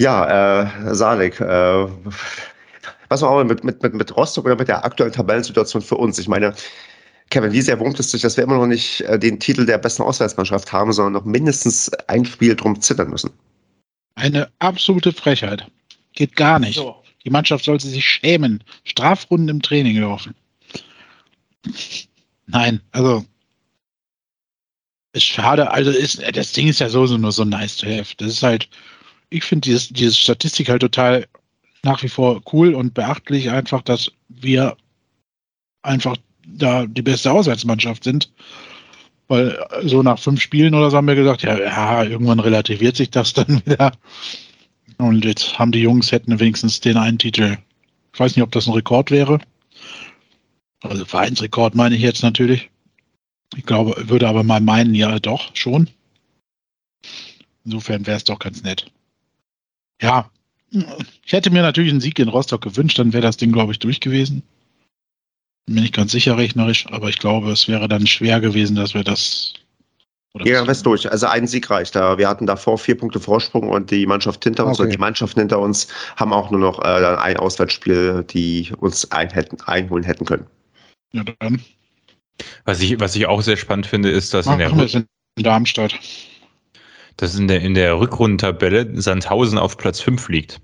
Ja, 0.00 0.62
äh, 0.62 0.94
Salik, 0.94 1.40
äh, 1.40 1.86
was 3.08 3.20
machen 3.20 3.36
wir 3.36 3.44
mit, 3.44 3.62
mit, 3.62 3.82
mit, 3.82 3.94
mit 3.94 4.16
Rostock 4.16 4.46
oder 4.46 4.56
mit 4.56 4.66
der 4.66 4.84
aktuellen 4.84 5.12
Tabellensituation 5.12 5.82
für 5.82 5.96
uns? 5.96 6.18
Ich 6.18 6.28
meine, 6.28 6.54
Kevin, 7.32 7.52
wie 7.52 7.62
sehr 7.62 7.80
wundert 7.80 7.98
es 7.98 8.10
dich, 8.10 8.20
dass 8.20 8.36
wir 8.36 8.44
immer 8.44 8.58
noch 8.58 8.66
nicht 8.66 9.00
äh, 9.00 9.18
den 9.18 9.40
Titel 9.40 9.64
der 9.64 9.78
besten 9.78 10.02
Auswärtsmannschaft 10.02 10.70
haben, 10.70 10.92
sondern 10.92 11.14
noch 11.14 11.24
mindestens 11.24 11.88
ein 12.06 12.26
Spiel 12.26 12.54
drum 12.54 12.78
zittern 12.80 13.08
müssen? 13.08 13.30
Eine 14.16 14.52
absolute 14.58 15.12
Frechheit. 15.12 15.66
Geht 16.12 16.36
gar 16.36 16.58
nicht. 16.58 16.74
So. 16.74 16.94
Die 17.24 17.30
Mannschaft 17.30 17.64
sollte 17.64 17.88
sich 17.88 18.06
schämen. 18.06 18.62
Strafrunden 18.84 19.48
im 19.48 19.62
Training 19.62 19.98
laufen. 19.98 20.34
Nein, 22.48 22.82
also 22.90 23.24
ist 25.14 25.24
schade. 25.24 25.70
Also 25.70 25.90
ist, 25.90 26.22
das 26.36 26.52
Ding 26.52 26.68
ist 26.68 26.80
ja 26.80 26.90
sowieso 26.90 27.16
nur 27.16 27.32
so 27.32 27.44
nice 27.44 27.78
to 27.78 27.86
have. 27.86 28.14
Das 28.18 28.28
ist 28.28 28.42
halt, 28.42 28.68
ich 29.30 29.42
finde 29.42 29.62
dieses, 29.62 29.88
diese 29.88 30.14
Statistik 30.14 30.68
halt 30.68 30.82
total 30.82 31.26
nach 31.82 32.02
wie 32.02 32.10
vor 32.10 32.42
cool 32.52 32.74
und 32.74 32.92
beachtlich, 32.92 33.50
einfach, 33.50 33.80
dass 33.80 34.12
wir 34.28 34.76
einfach 35.80 36.16
da 36.46 36.86
die 36.86 37.02
beste 37.02 37.32
Auswärtsmannschaft 37.32 38.04
sind. 38.04 38.32
Weil 39.28 39.58
so 39.84 40.02
nach 40.02 40.18
fünf 40.18 40.40
Spielen 40.40 40.74
oder 40.74 40.90
so 40.90 40.96
haben 40.96 41.06
wir 41.06 41.14
gesagt, 41.14 41.42
ja, 41.42 41.58
ja, 41.58 42.04
irgendwann 42.04 42.40
relativiert 42.40 42.96
sich 42.96 43.10
das 43.10 43.32
dann 43.34 43.62
wieder. 43.64 43.92
Und 44.98 45.24
jetzt 45.24 45.58
haben 45.58 45.72
die 45.72 45.80
Jungs 45.80 46.12
hätten 46.12 46.38
wenigstens 46.38 46.80
den 46.80 46.96
einen 46.96 47.18
Titel. 47.18 47.58
Ich 48.12 48.20
weiß 48.20 48.36
nicht, 48.36 48.42
ob 48.42 48.52
das 48.52 48.66
ein 48.66 48.74
Rekord 48.74 49.10
wäre. 49.10 49.38
Also 50.82 51.04
Vereinsrekord 51.04 51.74
meine 51.74 51.96
ich 51.96 52.02
jetzt 52.02 52.22
natürlich. 52.22 52.70
Ich 53.56 53.64
glaube, 53.64 54.08
würde 54.08 54.28
aber 54.28 54.42
mal 54.42 54.60
meinen, 54.60 54.94
ja 54.94 55.18
doch, 55.18 55.54
schon. 55.54 55.88
Insofern 57.64 58.06
wäre 58.06 58.16
es 58.16 58.24
doch 58.24 58.38
ganz 58.38 58.62
nett. 58.62 58.90
Ja, 60.00 60.30
ich 61.24 61.32
hätte 61.32 61.50
mir 61.50 61.62
natürlich 61.62 61.90
einen 61.90 62.00
Sieg 62.00 62.18
in 62.18 62.28
Rostock 62.28 62.62
gewünscht, 62.62 62.98
dann 62.98 63.12
wäre 63.12 63.22
das 63.22 63.36
Ding, 63.36 63.52
glaube 63.52 63.72
ich, 63.72 63.78
durch 63.78 64.00
gewesen. 64.00 64.42
Bin 65.66 65.76
mir 65.76 65.80
nicht 65.82 65.94
ganz 65.94 66.12
sicher 66.12 66.36
rechnerisch, 66.36 66.86
aber 66.90 67.08
ich 67.08 67.18
glaube, 67.18 67.52
es 67.52 67.68
wäre 67.68 67.88
dann 67.88 68.06
schwer 68.06 68.40
gewesen, 68.40 68.76
dass 68.76 68.94
wir 68.94 69.04
das. 69.04 69.54
Ja, 70.44 70.66
West 70.66 70.86
durch. 70.86 71.10
Also 71.10 71.26
ein 71.26 71.46
Sieg 71.46 71.68
reicht. 71.68 71.94
Wir 71.94 72.26
hatten 72.26 72.46
davor 72.46 72.78
vier 72.78 72.96
Punkte 72.96 73.20
Vorsprung 73.20 73.68
und 73.68 73.90
die 73.90 74.06
Mannschaft 74.06 74.42
hinter 74.42 74.64
uns 74.64 74.78
okay. 74.78 74.86
und 74.86 74.94
die 74.94 74.98
Mannschaften 74.98 75.40
hinter 75.40 75.58
uns 75.58 75.88
haben 76.16 76.32
auch 76.32 76.50
nur 76.50 76.58
noch 76.58 76.78
äh, 76.82 77.16
ein 77.16 77.36
Auswärtsspiel, 77.36 78.24
die 78.24 78.72
uns 78.78 79.10
ein 79.10 79.28
hätten, 79.28 79.60
einholen 79.66 80.04
hätten 80.04 80.24
können. 80.24 80.46
Ja, 81.12 81.22
dann. 81.38 81.62
Was 82.64 82.80
ich, 82.80 82.98
was 82.98 83.14
ich 83.14 83.26
auch 83.26 83.42
sehr 83.42 83.58
spannend 83.58 83.86
finde, 83.86 84.10
ist, 84.10 84.32
dass 84.32 84.46
Ach, 84.48 84.54
in 84.54 84.58
der 84.60 84.74
wir 84.74 84.88
sind 84.88 85.06
in 85.36 85.44
Darmstadt. 85.44 85.98
Dass 87.16 87.38
in 87.38 87.46
der, 87.46 87.60
in 87.60 87.74
der 87.74 87.98
Rückrundentabelle 87.98 89.00
Sandhausen 89.00 89.58
auf 89.58 89.76
Platz 89.76 90.00
5 90.00 90.28
liegt. 90.28 90.60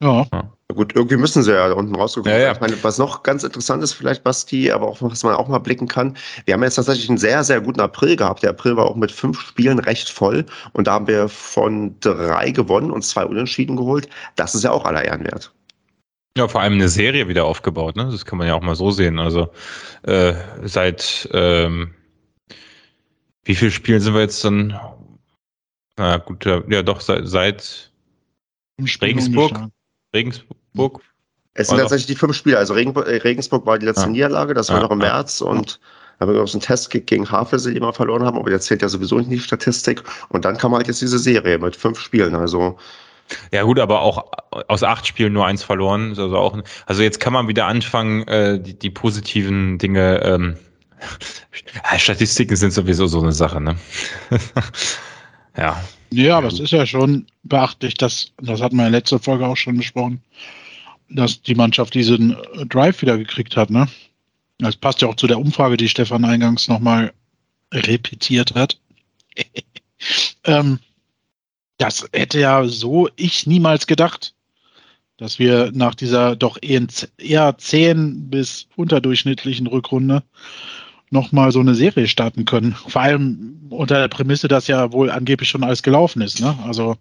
Ja. 0.00 0.26
ja. 0.32 0.55
Gut, 0.76 0.94
irgendwie 0.94 1.16
müssen 1.16 1.42
sie 1.42 1.52
ja 1.52 1.68
da 1.68 1.74
unten 1.74 1.94
rausgekommen. 1.94 2.38
Ja, 2.38 2.44
ja. 2.46 2.52
Ich 2.52 2.60
meine, 2.60 2.76
was 2.84 2.98
noch 2.98 3.22
ganz 3.22 3.42
interessant 3.42 3.82
ist, 3.82 3.94
vielleicht, 3.94 4.22
Basti, 4.22 4.70
aber 4.70 4.86
auch 4.86 5.00
was 5.00 5.22
man 5.22 5.34
auch 5.34 5.48
mal 5.48 5.58
blicken 5.58 5.88
kann. 5.88 6.16
Wir 6.44 6.52
haben 6.52 6.62
jetzt 6.62 6.74
tatsächlich 6.74 7.08
einen 7.08 7.16
sehr, 7.16 7.42
sehr 7.44 7.62
guten 7.62 7.80
April 7.80 8.14
gehabt. 8.14 8.42
Der 8.42 8.50
April 8.50 8.76
war 8.76 8.84
auch 8.84 8.94
mit 8.94 9.10
fünf 9.10 9.40
Spielen 9.40 9.78
recht 9.78 10.10
voll 10.10 10.44
und 10.74 10.86
da 10.86 10.92
haben 10.92 11.06
wir 11.06 11.30
von 11.30 11.98
drei 12.00 12.50
gewonnen 12.50 12.90
und 12.90 13.02
zwei 13.02 13.24
Unentschieden 13.24 13.76
geholt. 13.76 14.08
Das 14.36 14.54
ist 14.54 14.64
ja 14.64 14.70
auch 14.70 14.84
aller 14.84 15.02
Ehren 15.02 15.24
wert. 15.24 15.50
Ja, 16.36 16.46
vor 16.46 16.60
allem 16.60 16.74
eine 16.74 16.90
Serie 16.90 17.26
wieder 17.26 17.46
aufgebaut, 17.46 17.96
ne? 17.96 18.10
Das 18.12 18.26
kann 18.26 18.36
man 18.36 18.46
ja 18.46 18.54
auch 18.54 18.62
mal 18.62 18.76
so 18.76 18.90
sehen. 18.90 19.18
Also 19.18 19.48
äh, 20.02 20.34
seit 20.62 21.26
ähm, 21.32 21.94
wie 23.44 23.54
viele 23.54 23.70
Spielen 23.70 24.00
sind 24.00 24.12
wir 24.12 24.20
jetzt 24.20 24.44
dann? 24.44 24.78
Na 25.96 26.18
gut, 26.18 26.44
ja, 26.44 26.82
doch 26.82 27.00
seit, 27.00 27.26
seit 27.26 27.90
Regensburg. 29.00 29.70
Regensburg? 30.14 30.55
Es 31.54 31.68
sind 31.68 31.78
tatsächlich 31.78 32.06
die 32.06 32.16
fünf 32.16 32.36
Spiele. 32.36 32.58
Also 32.58 32.74
äh, 32.74 33.16
Regensburg 33.16 33.64
war 33.66 33.78
die 33.78 33.86
letzte 33.86 34.02
ja. 34.02 34.10
Niederlage, 34.10 34.54
das 34.54 34.68
war 34.68 34.76
ja, 34.76 34.82
noch 34.82 34.90
im 34.90 34.98
März 34.98 35.40
und 35.40 35.80
haben 36.20 36.32
wir 36.32 36.40
uns 36.40 36.54
einen 36.54 36.62
Test 36.62 36.90
gegen 36.90 37.30
Havelse 37.30 37.72
immer 37.72 37.92
verloren 37.92 38.24
haben, 38.24 38.38
aber 38.38 38.50
der 38.50 38.60
zählt 38.60 38.82
ja 38.82 38.88
sowieso 38.88 39.16
nicht 39.18 39.26
in 39.26 39.32
die 39.32 39.40
Statistik. 39.40 40.02
Und 40.28 40.44
dann 40.44 40.56
kam 40.56 40.74
halt 40.74 40.86
jetzt 40.86 41.02
diese 41.02 41.18
Serie 41.18 41.58
mit 41.58 41.76
fünf 41.76 41.98
Spielen. 41.98 42.34
Also 42.34 42.76
ja 43.52 43.62
gut, 43.62 43.78
aber 43.78 44.00
auch 44.00 44.30
aus 44.68 44.82
acht 44.82 45.06
Spielen 45.06 45.32
nur 45.32 45.46
eins 45.46 45.62
verloren. 45.62 46.10
Also 46.10 46.36
auch, 46.36 46.58
also 46.86 47.02
jetzt 47.02 47.20
kann 47.20 47.32
man 47.32 47.48
wieder 47.48 47.66
anfangen, 47.66 48.26
äh, 48.28 48.60
die, 48.60 48.78
die 48.78 48.90
positiven 48.90 49.78
Dinge. 49.78 50.22
Ähm, 50.22 50.56
Statistiken 51.98 52.56
sind 52.56 52.72
sowieso 52.72 53.06
so 53.06 53.20
eine 53.20 53.32
Sache, 53.32 53.60
ne? 53.60 53.76
ja. 55.56 55.82
Ja, 56.10 56.38
aber 56.38 56.48
es 56.48 56.60
ist 56.60 56.70
ja 56.70 56.86
schon 56.86 57.26
beachtlich, 57.42 57.94
dass, 57.94 58.32
das 58.40 58.62
hatten 58.62 58.76
wir 58.76 58.86
in 58.86 58.92
der 58.92 59.00
letzten 59.00 59.18
Folge 59.18 59.46
auch 59.46 59.56
schon 59.56 59.76
besprochen, 59.76 60.22
dass 61.08 61.42
die 61.42 61.54
Mannschaft 61.54 61.94
diesen 61.94 62.36
Drive 62.68 63.02
wieder 63.02 63.18
gekriegt 63.18 63.56
hat, 63.56 63.70
ne? 63.70 63.88
Das 64.58 64.76
passt 64.76 65.02
ja 65.02 65.08
auch 65.08 65.16
zu 65.16 65.26
der 65.26 65.38
Umfrage, 65.38 65.76
die 65.76 65.88
Stefan 65.88 66.24
eingangs 66.24 66.66
nochmal 66.68 67.12
repetiert 67.72 68.54
hat. 68.54 68.78
ähm, 70.44 70.78
das 71.78 72.08
hätte 72.12 72.40
ja 72.40 72.64
so 72.64 73.08
ich 73.16 73.46
niemals 73.46 73.86
gedacht, 73.86 74.34
dass 75.18 75.38
wir 75.38 75.70
nach 75.72 75.94
dieser 75.94 76.36
doch 76.36 76.58
eher 76.60 77.58
zehn 77.58 78.30
bis 78.30 78.66
unterdurchschnittlichen 78.76 79.66
Rückrunde 79.66 80.22
nochmal 81.10 81.52
so 81.52 81.60
eine 81.60 81.74
Serie 81.74 82.08
starten 82.08 82.44
können. 82.44 82.74
Vor 82.74 83.02
allem 83.02 83.66
unter 83.70 83.98
der 83.98 84.08
Prämisse, 84.08 84.48
dass 84.48 84.66
ja 84.66 84.92
wohl 84.92 85.10
angeblich 85.10 85.48
schon 85.48 85.64
alles 85.64 85.82
gelaufen 85.82 86.22
ist. 86.22 86.40
Ne? 86.40 86.56
Also 86.64 86.96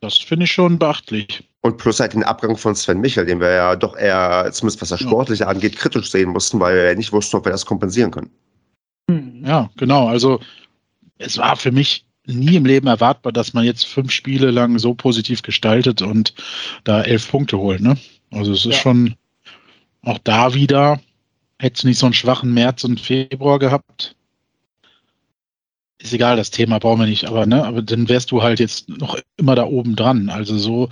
das 0.00 0.18
finde 0.18 0.44
ich 0.44 0.52
schon 0.52 0.78
beachtlich. 0.78 1.44
Und 1.68 1.76
plus 1.78 2.00
halt 2.00 2.14
den 2.14 2.24
Abgang 2.24 2.56
von 2.56 2.74
Sven 2.74 3.00
Michel, 3.00 3.26
den 3.26 3.40
wir 3.40 3.50
ja 3.50 3.76
doch 3.76 3.96
eher, 3.96 4.48
zumindest 4.52 4.80
was 4.82 4.88
das 4.88 5.00
Sportliche 5.00 5.44
ja. 5.44 5.48
angeht, 5.48 5.76
kritisch 5.76 6.10
sehen 6.10 6.30
mussten, 6.30 6.60
weil 6.60 6.74
wir 6.74 6.84
ja 6.84 6.94
nicht 6.94 7.12
wussten, 7.12 7.36
ob 7.36 7.44
wir 7.44 7.52
das 7.52 7.66
kompensieren 7.66 8.10
können. 8.10 8.30
Hm, 9.10 9.44
ja, 9.44 9.70
genau. 9.76 10.08
Also 10.08 10.40
es 11.18 11.38
war 11.38 11.56
für 11.56 11.72
mich 11.72 12.04
nie 12.26 12.56
im 12.56 12.66
Leben 12.66 12.86
erwartbar, 12.86 13.32
dass 13.32 13.54
man 13.54 13.64
jetzt 13.64 13.86
fünf 13.86 14.10
Spiele 14.10 14.50
lang 14.50 14.78
so 14.78 14.94
positiv 14.94 15.42
gestaltet 15.42 16.02
und 16.02 16.34
da 16.84 17.02
elf 17.02 17.30
Punkte 17.30 17.58
holt. 17.58 17.80
Ne? 17.80 17.96
Also 18.30 18.52
es 18.52 18.66
ist 18.66 18.74
ja. 18.74 18.80
schon 18.80 19.14
auch 20.02 20.18
da 20.18 20.54
wieder 20.54 21.00
Hättest 21.60 21.82
du 21.82 21.88
nicht 21.88 21.98
so 21.98 22.06
einen 22.06 22.14
schwachen 22.14 22.54
März 22.54 22.84
und 22.84 23.00
Februar 23.00 23.58
gehabt? 23.58 24.14
Ist 26.00 26.12
egal, 26.12 26.36
das 26.36 26.52
Thema 26.52 26.78
brauchen 26.78 27.00
wir 27.00 27.06
nicht, 27.06 27.24
aber 27.24 27.46
ne, 27.46 27.64
aber 27.64 27.82
dann 27.82 28.08
wärst 28.08 28.30
du 28.30 28.42
halt 28.42 28.60
jetzt 28.60 28.88
noch 28.88 29.18
immer 29.36 29.56
da 29.56 29.64
oben 29.64 29.96
dran. 29.96 30.30
Also 30.30 30.56
so, 30.56 30.88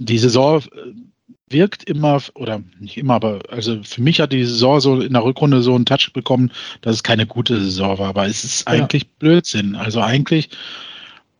die 0.00 0.18
Saison 0.18 0.60
äh, 0.60 0.92
wirkt 1.48 1.84
immer, 1.84 2.20
oder 2.34 2.62
nicht 2.78 2.96
immer, 2.96 3.14
aber 3.14 3.40
also 3.50 3.82
für 3.82 4.02
mich 4.02 4.20
hat 4.20 4.32
die 4.32 4.44
Saison 4.44 4.80
so 4.80 5.00
in 5.00 5.12
der 5.12 5.24
Rückrunde 5.24 5.62
so 5.62 5.74
einen 5.74 5.86
Touch 5.86 6.12
bekommen, 6.12 6.50
dass 6.80 6.96
es 6.96 7.02
keine 7.02 7.26
gute 7.26 7.60
Saison 7.60 7.98
war. 7.98 8.08
Aber 8.08 8.26
es 8.26 8.44
ist 8.44 8.66
eigentlich 8.66 9.02
ja. 9.02 9.08
Blödsinn. 9.18 9.74
Also 9.74 10.00
eigentlich 10.00 10.48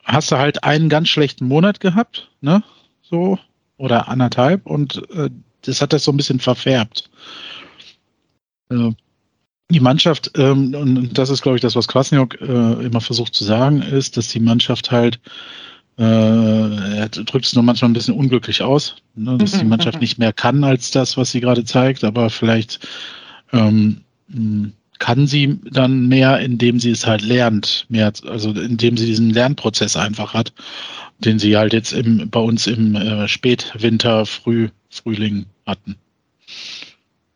hast 0.04 0.30
du 0.30 0.36
halt 0.36 0.64
einen 0.64 0.88
ganz 0.88 1.08
schlechten 1.08 1.46
Monat 1.46 1.80
gehabt, 1.80 2.28
ne? 2.40 2.62
So, 3.02 3.38
oder 3.76 4.08
anderthalb 4.08 4.66
und 4.66 5.02
äh, 5.10 5.30
das 5.62 5.80
hat 5.80 5.92
das 5.92 6.04
so 6.04 6.12
ein 6.12 6.16
bisschen 6.16 6.40
verfärbt. 6.40 7.10
Äh, 8.70 8.90
die 9.70 9.80
Mannschaft, 9.80 10.32
ähm, 10.36 10.74
und 10.74 11.16
das 11.16 11.30
ist, 11.30 11.42
glaube 11.42 11.56
ich, 11.56 11.62
das, 11.62 11.76
was 11.76 11.86
Kwasniok 11.86 12.40
äh, 12.40 12.84
immer 12.84 13.00
versucht 13.00 13.34
zu 13.34 13.44
sagen, 13.44 13.82
ist, 13.82 14.16
dass 14.16 14.28
die 14.28 14.40
Mannschaft 14.40 14.90
halt, 14.90 15.20
er 16.04 17.08
drückt 17.08 17.46
es 17.46 17.54
nur 17.54 17.64
manchmal 17.64 17.90
ein 17.90 17.94
bisschen 17.94 18.14
unglücklich 18.14 18.62
aus, 18.62 18.96
ne, 19.16 19.36
dass 19.36 19.52
die 19.52 19.64
Mannschaft 19.64 20.00
nicht 20.00 20.18
mehr 20.18 20.32
kann 20.32 20.64
als 20.64 20.90
das, 20.90 21.16
was 21.16 21.30
sie 21.32 21.40
gerade 21.40 21.64
zeigt, 21.64 22.04
aber 22.04 22.30
vielleicht 22.30 22.80
ähm, 23.52 24.00
kann 24.98 25.26
sie 25.26 25.58
dann 25.70 26.08
mehr, 26.08 26.40
indem 26.40 26.78
sie 26.78 26.90
es 26.90 27.06
halt 27.06 27.22
lernt, 27.22 27.86
mehr, 27.88 28.12
also 28.26 28.50
indem 28.50 28.96
sie 28.96 29.06
diesen 29.06 29.30
Lernprozess 29.30 29.96
einfach 29.96 30.34
hat. 30.34 30.52
den 31.24 31.38
sie 31.38 31.56
halt 31.56 31.72
jetzt 31.72 31.92
im, 31.92 32.30
bei 32.30 32.40
uns 32.40 32.66
im 32.66 32.94
äh, 32.94 33.28
Spätwinter, 33.28 34.26
Früh, 34.26 34.68
Frühling 34.88 35.46
hatten. 35.66 35.96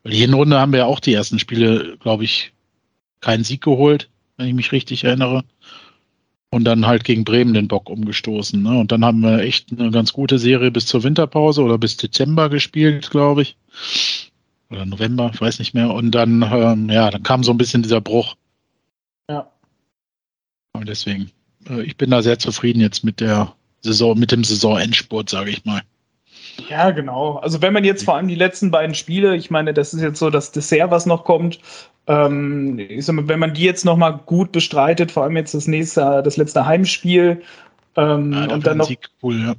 Weil 0.02 0.12
die 0.12 0.18
Hinrunde 0.18 0.58
haben 0.58 0.72
wir 0.72 0.80
ja 0.80 0.86
auch 0.86 1.00
die 1.00 1.14
ersten 1.14 1.38
Spiele, 1.38 1.96
glaube 2.00 2.24
ich, 2.24 2.52
keinen 3.20 3.44
Sieg 3.44 3.62
geholt, 3.62 4.08
wenn 4.36 4.48
ich 4.48 4.54
mich 4.54 4.72
richtig 4.72 5.04
erinnere. 5.04 5.44
Und 6.54 6.62
dann 6.62 6.86
halt 6.86 7.02
gegen 7.02 7.24
Bremen 7.24 7.52
den 7.52 7.66
Bock 7.66 7.90
umgestoßen. 7.90 8.62
Ne? 8.62 8.78
Und 8.78 8.92
dann 8.92 9.04
haben 9.04 9.22
wir 9.22 9.40
echt 9.40 9.72
eine 9.72 9.90
ganz 9.90 10.12
gute 10.12 10.38
Serie 10.38 10.70
bis 10.70 10.86
zur 10.86 11.02
Winterpause 11.02 11.62
oder 11.62 11.78
bis 11.78 11.96
Dezember 11.96 12.48
gespielt, 12.48 13.10
glaube 13.10 13.42
ich. 13.42 13.56
Oder 14.70 14.86
November, 14.86 15.32
ich 15.34 15.40
weiß 15.40 15.58
nicht 15.58 15.74
mehr. 15.74 15.92
Und 15.92 16.12
dann, 16.12 16.42
ähm, 16.42 16.90
ja, 16.90 17.10
dann 17.10 17.24
kam 17.24 17.42
so 17.42 17.50
ein 17.50 17.58
bisschen 17.58 17.82
dieser 17.82 18.00
Bruch. 18.00 18.36
Ja. 19.28 19.50
Und 20.74 20.88
deswegen, 20.88 21.32
äh, 21.68 21.82
ich 21.82 21.96
bin 21.96 22.10
da 22.10 22.22
sehr 22.22 22.38
zufrieden 22.38 22.80
jetzt 22.80 23.02
mit 23.02 23.18
der 23.18 23.52
Saison, 23.80 24.16
mit 24.16 24.30
dem 24.30 24.44
Saisonendspurt, 24.44 25.28
sage 25.30 25.50
ich 25.50 25.64
mal. 25.64 25.82
Ja, 26.68 26.90
genau. 26.90 27.36
Also 27.36 27.62
wenn 27.62 27.72
man 27.72 27.84
jetzt 27.84 28.04
vor 28.04 28.16
allem 28.16 28.28
die 28.28 28.34
letzten 28.34 28.70
beiden 28.70 28.94
Spiele, 28.94 29.36
ich 29.36 29.50
meine, 29.50 29.74
das 29.74 29.94
ist 29.94 30.02
jetzt 30.02 30.18
so 30.18 30.30
das 30.30 30.52
Dessert, 30.52 30.90
was 30.90 31.06
noch 31.06 31.24
kommt, 31.24 31.58
ähm, 32.06 32.78
ich 32.78 33.06
sag 33.06 33.14
mal, 33.14 33.28
wenn 33.28 33.38
man 33.38 33.54
die 33.54 33.64
jetzt 33.64 33.84
noch 33.84 33.96
mal 33.96 34.10
gut 34.10 34.52
bestreitet, 34.52 35.10
vor 35.10 35.24
allem 35.24 35.36
jetzt 35.36 35.54
das 35.54 35.66
nächste, 35.66 36.22
das 36.22 36.36
letzte 36.36 36.66
Heimspiel 36.66 37.42
ähm, 37.96 38.32
ja, 38.32 38.52
und 38.52 38.66
dann 38.66 38.78
noch 38.78 38.86
Sieg 38.86 39.08
cool, 39.22 39.40
ja. 39.40 39.54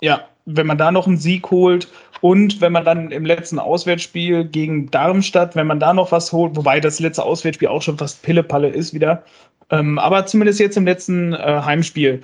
ja, 0.00 0.20
wenn 0.46 0.66
man 0.66 0.78
da 0.78 0.92
noch 0.92 1.06
einen 1.06 1.18
Sieg 1.18 1.50
holt 1.50 1.88
und 2.20 2.60
wenn 2.60 2.72
man 2.72 2.84
dann 2.84 3.10
im 3.10 3.24
letzten 3.24 3.58
Auswärtsspiel 3.58 4.44
gegen 4.44 4.90
Darmstadt, 4.90 5.56
wenn 5.56 5.66
man 5.66 5.80
da 5.80 5.92
noch 5.92 6.12
was 6.12 6.32
holt, 6.32 6.56
wobei 6.56 6.80
das 6.80 7.00
letzte 7.00 7.24
Auswärtsspiel 7.24 7.68
auch 7.68 7.82
schon 7.82 7.98
fast 7.98 8.22
Pillepalle 8.22 8.68
ist 8.68 8.94
wieder, 8.94 9.24
ähm, 9.70 9.98
aber 9.98 10.26
zumindest 10.26 10.60
jetzt 10.60 10.76
im 10.76 10.84
letzten 10.84 11.32
äh, 11.32 11.62
Heimspiel, 11.64 12.20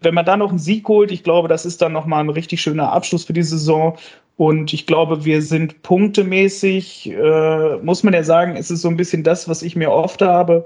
wenn 0.00 0.14
man 0.14 0.26
da 0.26 0.36
noch 0.36 0.50
einen 0.50 0.58
Sieg 0.58 0.86
holt, 0.88 1.10
ich 1.10 1.24
glaube, 1.24 1.48
das 1.48 1.66
ist 1.66 1.82
dann 1.82 1.92
noch 1.92 2.06
mal 2.06 2.20
ein 2.20 2.30
richtig 2.30 2.60
schöner 2.60 2.92
Abschluss 2.92 3.24
für 3.24 3.32
die 3.32 3.42
Saison. 3.42 3.96
Und 4.36 4.72
ich 4.72 4.86
glaube, 4.86 5.24
wir 5.24 5.42
sind 5.42 5.82
punktemäßig, 5.82 7.10
äh, 7.10 7.76
muss 7.78 8.02
man 8.02 8.14
ja 8.14 8.22
sagen, 8.22 8.56
es 8.56 8.70
ist 8.70 8.82
so 8.82 8.88
ein 8.88 8.96
bisschen 8.96 9.22
das, 9.22 9.48
was 9.48 9.62
ich 9.62 9.76
mir 9.76 9.90
oft 9.90 10.22
habe. 10.22 10.64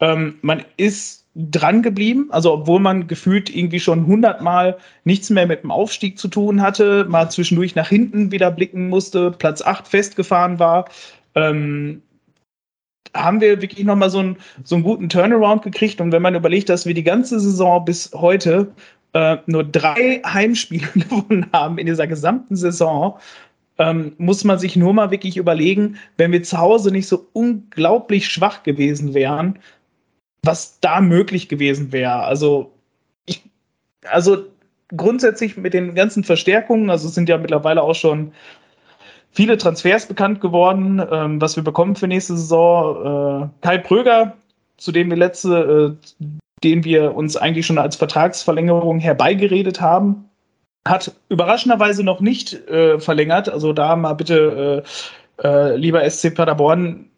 Ähm, 0.00 0.36
man 0.42 0.64
ist 0.76 1.22
dran 1.34 1.82
geblieben, 1.82 2.28
also 2.30 2.52
obwohl 2.52 2.80
man 2.80 3.06
gefühlt 3.06 3.54
irgendwie 3.54 3.80
schon 3.80 4.06
hundertmal 4.06 4.76
nichts 5.04 5.30
mehr 5.30 5.46
mit 5.46 5.62
dem 5.62 5.70
Aufstieg 5.70 6.18
zu 6.18 6.28
tun 6.28 6.60
hatte, 6.60 7.06
mal 7.08 7.30
zwischendurch 7.30 7.74
nach 7.74 7.88
hinten 7.88 8.30
wieder 8.32 8.50
blicken 8.50 8.88
musste, 8.88 9.30
Platz 9.30 9.62
8 9.62 9.88
festgefahren 9.88 10.58
war, 10.58 10.86
ähm, 11.34 12.02
haben 13.14 13.40
wir 13.40 13.60
wirklich 13.60 13.84
nochmal 13.84 14.10
so, 14.10 14.20
ein, 14.20 14.36
so 14.64 14.74
einen 14.74 14.84
guten 14.84 15.08
Turnaround 15.08 15.62
gekriegt. 15.62 16.00
Und 16.00 16.12
wenn 16.12 16.22
man 16.22 16.34
überlegt, 16.34 16.68
dass 16.68 16.86
wir 16.86 16.94
die 16.94 17.04
ganze 17.04 17.40
Saison 17.40 17.84
bis 17.84 18.10
heute 18.14 18.72
äh, 19.12 19.36
nur 19.46 19.64
drei 19.64 20.22
Heimspiele 20.24 20.88
gewonnen 20.94 21.46
haben 21.52 21.78
in 21.78 21.86
dieser 21.86 22.06
gesamten 22.06 22.56
Saison, 22.56 23.18
ähm, 23.78 24.12
muss 24.18 24.44
man 24.44 24.58
sich 24.58 24.76
nur 24.76 24.92
mal 24.94 25.10
wirklich 25.10 25.36
überlegen, 25.36 25.96
wenn 26.16 26.32
wir 26.32 26.42
zu 26.42 26.58
Hause 26.58 26.90
nicht 26.90 27.08
so 27.08 27.26
unglaublich 27.32 28.28
schwach 28.28 28.62
gewesen 28.62 29.14
wären, 29.14 29.58
was 30.42 30.78
da 30.80 31.00
möglich 31.00 31.48
gewesen 31.48 31.92
wäre. 31.92 32.24
Also, 32.24 32.72
ich, 33.26 33.42
also 34.04 34.46
grundsätzlich 34.94 35.56
mit 35.56 35.74
den 35.74 35.94
ganzen 35.94 36.24
Verstärkungen, 36.24 36.90
also 36.90 37.08
es 37.08 37.14
sind 37.14 37.28
ja 37.28 37.38
mittlerweile 37.38 37.82
auch 37.82 37.94
schon 37.94 38.32
viele 39.32 39.58
Transfers 39.58 40.06
bekannt 40.06 40.40
geworden, 40.40 41.02
ähm, 41.10 41.40
was 41.40 41.56
wir 41.56 41.64
bekommen 41.64 41.96
für 41.96 42.06
nächste 42.06 42.36
Saison. 42.36 43.44
Äh, 43.44 43.48
Kai 43.66 43.78
Pröger, 43.78 44.36
zu 44.76 44.92
dem 44.92 45.10
wir 45.10 45.16
letzte, 45.16 45.96
äh, 46.20 46.26
den 46.62 46.84
wir 46.84 47.14
uns 47.16 47.36
eigentlich 47.36 47.66
schon 47.66 47.78
als 47.78 47.96
Vertragsverlängerung 47.96 49.00
herbeigeredet 49.00 49.80
haben, 49.80 50.28
hat 50.86 51.12
überraschenderweise 51.28 52.04
noch 52.04 52.20
nicht 52.20 52.54
äh, 52.68 52.98
verlängert. 52.98 53.48
Also 53.48 53.72
da 53.72 53.96
mal 53.96 54.14
bitte, 54.14 54.84
äh, 55.40 55.46
äh, 55.46 55.76
lieber 55.76 56.08
SC 56.08 56.34
Paderborn, 56.34 57.08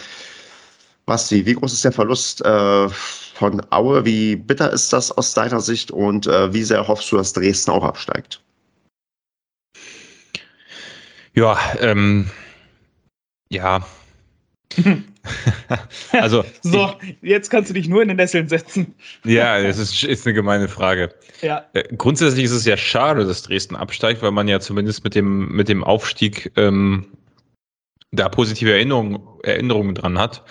Basti, 1.06 1.46
wie 1.46 1.56
groß 1.56 1.74
ist 1.74 1.86
der 1.86 1.92
Verlust 1.92 2.44
äh, 2.46 2.90
von 2.90 3.62
Aue? 3.72 4.06
Wie 4.06 4.36
bitter 4.36 4.72
ist 4.72 4.94
das 4.94 5.12
aus 5.12 5.34
deiner 5.34 5.60
Sicht? 5.60 5.92
Und 5.92 6.28
äh, 6.28 6.54
wie 6.54 6.64
sehr 6.64 6.88
hoffst 6.88 7.12
du, 7.12 7.18
dass 7.18 7.34
Dresden 7.34 7.72
auch 7.72 7.84
absteigt? 7.84 8.42
Ja, 11.34 11.58
ähm, 11.80 12.30
ja. 13.50 13.86
also 16.14 16.44
so, 16.62 16.94
jetzt 17.22 17.50
kannst 17.50 17.70
du 17.70 17.74
dich 17.74 17.88
nur 17.88 18.02
in 18.02 18.08
den 18.08 18.18
Nesseln 18.18 18.48
setzen. 18.48 18.96
ja, 19.26 19.62
das 19.62 19.78
ist, 19.78 20.04
ist 20.04 20.26
eine 20.26 20.34
gemeine 20.34 20.68
Frage. 20.68 21.14
Ja. 21.42 21.66
Äh, 21.74 21.84
grundsätzlich 21.96 22.46
ist 22.46 22.52
es 22.52 22.66
ja 22.66 22.78
schade, 22.78 23.26
dass 23.26 23.44
Dresden 23.44 23.76
absteigt, 23.76 24.22
weil 24.22 24.32
man 24.32 24.48
ja 24.48 24.60
zumindest 24.60 25.04
mit 25.04 25.16
dem, 25.16 25.50
mit 25.50 25.68
dem 25.68 25.84
Aufstieg 25.84 26.52
ähm, 26.56 27.06
da 28.12 28.30
positive 28.30 28.72
Erinnerungen, 28.72 29.20
Erinnerungen 29.44 29.96
dran 29.96 30.20
hat. 30.20 30.44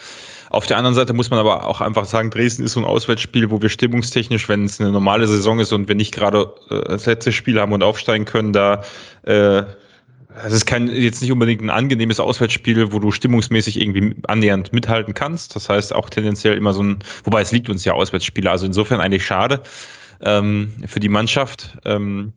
Auf 0.49 0.67
der 0.67 0.79
anderen 0.79 0.95
Seite 0.95 1.13
muss 1.13 1.31
man 1.31 1.39
aber 1.39 1.67
auch 1.67 1.81
einfach 1.81 2.07
sagen, 2.07 2.31
Dresden 2.31 2.65
ist 2.65 2.73
so 2.73 2.81
ein 2.81 2.87
Auswärtsspiel, 2.87 3.51
wo 3.51 3.63
wir 3.63 3.69
stimmungstechnisch, 3.69 4.49
wenn 4.49 4.65
es 4.65 4.81
eine 4.81 4.91
normale 4.91 5.29
Saison 5.29 5.61
ist 5.61 5.73
und 5.73 5.87
wir 5.87 5.95
nicht 5.95 6.13
gerade 6.13 6.53
äh, 6.71 6.81
das 6.89 7.07
letzte 7.07 7.31
Spiel 7.31 7.61
haben 7.61 7.73
und 7.73 7.85
aufsteigen 7.85 8.25
können, 8.25 8.53
da 8.53 8.83
äh, 9.23 9.63
es 10.45 10.53
ist 10.53 10.67
kein 10.67 10.89
jetzt 10.89 11.23
nicht 11.23 11.33
unbedingt 11.33 11.63
ein 11.63 11.71
angenehmes 11.71 12.21
Auswärtsspiel, 12.21 12.93
wo 12.93 12.99
du 12.99 13.11
stimmungsmäßig 13.11 13.81
irgendwie 13.81 14.17
annähernd 14.27 14.73
mithalten 14.73 15.13
kannst. 15.13 15.57
Das 15.57 15.69
heißt 15.69 15.93
auch 15.95 16.09
tendenziell 16.09 16.57
immer 16.57 16.73
so 16.73 16.83
ein, 16.83 16.99
wobei 17.25 17.43
es 17.43 17.53
liegt 17.53 17.69
uns 17.69 17.85
ja 17.85 17.93
Auswärtsspiele, 17.95 18.51
also 18.51 18.67
insofern 18.67 19.01
eigentlich 19.01 19.27
schade 19.27 19.63
ähm, 20.21 20.73
für 20.87 21.01
die 21.01 21.09
Mannschaft. 21.09 21.79
Ähm, 21.85 22.33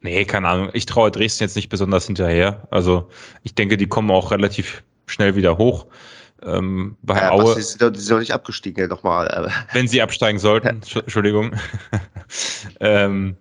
Nee, 0.00 0.24
keine 0.24 0.48
Ahnung. 0.48 0.70
Ich 0.72 0.86
traue 0.86 1.10
Dresden 1.10 1.44
jetzt 1.44 1.56
nicht 1.56 1.68
besonders 1.68 2.06
hinterher. 2.06 2.66
Also 2.70 3.08
ich 3.42 3.54
denke, 3.54 3.76
die 3.76 3.86
kommen 3.86 4.10
auch 4.10 4.30
relativ 4.30 4.82
schnell 5.06 5.36
wieder 5.36 5.58
hoch. 5.58 5.86
Ähm, 6.42 6.96
bei 7.02 7.16
ja, 7.16 7.32
Aue. 7.32 7.54
Die 7.54 7.62
sind, 7.62 8.08
noch 8.08 8.18
nicht 8.18 8.32
abgestiegen, 8.32 8.80
ja, 8.80 8.88
nochmal. 8.88 9.52
Wenn 9.72 9.88
sie 9.88 10.00
absteigen 10.00 10.38
sollten, 10.38 10.68
Entschuldigung. 10.68 11.54
ähm, 12.80 13.36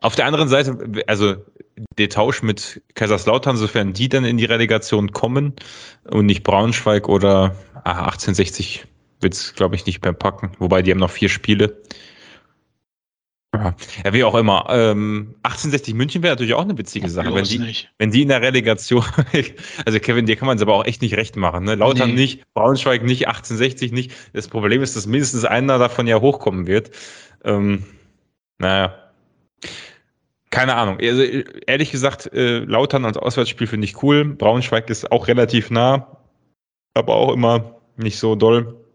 auf 0.00 0.14
der 0.14 0.26
anderen 0.26 0.48
Seite, 0.48 0.78
also 1.08 1.36
der 1.98 2.08
Tausch 2.08 2.42
mit 2.42 2.80
Kaiserslautern, 2.94 3.56
sofern 3.56 3.92
die 3.92 4.08
dann 4.08 4.24
in 4.24 4.36
die 4.36 4.44
Relegation 4.44 5.12
kommen 5.12 5.54
und 6.04 6.26
nicht 6.26 6.44
Braunschweig 6.44 7.08
oder 7.08 7.56
ah, 7.84 8.04
1860 8.04 8.86
wird 9.20 9.34
es, 9.34 9.54
glaube 9.54 9.74
ich, 9.74 9.86
nicht 9.86 10.02
mehr 10.04 10.12
packen. 10.12 10.52
Wobei 10.58 10.82
die 10.82 10.92
haben 10.92 10.98
noch 10.98 11.10
vier 11.10 11.28
Spiele. 11.28 11.82
Ja, 13.66 14.02
ja 14.04 14.12
wie 14.12 14.24
auch 14.24 14.34
immer. 14.34 14.66
Ähm, 14.68 15.34
1860 15.42 15.94
München 15.94 16.22
wäre 16.22 16.34
natürlich 16.34 16.54
auch 16.54 16.62
eine 16.62 16.76
witzige 16.76 17.08
Sache, 17.08 17.34
wenn 17.34 17.44
die, 17.44 17.74
wenn 17.98 18.10
die 18.10 18.22
in 18.22 18.28
der 18.28 18.42
Relegation, 18.42 19.04
also 19.86 20.00
Kevin, 20.00 20.26
dir 20.26 20.36
kann 20.36 20.46
man 20.46 20.56
es 20.56 20.62
aber 20.62 20.74
auch 20.74 20.84
echt 20.84 21.02
nicht 21.02 21.16
recht 21.16 21.36
machen. 21.36 21.64
Ne? 21.64 21.74
Lautern 21.74 22.10
nee. 22.10 22.20
nicht, 22.20 22.54
Braunschweig 22.54 23.02
nicht, 23.02 23.28
1860 23.28 23.92
nicht. 23.92 24.12
Das 24.32 24.48
Problem 24.48 24.82
ist, 24.82 24.96
dass 24.96 25.06
mindestens 25.06 25.44
einer 25.44 25.78
davon 25.78 26.06
ja 26.06 26.20
hochkommen 26.20 26.66
wird. 26.66 26.90
Ähm, 27.44 27.84
naja. 28.58 28.94
Keine 30.50 30.76
Ahnung. 30.76 30.98
Also, 31.00 31.22
ehrlich 31.22 31.90
gesagt, 31.90 32.32
äh, 32.32 32.60
Lautern 32.60 33.04
als 33.04 33.16
Auswärtsspiel 33.16 33.66
finde 33.66 33.86
ich 33.86 34.02
cool. 34.02 34.24
Braunschweig 34.24 34.88
ist 34.90 35.10
auch 35.10 35.28
relativ 35.28 35.70
nah, 35.70 36.18
aber 36.94 37.16
auch 37.16 37.32
immer 37.32 37.80
nicht 37.96 38.18
so 38.18 38.36
doll. 38.36 38.85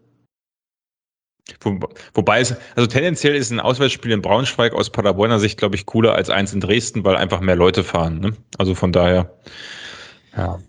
Wo, 1.60 1.78
wobei 2.14 2.40
es, 2.40 2.54
also 2.76 2.86
tendenziell 2.86 3.34
ist 3.34 3.50
ein 3.50 3.60
Auswärtsspiel 3.60 4.12
in 4.12 4.22
Braunschweig 4.22 4.72
aus 4.74 4.90
Paderborner 4.90 5.40
Sicht, 5.40 5.58
glaube 5.58 5.74
ich, 5.74 5.86
cooler 5.86 6.14
als 6.14 6.30
eins 6.30 6.52
in 6.52 6.60
Dresden, 6.60 7.04
weil 7.04 7.16
einfach 7.16 7.40
mehr 7.40 7.56
Leute 7.56 7.82
fahren. 7.84 8.20
Ne? 8.20 8.32
Also 8.58 8.74
von 8.74 8.92
daher, 8.92 9.34
ja. 10.36 10.60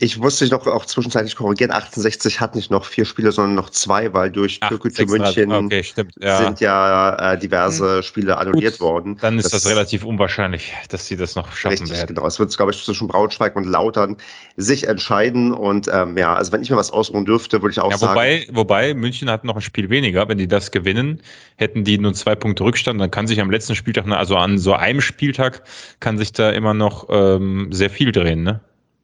Ich 0.00 0.18
musste 0.18 0.44
dich 0.44 0.52
noch 0.52 0.66
auch 0.66 0.84
zwischenzeitlich 0.84 1.36
korrigieren. 1.36 1.70
1860 1.70 2.40
hat 2.40 2.54
nicht 2.54 2.70
noch 2.70 2.84
vier 2.84 3.04
Spiele, 3.04 3.32
sondern 3.32 3.54
noch 3.54 3.70
zwei, 3.70 4.12
weil 4.12 4.30
durch 4.30 4.60
Türkgücü 4.60 5.06
München 5.06 5.52
okay, 5.52 5.84
ja. 6.20 6.38
sind 6.38 6.60
ja 6.60 7.32
äh, 7.32 7.38
diverse 7.38 7.96
hm. 7.96 8.02
Spiele 8.02 8.36
annulliert 8.36 8.78
Gut, 8.78 8.80
worden. 8.80 9.18
Dann 9.20 9.38
ist 9.38 9.52
das, 9.52 9.62
das, 9.62 9.70
relativ 9.70 10.04
unwahrscheinlich, 10.04 10.72
dass 10.88 11.06
sie 11.06 11.16
das 11.16 11.34
noch 11.34 11.52
schaffen 11.52 11.78
richtig, 11.78 11.96
werden. 11.96 12.14
Genau, 12.14 12.26
es 12.26 12.38
wird, 12.38 12.56
glaube 12.56 12.72
ich, 12.72 12.84
zwischen 12.84 13.08
Braunschweig 13.08 13.56
und 13.56 13.64
Lautern 13.64 14.16
sich 14.56 14.88
entscheiden. 14.88 15.52
Und 15.52 15.88
ähm, 15.92 16.16
ja, 16.16 16.34
also 16.34 16.52
wenn 16.52 16.62
ich 16.62 16.70
mir 16.70 16.76
was 16.76 16.90
ausruhen 16.90 17.24
dürfte, 17.24 17.62
würde 17.62 17.72
ich 17.72 17.80
auch 17.80 17.90
ja, 17.90 17.98
sagen. 17.98 18.12
Wobei, 18.12 18.46
wobei 18.50 18.94
München 18.94 19.30
hat 19.30 19.44
noch 19.44 19.56
ein 19.56 19.62
Spiel 19.62 19.90
weniger. 19.90 20.28
Wenn 20.28 20.38
die 20.38 20.48
das 20.48 20.70
gewinnen, 20.70 21.20
hätten 21.56 21.84
die 21.84 21.98
nur 21.98 22.14
zwei 22.14 22.34
Punkte 22.34 22.64
Rückstand. 22.64 23.00
Dann 23.00 23.10
kann 23.10 23.26
sich 23.26 23.40
am 23.40 23.50
letzten 23.50 23.74
Spieltag, 23.74 24.06
also 24.08 24.36
an 24.36 24.58
so 24.58 24.74
einem 24.74 25.00
Spieltag, 25.00 25.62
kann 26.00 26.18
sich 26.18 26.32
da 26.32 26.50
immer 26.50 26.74
noch 26.74 27.06
ähm, 27.10 27.68
sehr 27.72 27.90
viel 27.90 28.12
drehen. 28.12 28.42
Ne? 28.42 28.60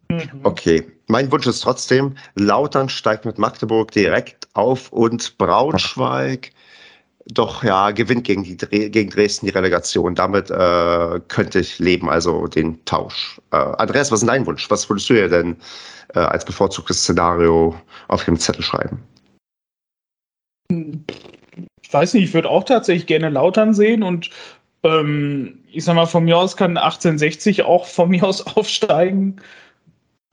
Mhm. 0.08 0.40
Okay, 0.42 0.86
mein 1.06 1.30
Wunsch 1.32 1.46
ist 1.46 1.60
trotzdem, 1.60 2.16
Lautern 2.34 2.88
steigt 2.88 3.24
mit 3.24 3.38
Magdeburg 3.38 3.90
direkt 3.90 4.48
auf 4.54 4.92
und 4.92 5.36
Braunschweig 5.38 6.50
doch 7.26 7.64
ja 7.64 7.90
gewinnt 7.90 8.24
gegen, 8.24 8.42
die, 8.42 8.56
gegen 8.56 9.10
Dresden 9.10 9.46
die 9.46 9.52
Relegation. 9.52 10.14
Damit 10.14 10.50
äh, 10.50 11.20
könnte 11.28 11.60
ich 11.60 11.78
leben, 11.78 12.10
also 12.10 12.46
den 12.46 12.84
Tausch. 12.84 13.40
Äh, 13.50 13.56
Andreas, 13.56 14.12
was 14.12 14.22
ist 14.22 14.28
dein 14.28 14.46
Wunsch? 14.46 14.70
Was 14.70 14.88
würdest 14.88 15.08
du 15.08 15.14
dir 15.14 15.28
denn 15.28 15.56
äh, 16.14 16.18
als 16.18 16.44
bevorzugtes 16.44 17.02
Szenario 17.02 17.74
auf 18.08 18.24
dem 18.24 18.38
Zettel 18.38 18.62
schreiben? 18.62 19.02
Ich 21.82 21.92
weiß 21.92 22.14
nicht, 22.14 22.24
ich 22.24 22.34
würde 22.34 22.50
auch 22.50 22.64
tatsächlich 22.64 23.06
gerne 23.06 23.30
Lautern 23.30 23.74
sehen 23.74 24.02
und 24.02 24.30
ähm, 24.82 25.60
ich 25.70 25.84
sag 25.84 25.94
mal, 25.94 26.06
von 26.06 26.24
mir 26.24 26.36
aus 26.36 26.56
kann 26.56 26.76
1860 26.76 27.62
auch 27.62 27.86
von 27.86 28.10
mir 28.10 28.24
aus 28.24 28.46
aufsteigen. 28.56 29.40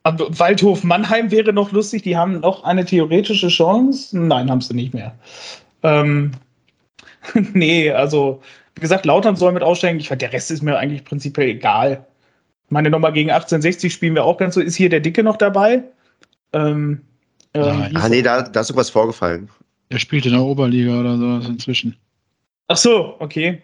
Aber 0.03 0.39
Waldhof 0.39 0.83
Mannheim 0.83 1.29
wäre 1.29 1.53
noch 1.53 1.71
lustig, 1.71 2.01
die 2.03 2.17
haben 2.17 2.39
noch 2.39 2.63
eine 2.63 2.85
theoretische 2.85 3.49
Chance. 3.49 4.17
Nein, 4.17 4.49
haben 4.49 4.61
sie 4.61 4.73
nicht 4.73 4.93
mehr. 4.93 5.15
Ähm, 5.83 6.31
nee, 7.53 7.91
also, 7.91 8.41
wie 8.75 8.81
gesagt, 8.81 9.05
Lautern 9.05 9.35
soll 9.35 9.51
mit 9.51 9.63
aussteigen. 9.63 9.99
Ich 9.99 10.09
der 10.09 10.33
Rest 10.33 10.49
ist 10.49 10.63
mir 10.63 10.77
eigentlich 10.77 11.03
prinzipiell 11.03 11.49
egal. 11.49 12.05
Ich 12.65 12.71
meine, 12.71 12.89
nochmal 12.89 13.13
gegen 13.13 13.29
1860 13.29 13.93
spielen 13.93 14.15
wir 14.15 14.23
auch 14.23 14.37
ganz 14.37 14.55
so. 14.55 14.61
Ist 14.61 14.75
hier 14.75 14.89
der 14.89 15.01
Dicke 15.01 15.23
noch 15.23 15.37
dabei? 15.37 15.83
Ähm, 16.53 17.01
ähm, 17.53 17.87
ah, 17.93 18.09
nee, 18.09 18.21
da, 18.21 18.41
da 18.41 18.61
ist 18.61 18.69
irgendwas 18.69 18.89
vorgefallen. 18.89 19.49
Er 19.89 19.99
spielt 19.99 20.25
in 20.25 20.31
der 20.31 20.41
Oberliga 20.41 20.99
oder 20.99 21.17
sowas 21.17 21.47
inzwischen. 21.47 21.97
Ach 22.67 22.77
so, 22.77 23.15
okay. 23.19 23.61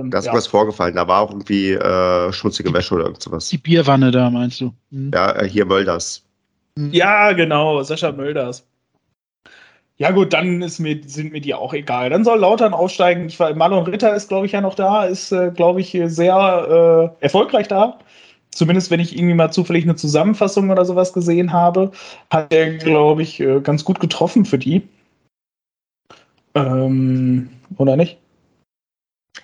Ähm, 0.00 0.10
da 0.10 0.18
ist 0.18 0.26
ja. 0.26 0.32
was 0.32 0.46
vorgefallen. 0.46 0.94
Da 0.94 1.08
war 1.08 1.20
auch 1.20 1.30
irgendwie 1.30 1.72
äh, 1.72 2.32
schmutzige 2.32 2.72
Wäsche 2.72 2.94
oder 2.94 3.06
irgendwas. 3.06 3.48
Die 3.48 3.58
Bierwanne 3.58 4.10
da, 4.10 4.30
meinst 4.30 4.60
du? 4.60 4.72
Mhm. 4.90 5.10
Ja, 5.12 5.32
äh, 5.32 5.48
hier 5.48 5.66
Mölders. 5.66 6.24
Mhm. 6.76 6.92
Ja, 6.92 7.32
genau, 7.32 7.82
Sascha 7.82 8.12
Mölders. 8.12 8.64
Ja, 9.96 10.12
gut, 10.12 10.32
dann 10.32 10.58
mir, 10.58 11.00
sind 11.06 11.32
mir 11.32 11.40
die 11.40 11.54
auch 11.54 11.74
egal. 11.74 12.10
Dann 12.10 12.22
soll 12.22 12.38
Lautern 12.38 12.72
aufsteigen. 12.72 13.26
Ich 13.26 13.40
war, 13.40 13.52
Marlon 13.54 13.84
Ritter 13.84 14.14
ist, 14.14 14.28
glaube 14.28 14.46
ich, 14.46 14.52
ja 14.52 14.60
noch 14.60 14.76
da, 14.76 15.04
ist, 15.04 15.32
äh, 15.32 15.50
glaube 15.50 15.80
ich, 15.80 15.98
sehr 16.06 17.14
äh, 17.20 17.24
erfolgreich 17.24 17.66
da. 17.66 17.98
Zumindest, 18.52 18.92
wenn 18.92 19.00
ich 19.00 19.16
irgendwie 19.16 19.34
mal 19.34 19.50
zufällig 19.50 19.84
eine 19.84 19.96
Zusammenfassung 19.96 20.70
oder 20.70 20.84
sowas 20.84 21.12
gesehen 21.12 21.52
habe, 21.52 21.90
hat 22.30 22.52
er, 22.52 22.76
glaube 22.76 23.22
ich, 23.22 23.40
äh, 23.40 23.60
ganz 23.60 23.84
gut 23.84 23.98
getroffen 23.98 24.44
für 24.44 24.58
die. 24.58 24.82
Ähm, 26.54 27.50
oder 27.76 27.96
nicht? 27.96 28.18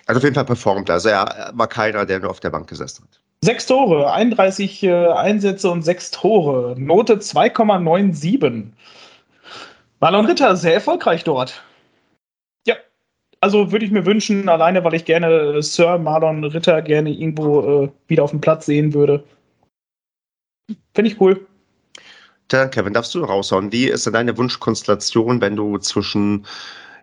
Also 0.05 0.19
auf 0.19 0.23
jeden 0.23 0.35
Fall 0.35 0.45
performt. 0.45 0.89
Also 0.89 1.09
er 1.09 1.51
war 1.53 1.67
keiner, 1.67 2.05
der 2.05 2.19
nur 2.19 2.29
auf 2.29 2.39
der 2.39 2.51
Bank 2.51 2.67
gesessen 2.67 3.03
hat. 3.03 3.19
Sechs 3.43 3.65
Tore, 3.65 4.11
31 4.11 4.83
äh, 4.83 5.07
Einsätze 5.07 5.69
und 5.69 5.83
sechs 5.83 6.11
Tore. 6.11 6.75
Note 6.77 7.15
2,97. 7.15 8.71
Marlon 9.99 10.25
Ritter, 10.25 10.55
sehr 10.55 10.73
erfolgreich 10.73 11.23
dort. 11.23 11.63
Ja, 12.67 12.75
also 13.41 13.71
würde 13.71 13.85
ich 13.85 13.91
mir 13.91 14.05
wünschen, 14.05 14.49
alleine 14.49 14.83
weil 14.83 14.93
ich 14.93 15.05
gerne 15.05 15.61
Sir 15.61 15.97
Marlon 15.97 16.43
Ritter 16.43 16.81
gerne 16.81 17.09
irgendwo 17.09 17.83
äh, 17.83 17.89
wieder 18.07 18.23
auf 18.23 18.31
dem 18.31 18.41
Platz 18.41 18.65
sehen 18.65 18.93
würde. 18.93 19.23
Finde 20.93 21.11
ich 21.11 21.19
cool. 21.21 21.45
Dann, 22.47 22.69
Kevin, 22.69 22.93
darfst 22.93 23.15
du 23.15 23.23
raushauen. 23.23 23.71
Wie 23.71 23.87
ist 23.87 24.05
denn 24.05 24.13
deine 24.13 24.37
Wunschkonstellation, 24.37 25.41
wenn 25.41 25.55
du 25.55 25.77
zwischen 25.79 26.45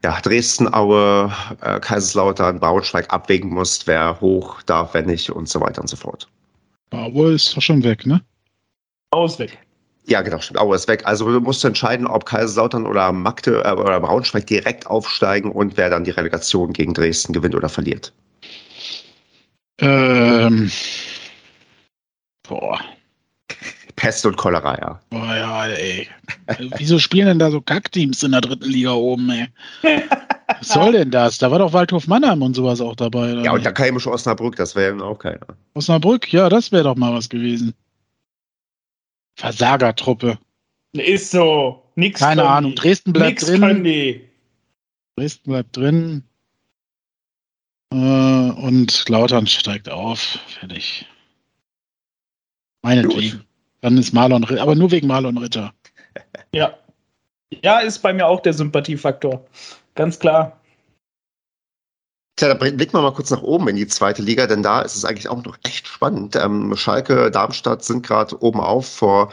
ja, 0.04 0.20
Dresden, 0.20 0.72
Aue, 0.72 1.32
äh, 1.60 1.78
Kaiserslautern, 1.80 2.58
Braunschweig 2.58 3.12
abwägen 3.12 3.50
musst, 3.50 3.86
wer 3.86 4.20
hoch 4.20 4.62
darf, 4.62 4.94
wer 4.94 5.02
nicht 5.02 5.30
und 5.30 5.48
so 5.48 5.60
weiter 5.60 5.80
und 5.80 5.88
so 5.88 5.96
fort. 5.96 6.28
Aue 6.90 7.32
ist 7.32 7.56
doch 7.56 7.62
schon 7.62 7.82
weg, 7.84 8.04
ne? 8.06 8.20
Aue 9.10 9.26
ist 9.26 9.38
weg. 9.38 9.58
Ja, 10.06 10.20
genau, 10.22 10.40
stimmt. 10.40 10.58
Aue 10.58 10.74
ist 10.74 10.88
weg. 10.88 11.06
Also 11.06 11.30
du 11.30 11.40
musst 11.40 11.64
entscheiden, 11.64 12.06
ob 12.06 12.26
Kaiserslautern 12.26 12.86
oder 12.86 13.12
Magde 13.12 13.62
äh, 13.64 13.72
oder 13.72 14.00
Braunschweig 14.00 14.46
direkt 14.46 14.86
aufsteigen 14.86 15.52
und 15.52 15.76
wer 15.76 15.90
dann 15.90 16.04
die 16.04 16.10
Relegation 16.10 16.72
gegen 16.72 16.92
Dresden 16.92 17.32
gewinnt 17.32 17.54
oder 17.54 17.68
verliert. 17.68 18.12
Ähm. 19.78 20.70
Boah. 22.42 22.80
Pest 23.96 24.24
und 24.26 24.36
Cholera, 24.36 24.78
ja. 24.80 25.00
Boah, 25.10 25.36
ja, 25.36 25.66
ey. 25.66 26.08
Wieso 26.78 26.98
spielen 26.98 27.26
denn 27.26 27.38
da 27.38 27.50
so 27.50 27.60
Kackteams 27.60 28.22
in 28.22 28.32
der 28.32 28.40
dritten 28.40 28.68
Liga 28.68 28.92
oben, 28.92 29.30
ey? 29.30 29.48
Was 30.58 30.68
soll 30.68 30.92
denn 30.92 31.10
das? 31.10 31.38
Da 31.38 31.50
war 31.50 31.58
doch 31.58 31.72
Waldhof 31.72 32.06
Mannheim 32.06 32.42
und 32.42 32.54
sowas 32.54 32.80
auch 32.80 32.96
dabei. 32.96 33.30
Ja, 33.32 33.52
und 33.52 33.64
da 33.64 33.72
kam 33.72 33.98
schon 33.98 34.12
Osnabrück, 34.12 34.56
das 34.56 34.74
wäre 34.74 34.90
eben 34.90 35.02
auch 35.02 35.18
keiner. 35.18 35.46
Osnabrück, 35.74 36.32
ja, 36.32 36.48
das 36.48 36.72
wäre 36.72 36.84
doch 36.84 36.96
mal 36.96 37.12
was 37.12 37.28
gewesen. 37.28 37.74
Versagertruppe. 39.36 40.38
Ist 40.92 41.30
so. 41.30 41.82
Nix 41.94 42.20
Keine 42.20 42.44
Ahnung. 42.44 42.74
Dresden 42.74 43.12
bleibt 43.12 43.42
Nix 43.42 43.46
drin. 43.46 44.20
Dresden 45.16 45.50
bleibt 45.50 45.76
drin. 45.76 46.24
Äh, 47.92 47.96
und 47.96 49.08
Lautern 49.08 49.46
steigt 49.46 49.90
auf. 49.90 50.38
Fertig. 50.46 51.06
Meinetwegen. 52.82 53.44
Dann 53.82 53.98
ist 53.98 54.14
Marlon 54.14 54.44
Ritter, 54.44 54.62
aber 54.62 54.74
nur 54.74 54.90
wegen 54.90 55.08
Marlon 55.08 55.36
Ritter. 55.38 55.74
Ja. 56.54 56.78
Ja, 57.62 57.80
ist 57.80 57.98
bei 57.98 58.12
mir 58.12 58.26
auch 58.26 58.40
der 58.40 58.54
Sympathiefaktor. 58.54 59.44
Ganz 59.94 60.18
klar. 60.18 60.58
Tja, 62.36 62.48
da 62.48 62.54
blicken 62.54 62.94
wir 62.94 63.02
mal 63.02 63.12
kurz 63.12 63.30
nach 63.30 63.42
oben 63.42 63.68
in 63.68 63.76
die 63.76 63.86
zweite 63.86 64.22
Liga, 64.22 64.46
denn 64.46 64.62
da 64.62 64.80
ist 64.80 64.96
es 64.96 65.04
eigentlich 65.04 65.28
auch 65.28 65.44
noch 65.44 65.58
echt 65.64 65.86
spannend. 65.86 66.34
Ähm, 66.36 66.74
Schalke, 66.76 67.30
Darmstadt 67.30 67.84
sind 67.84 68.06
gerade 68.06 68.40
oben 68.42 68.60
auf 68.60 68.86
vor 68.86 69.30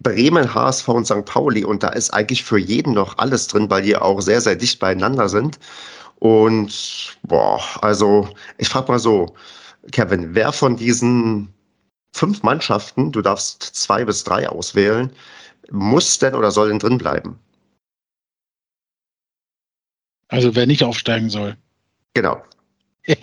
Bremen, 0.00 0.54
HSV 0.54 0.86
und 0.88 1.06
St. 1.06 1.24
Pauli 1.24 1.64
und 1.64 1.82
da 1.82 1.88
ist 1.88 2.10
eigentlich 2.10 2.44
für 2.44 2.58
jeden 2.58 2.92
noch 2.92 3.18
alles 3.18 3.48
drin, 3.48 3.68
weil 3.70 3.82
die 3.82 3.96
auch 3.96 4.20
sehr, 4.20 4.40
sehr 4.40 4.54
dicht 4.54 4.78
beieinander 4.78 5.28
sind. 5.28 5.58
Und 6.20 7.18
boah, 7.22 7.60
also 7.82 8.28
ich 8.58 8.68
frage 8.68 8.92
mal 8.92 8.98
so, 8.98 9.34
Kevin, 9.90 10.34
wer 10.34 10.52
von 10.52 10.76
diesen 10.76 11.52
fünf 12.16 12.42
Mannschaften, 12.42 13.12
du 13.12 13.22
darfst 13.22 13.62
zwei 13.62 14.04
bis 14.04 14.24
drei 14.24 14.48
auswählen, 14.48 15.10
muss 15.70 16.18
denn 16.18 16.34
oder 16.34 16.50
soll 16.50 16.68
denn 16.68 16.78
drin 16.78 16.98
bleiben? 16.98 17.38
Also 20.28 20.56
wer 20.56 20.66
nicht 20.66 20.82
aufsteigen 20.82 21.30
soll. 21.30 21.56
Genau. 22.14 22.42
das 23.06 23.18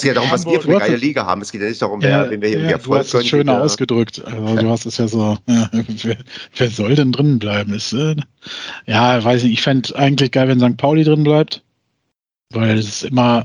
geht 0.00 0.04
ja 0.04 0.14
darum, 0.14 0.32
was 0.32 0.44
wir 0.44 0.60
für 0.60 0.68
eine 0.68 0.78
geile 0.80 0.96
Liga 0.96 1.24
haben. 1.24 1.42
Es 1.42 1.52
geht 1.52 1.60
ja 1.60 1.68
nicht 1.68 1.80
darum, 1.80 2.02
wer, 2.02 2.10
ja, 2.10 2.30
wen 2.30 2.42
wir 2.42 2.48
hier 2.48 2.60
ja, 2.60 2.70
Erfolg 2.70 3.02
Du 3.02 3.04
hast 3.04 3.14
es 3.14 3.28
schöner 3.28 3.62
ausgedrückt. 3.62 4.20
Also 4.24 4.56
du 4.56 4.68
hast 4.68 4.86
es 4.86 4.96
ja 4.96 5.06
so, 5.06 5.38
ja, 5.46 5.70
wer, 5.72 6.18
wer, 6.56 6.70
soll 6.70 6.96
denn 6.96 7.12
drin 7.12 7.38
bleiben? 7.38 7.72
Ist, 7.72 7.92
äh, 7.92 8.16
ja, 8.86 9.22
weiß 9.22 9.44
nicht, 9.44 9.52
ich 9.52 9.62
fände 9.62 9.94
eigentlich 9.94 10.32
geil, 10.32 10.48
wenn 10.48 10.58
St. 10.58 10.76
Pauli 10.76 11.04
drin 11.04 11.22
bleibt. 11.22 11.62
Weil 12.50 12.78
es 12.78 12.88
ist 12.88 13.04
immer 13.04 13.44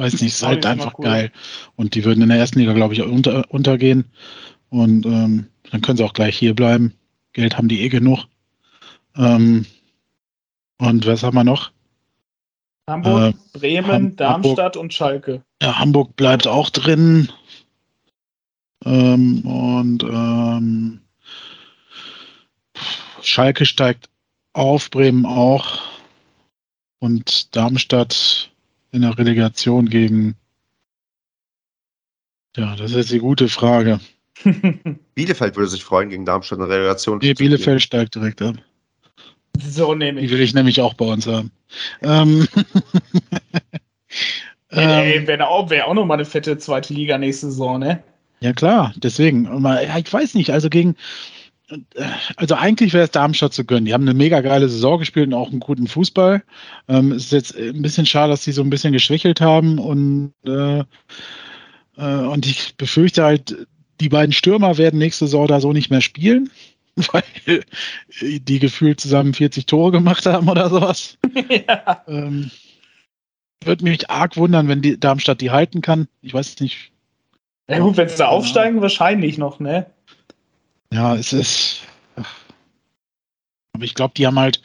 Weiß 0.00 0.14
nicht, 0.14 0.32
ist 0.32 0.42
halt 0.42 0.64
einfach 0.64 0.98
cool. 0.98 1.04
geil. 1.04 1.32
Und 1.76 1.94
die 1.94 2.06
würden 2.06 2.22
in 2.22 2.30
der 2.30 2.38
ersten 2.38 2.58
Liga, 2.58 2.72
glaube 2.72 2.94
ich, 2.94 3.02
unter, 3.02 3.44
untergehen. 3.50 4.06
Und 4.70 5.04
ähm, 5.04 5.48
dann 5.70 5.82
können 5.82 5.98
sie 5.98 6.04
auch 6.04 6.14
gleich 6.14 6.38
hier 6.38 6.54
bleiben. 6.54 6.94
Geld 7.34 7.58
haben 7.58 7.68
die 7.68 7.82
eh 7.82 7.90
genug. 7.90 8.24
Ähm, 9.14 9.66
und 10.78 11.06
was 11.06 11.22
haben 11.22 11.34
wir 11.34 11.44
noch? 11.44 11.70
Hamburg, 12.88 13.34
äh, 13.34 13.58
Bremen, 13.58 13.90
Ham 13.90 14.16
Darmstadt 14.16 14.58
Hamburg, 14.58 14.76
und 14.76 14.94
Schalke. 14.94 15.42
Ja, 15.60 15.78
Hamburg 15.78 16.16
bleibt 16.16 16.46
auch 16.46 16.70
drin. 16.70 17.30
Ähm, 18.86 19.42
und 19.42 20.02
ähm, 20.02 21.00
Schalke 23.20 23.66
steigt 23.66 24.08
auf, 24.54 24.90
Bremen 24.90 25.26
auch. 25.26 25.78
Und 27.00 27.54
Darmstadt 27.54 28.50
in 28.92 29.02
der 29.02 29.16
Relegation 29.16 29.88
gegen. 29.88 30.36
Ja, 32.56 32.74
das 32.76 32.90
ist 32.90 32.96
jetzt 32.96 33.12
die 33.12 33.18
gute 33.18 33.48
Frage. 33.48 34.00
Bielefeld 35.14 35.56
würde 35.56 35.68
sich 35.68 35.84
freuen 35.84 36.08
gegen 36.08 36.24
Darmstadt 36.24 36.58
in 36.58 36.68
der 36.68 36.76
Relegation. 36.76 37.18
Nee, 37.22 37.34
Bielefeld 37.34 37.82
steigt 37.82 38.14
direkt 38.14 38.42
ab. 38.42 38.56
So 39.58 39.94
nehme 39.94 40.20
ich. 40.20 40.28
Die 40.28 40.34
will 40.34 40.42
ich 40.42 40.54
nämlich 40.54 40.80
auch 40.80 40.94
bei 40.94 41.04
uns 41.04 41.26
haben. 41.26 41.50
Ähm, 42.02 42.46
ähm, 44.70 45.26
wäre 45.26 45.48
auch, 45.48 45.70
wär 45.70 45.86
auch 45.86 45.94
nochmal 45.94 46.16
eine 46.16 46.24
fette 46.24 46.58
zweite 46.58 46.94
Liga 46.94 47.18
nächste 47.18 47.46
Saison, 47.46 47.78
ne? 47.78 48.02
Ja, 48.40 48.52
klar, 48.52 48.94
deswegen. 48.96 49.44
Ich 49.98 50.12
weiß 50.12 50.34
nicht, 50.34 50.50
also 50.50 50.70
gegen. 50.70 50.96
Also 52.36 52.54
eigentlich 52.56 52.92
wäre 52.92 53.04
es 53.04 53.10
Darmstadt 53.10 53.52
zu 53.52 53.64
gönnen. 53.64 53.84
Die 53.84 53.94
haben 53.94 54.02
eine 54.02 54.14
mega 54.14 54.40
geile 54.40 54.68
Saison 54.68 54.98
gespielt 54.98 55.28
und 55.28 55.34
auch 55.34 55.50
einen 55.50 55.60
guten 55.60 55.86
Fußball. 55.86 56.42
Ähm, 56.88 57.12
es 57.12 57.26
ist 57.26 57.32
jetzt 57.32 57.56
ein 57.56 57.82
bisschen 57.82 58.06
schade, 58.06 58.30
dass 58.30 58.44
sie 58.44 58.52
so 58.52 58.62
ein 58.62 58.70
bisschen 58.70 58.92
geschwächelt 58.92 59.40
haben 59.40 59.78
und, 59.78 60.32
äh, 60.44 60.80
äh, 61.96 62.26
und 62.26 62.46
ich 62.46 62.76
befürchte 62.76 63.22
halt, 63.22 63.66
die 64.00 64.08
beiden 64.08 64.32
Stürmer 64.32 64.78
werden 64.78 64.98
nächste 64.98 65.26
Saison 65.26 65.46
da 65.46 65.60
so 65.60 65.72
nicht 65.72 65.90
mehr 65.90 66.00
spielen. 66.00 66.50
weil 67.12 67.22
die 68.20 68.58
gefühlt 68.58 69.00
zusammen 69.00 69.32
40 69.32 69.66
Tore 69.66 69.92
gemacht 69.92 70.26
haben 70.26 70.48
oder 70.48 70.68
sowas. 70.68 71.18
ja. 71.48 72.02
Ähm, 72.06 72.50
Würde 73.64 73.84
mich 73.84 74.10
arg 74.10 74.36
wundern, 74.36 74.68
wenn 74.68 74.82
die 74.82 74.98
Darmstadt 74.98 75.40
die 75.40 75.50
halten 75.50 75.82
kann. 75.82 76.08
Ich 76.20 76.34
weiß 76.34 76.60
nicht. 76.60 76.92
Ja 77.68 77.78
gut, 77.78 77.96
wenn 77.96 78.08
sie 78.08 78.16
da 78.16 78.26
aufsteigen, 78.26 78.80
wahrscheinlich 78.80 79.38
noch, 79.38 79.60
ne? 79.60 79.86
Ja, 80.92 81.14
es 81.14 81.32
ist. 81.32 81.80
Aber 83.72 83.84
ich 83.84 83.94
glaube, 83.94 84.14
die 84.16 84.26
haben 84.26 84.38
halt, 84.38 84.60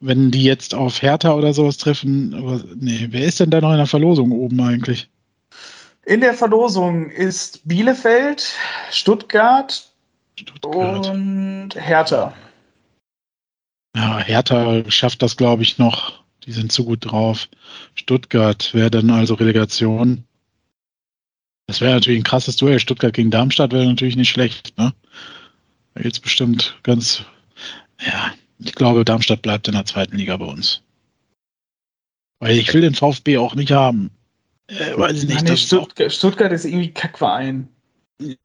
wenn 0.00 0.30
die 0.30 0.44
jetzt 0.44 0.74
auf 0.74 1.02
Hertha 1.02 1.32
oder 1.32 1.54
sowas 1.54 1.78
treffen, 1.78 2.34
aber 2.34 2.62
nee, 2.76 3.08
wer 3.10 3.24
ist 3.24 3.40
denn 3.40 3.50
da 3.50 3.60
noch 3.60 3.72
in 3.72 3.78
der 3.78 3.86
Verlosung 3.86 4.30
oben 4.32 4.60
eigentlich? 4.60 5.08
In 6.04 6.20
der 6.20 6.34
Verlosung 6.34 7.10
ist 7.10 7.66
Bielefeld, 7.66 8.54
Stuttgart, 8.92 9.90
Stuttgart. 10.38 11.08
Und 11.08 11.70
Hertha. 11.74 12.32
Ja, 13.96 14.18
Hertha 14.18 14.88
schafft 14.88 15.22
das, 15.22 15.36
glaube 15.36 15.62
ich, 15.62 15.78
noch. 15.78 16.22
Die 16.44 16.52
sind 16.52 16.70
zu 16.70 16.84
gut 16.84 17.10
drauf. 17.10 17.48
Stuttgart 17.94 18.72
wäre 18.72 18.90
dann 18.90 19.10
also 19.10 19.34
Relegation. 19.34 20.24
Das 21.66 21.80
wäre 21.80 21.94
natürlich 21.94 22.20
ein 22.20 22.24
krasses 22.24 22.56
Duell. 22.56 22.78
Stuttgart 22.78 23.14
gegen 23.14 23.32
Darmstadt 23.32 23.72
wäre 23.72 23.86
natürlich 23.86 24.16
nicht 24.16 24.28
schlecht. 24.28 24.78
Ne? 24.78 24.92
Da 25.96 26.02
geht's 26.02 26.20
bestimmt 26.20 26.78
ganz. 26.82 27.24
Ja, 28.06 28.34
ich 28.58 28.74
glaube, 28.74 29.04
Darmstadt 29.04 29.40
bleibt 29.40 29.66
in 29.66 29.72
der 29.72 29.86
zweiten 29.86 30.18
Liga 30.18 30.36
bei 30.36 30.44
uns. 30.44 30.82
Weil 32.38 32.58
ich 32.58 32.72
will 32.74 32.82
den 32.82 32.94
VfB 32.94 33.38
auch 33.38 33.54
nicht 33.54 33.72
haben. 33.72 34.10
Äh, 34.66 34.94
weiß 34.94 35.22
ich 35.22 35.28
nicht. 35.28 35.44
Nein, 35.44 35.56
Stuttgart, 35.56 36.12
Stuttgart 36.12 36.52
ist 36.52 36.66
irgendwie 36.66 36.90
Kackverein. 36.90 37.66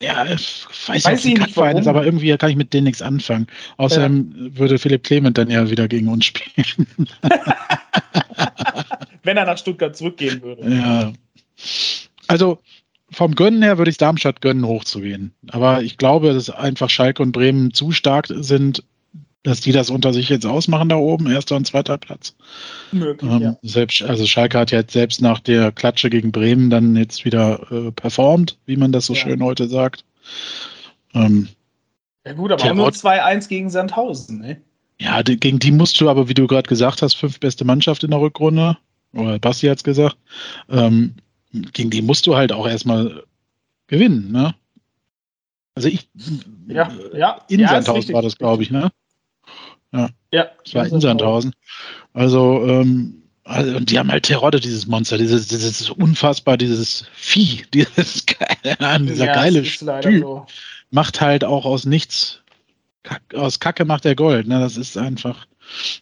Ja, 0.02 0.26
ich 0.32 0.66
weiß, 0.88 1.04
weiß 1.04 1.26
nicht, 1.26 1.40
nicht 1.40 1.58
warum. 1.58 1.82
ist, 1.82 1.88
aber 1.88 2.06
irgendwie 2.06 2.36
kann 2.38 2.52
ich 2.52 2.56
mit 2.56 2.74
denen 2.74 2.86
nichts 2.86 3.02
anfangen. 3.02 3.48
Außerdem 3.76 4.34
ja. 4.34 4.58
würde 4.58 4.80
Philipp 4.80 5.04
Clement 5.04 5.38
dann 5.38 5.50
ja 5.50 5.70
wieder 5.70 5.90
gegen 5.90 6.08
uns 6.08 6.28
spielen. 6.28 6.88
Wenn 9.24 9.36
er 9.36 9.46
nach 9.46 9.58
Stuttgart 9.58 9.96
zurückgehen 9.96 10.42
würde. 10.42 10.74
Ja. 10.74 11.12
Also 12.28 12.60
vom 13.12 13.36
Gönnen 13.36 13.62
her 13.62 13.78
würde 13.78 13.92
ich 13.92 13.98
Darmstadt 13.98 14.42
gönnen, 14.42 14.66
hochzugehen. 14.66 15.34
Aber 15.50 15.84
ich 15.84 15.98
glaube, 15.98 16.34
dass 16.34 16.50
einfach 16.50 16.90
Schalke 16.90 17.22
und 17.22 17.32
Bremen 17.32 17.74
zu 17.74 17.92
stark 17.92 18.28
sind, 18.30 18.84
dass 19.44 19.60
die 19.60 19.72
das 19.72 19.90
unter 19.90 20.14
sich 20.14 20.30
jetzt 20.30 20.46
ausmachen 20.46 20.90
da 20.90 20.98
oben, 20.98 21.30
erster 21.30 21.56
und 21.56 21.66
zweiter 21.66 21.98
Platz. 21.98 22.36
Möglich, 22.92 23.30
ähm, 23.30 23.42
ja. 23.42 23.58
Selbst, 23.64 24.02
also 24.04 24.26
Schalke 24.26 24.60
hat 24.60 24.72
ja 24.72 24.80
jetzt 24.80 24.94
selbst 24.94 25.22
nach 25.22 25.40
der 25.40 25.72
Klatsche 25.72 26.10
gegen 26.10 26.32
Bremen 26.32 26.70
dann 26.70 26.96
jetzt 26.96 27.26
wieder 27.26 27.72
äh, 27.72 27.92
performt, 27.92 28.58
wie 28.66 28.78
man 28.78 28.92
das 28.92 29.08
so 29.08 29.14
ja. 29.14 29.20
schön 29.22 29.44
heute 29.44 29.68
sagt. 29.68 30.06
Ähm, 31.14 31.50
ja 32.26 32.34
gut, 32.34 32.52
aber 32.52 32.64
auch 32.64 32.74
nur 32.74 32.90
2-1 32.90 33.50
gegen 33.50 33.70
Sandhausen, 33.70 34.40
ne? 34.40 34.62
Ja, 35.00 35.24
die, 35.24 35.40
gegen 35.40 35.58
die 35.58 35.72
musst 35.72 36.00
du 36.00 36.10
aber, 36.10 36.30
wie 36.30 36.36
du 36.36 36.46
gerade 36.46 36.70
gesagt 36.70 37.02
hast, 37.02 37.16
fünf 37.16 37.40
beste 37.40 37.66
Mannschaft 37.66 38.04
in 38.04 38.12
der 38.12 38.22
Rückrunde. 38.22 38.78
Oder 39.14 39.40
Basti 39.40 39.66
hat 39.66 39.80
es 39.80 39.84
gesagt. 39.84 40.16
Ähm, 40.70 41.16
gegen 41.52 41.90
die 41.90 42.02
musst 42.02 42.28
du 42.28 42.36
halt 42.36 42.52
auch 42.52 42.68
erstmal 42.68 43.24
gewinnen, 43.88 44.32
ne? 44.32 44.56
Also 45.76 45.88
ich, 45.88 46.10
ja, 46.68 46.92
ja, 47.14 47.46
in 47.48 47.62
ja, 47.62 47.70
Sandhausen 47.70 48.14
war 48.14 48.22
das, 48.22 48.38
glaube 48.38 48.64
ich, 48.64 48.72
ne? 48.72 48.92
Ja. 49.94 50.10
Ja. 50.32 50.48
Das 50.64 50.76
war 50.76 50.88
in 50.88 51.02
Sandhausen. 51.02 51.54
Also, 52.14 52.66
ähm, 52.68 53.24
also, 53.44 53.76
und 53.76 53.90
die 53.90 53.98
haben 53.98 54.12
halt 54.12 54.24
Terodde, 54.24 54.60
dieses 54.60 54.88
Monster, 54.88 55.18
dieses, 55.18 55.48
dieses 55.48 55.90
unfassbar, 55.90 56.58
dieses 56.58 57.06
Vieh, 57.14 57.64
dieses 57.74 58.26
geile, 58.26 59.06
dieser 59.06 59.26
ja, 59.26 59.34
geile 59.34 59.64
Typ. 59.64 60.22
So. 60.22 60.46
Macht 60.92 61.22
halt 61.22 61.44
auch 61.44 61.66
aus 61.66 61.86
nichts, 61.86 62.42
aus 63.34 63.60
Kacke 63.60 63.86
macht 63.86 64.06
er 64.06 64.16
Gold. 64.16 64.48
Ne? 64.48 64.60
Das 64.60 64.78
ist 64.78 64.98
einfach, 64.98 65.48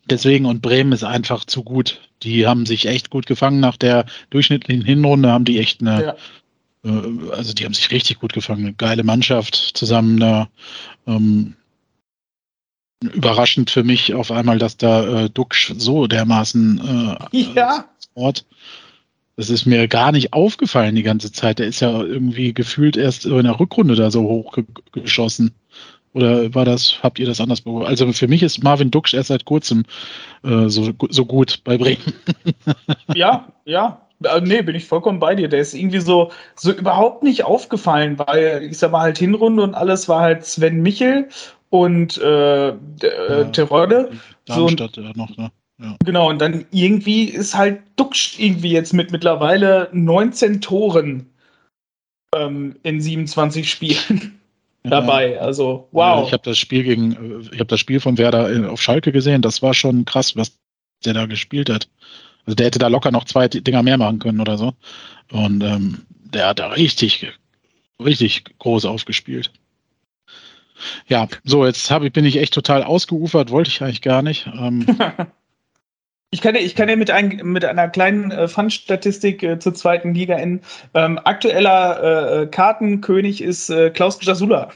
deswegen, 0.10 0.46
und 0.46 0.62
Bremen 0.62 0.92
ist 0.92 1.04
einfach 1.04 1.46
zu 1.46 1.64
gut. 1.64 2.02
Die 2.24 2.48
haben 2.48 2.66
sich 2.66 2.88
echt 2.88 3.10
gut 3.10 3.26
gefangen 3.26 3.60
nach 3.60 3.78
der 3.78 4.06
durchschnittlichen 4.30 4.84
Hinrunde, 4.84 5.32
haben 5.32 5.46
die 5.46 5.60
echt 5.60 5.82
eine, 5.82 6.16
ja. 6.84 6.92
äh, 6.92 7.32
also 7.32 7.54
die 7.54 7.66
haben 7.66 7.74
sich 7.74 7.92
richtig 7.92 8.20
gut 8.20 8.34
gefangen. 8.34 8.66
Eine 8.66 8.74
geile 8.74 9.04
Mannschaft 9.04 9.56
zusammen 9.56 10.20
da. 10.20 10.50
Ähm, 11.08 11.56
überraschend 13.02 13.72
für 13.72 13.84
mich 13.84 14.14
auf 14.14 14.32
einmal, 14.32 14.58
dass 14.58 14.78
da 14.78 15.24
äh, 15.24 15.30
Duxch 15.30 15.74
so 15.78 16.08
dermaßen 16.08 17.30
äh, 17.32 17.38
ja. 17.56 17.86
Ort. 18.14 18.46
Das 19.38 19.50
ist 19.50 19.66
mir 19.66 19.88
gar 19.88 20.12
nicht 20.12 20.34
aufgefallen 20.34 20.96
die 20.96 21.04
ganze 21.04 21.32
Zeit. 21.32 21.60
Der 21.60 21.68
ist 21.68 21.80
ja 21.80 22.02
irgendwie 22.02 22.54
gefühlt 22.54 22.98
erst 22.98 23.26
in 23.26 23.44
der 23.44 23.58
Rückrunde 23.58 23.96
da 23.96 24.12
so 24.12 24.24
hochgeschossen. 24.24 25.54
Oder 26.14 26.54
war 26.56 26.66
das, 26.66 27.04
habt 27.04 27.20
ihr 27.20 27.26
das 27.26 27.40
anders 27.40 27.62
beobachtet? 27.62 27.90
Also 27.90 28.12
für 28.14 28.28
mich 28.28 28.42
ist 28.42 28.64
Marvin 28.64 28.92
Duxch 28.92 29.14
erst 29.14 29.28
seit 29.30 29.46
kurzem 29.46 29.86
äh, 30.44 30.68
so, 30.68 30.92
so 31.10 31.26
gut 31.26 31.62
bei 31.64 31.78
Bremen. 31.78 32.14
ja, 33.16 33.48
ja. 33.66 34.02
Äh, 34.24 34.42
nee, 34.42 34.62
bin 34.62 34.76
ich 34.76 34.86
vollkommen 34.86 35.20
bei 35.20 35.36
dir. 35.36 35.48
Der 35.48 35.60
ist 35.60 35.74
irgendwie 35.74 36.00
so, 36.00 36.32
so 36.56 36.72
überhaupt 36.72 37.24
nicht 37.24 37.46
aufgefallen, 37.46 38.18
weil 38.20 38.64
ich 38.64 38.78
sag 38.78 38.92
mal 38.92 39.02
halt 39.02 39.18
Hinrunde 39.18 39.64
und 39.64 39.76
alles 39.76 40.10
war 40.10 40.22
halt 40.22 40.46
Sven 40.46 40.82
Michel 40.82 41.30
und 41.70 42.18
äh, 42.18 42.70
ja, 42.70 43.44
Terodde. 43.52 44.12
Darmstadt 44.46 44.96
so, 44.96 45.02
ja 45.02 45.12
noch, 45.16 45.38
ne? 45.38 45.52
Ja. 45.82 45.96
Genau, 46.04 46.30
und 46.30 46.42
dann 46.42 46.66
irgendwie 46.72 47.24
ist 47.24 47.56
halt 47.56 47.82
Duxch 47.96 48.38
irgendwie 48.38 48.72
jetzt 48.72 48.94
mit 48.94 49.12
mittlerweile 49.12 49.90
19 49.94 50.60
Toren 50.60 51.30
ähm, 52.36 52.76
in 52.84 53.00
27 53.00 53.70
Spielen. 53.70 54.39
Dabei. 54.84 55.40
Also, 55.40 55.88
wow. 55.92 56.26
ich 56.26 56.34
habe 56.34 56.44
das 56.44 56.58
Spiel 56.58 56.84
gegen, 56.84 57.42
ich 57.52 57.60
habe 57.60 57.66
das 57.66 57.80
Spiel 57.80 58.00
von 58.00 58.18
Werder 58.18 58.72
auf 58.72 58.82
Schalke 58.82 59.12
gesehen. 59.12 59.42
Das 59.42 59.62
war 59.62 59.74
schon 59.74 60.06
krass, 60.06 60.36
was 60.36 60.58
der 61.06 61.14
da 61.14 61.26
gespielt 61.26 61.70
hat. 61.70 61.88
Also 62.46 62.56
der 62.56 62.68
hätte 62.68 62.80
da 62.80 62.88
locker 62.88 63.12
noch 63.12 63.26
zwei 63.26 63.48
Dinger 63.48 63.84
mehr 63.84 63.98
machen 63.98 64.20
können 64.20 64.42
oder 64.42 64.58
so. 64.58 64.74
Und 65.32 65.64
ähm, 65.64 66.06
der 66.10 66.48
hat 66.48 66.60
da 66.60 66.68
richtig, 66.68 67.32
richtig 68.04 68.46
groß 68.60 68.86
aufgespielt. 68.86 69.52
Ja, 71.08 71.28
so, 71.44 71.66
jetzt 71.66 71.92
hab 71.92 72.04
ich, 72.04 72.14
bin 72.14 72.26
ich 72.26 72.38
echt 72.38 72.54
total 72.54 72.84
ausgeufert, 72.84 73.52
wollte 73.52 73.70
ich 73.70 73.82
eigentlich 73.82 74.02
gar 74.02 74.22
nicht. 74.22 74.48
Ähm, 74.48 74.86
ich 76.32 76.42
kann, 76.42 76.56
ich 76.56 76.76
kann 76.76 76.90
ja 76.90 76.96
mit, 76.96 77.10
ein, 77.10 77.42
mit 77.44 77.66
einer 77.66 77.90
kleinen 77.90 78.32
äh, 78.32 78.48
Fun-Statistik 78.48 79.42
äh, 79.42 79.60
zur 79.60 79.74
zweiten 79.74 80.14
Liga 80.14 80.36
enden. 80.36 80.62
Ähm, 80.94 81.20
aktueller 81.24 82.44
äh, 82.44 82.48
Kartenkönig 82.48 83.42
ist 83.42 83.70
äh, 83.70 83.90
Klaus 83.90 84.24
Jasula 84.24 84.72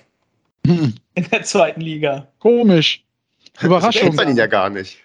hm. 0.66 0.96
in 1.16 1.30
der 1.30 1.44
zweiten 1.44 1.82
Liga. 1.82 2.28
Komisch. 2.40 3.04
Überraschung. 3.62 3.92
So 3.92 4.00
kennt 4.00 4.16
man 4.16 4.30
ihn 4.30 4.38
ja 4.38 4.48
gar 4.48 4.70
nicht. 4.70 4.98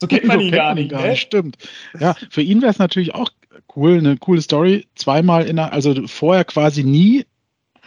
So 0.00 0.06
kennt 0.06 0.24
man 0.24 0.38
so 0.38 0.44
ihn 0.44 0.50
kennt 0.50 0.60
gar, 0.60 0.74
man 0.74 0.74
nicht, 0.74 0.90
gar 0.90 1.06
nicht. 1.06 1.20
Stimmt. 1.20 1.56
Ja, 1.98 2.14
für 2.28 2.42
ihn 2.42 2.60
wäre 2.60 2.72
es 2.72 2.78
natürlich 2.78 3.14
auch 3.14 3.30
cool, 3.74 3.96
eine 3.96 4.18
coole 4.18 4.42
Story. 4.42 4.86
Zweimal 4.96 5.46
in 5.46 5.56
der, 5.56 5.72
also 5.72 6.06
vorher 6.06 6.44
quasi 6.44 6.84
nie 6.84 7.24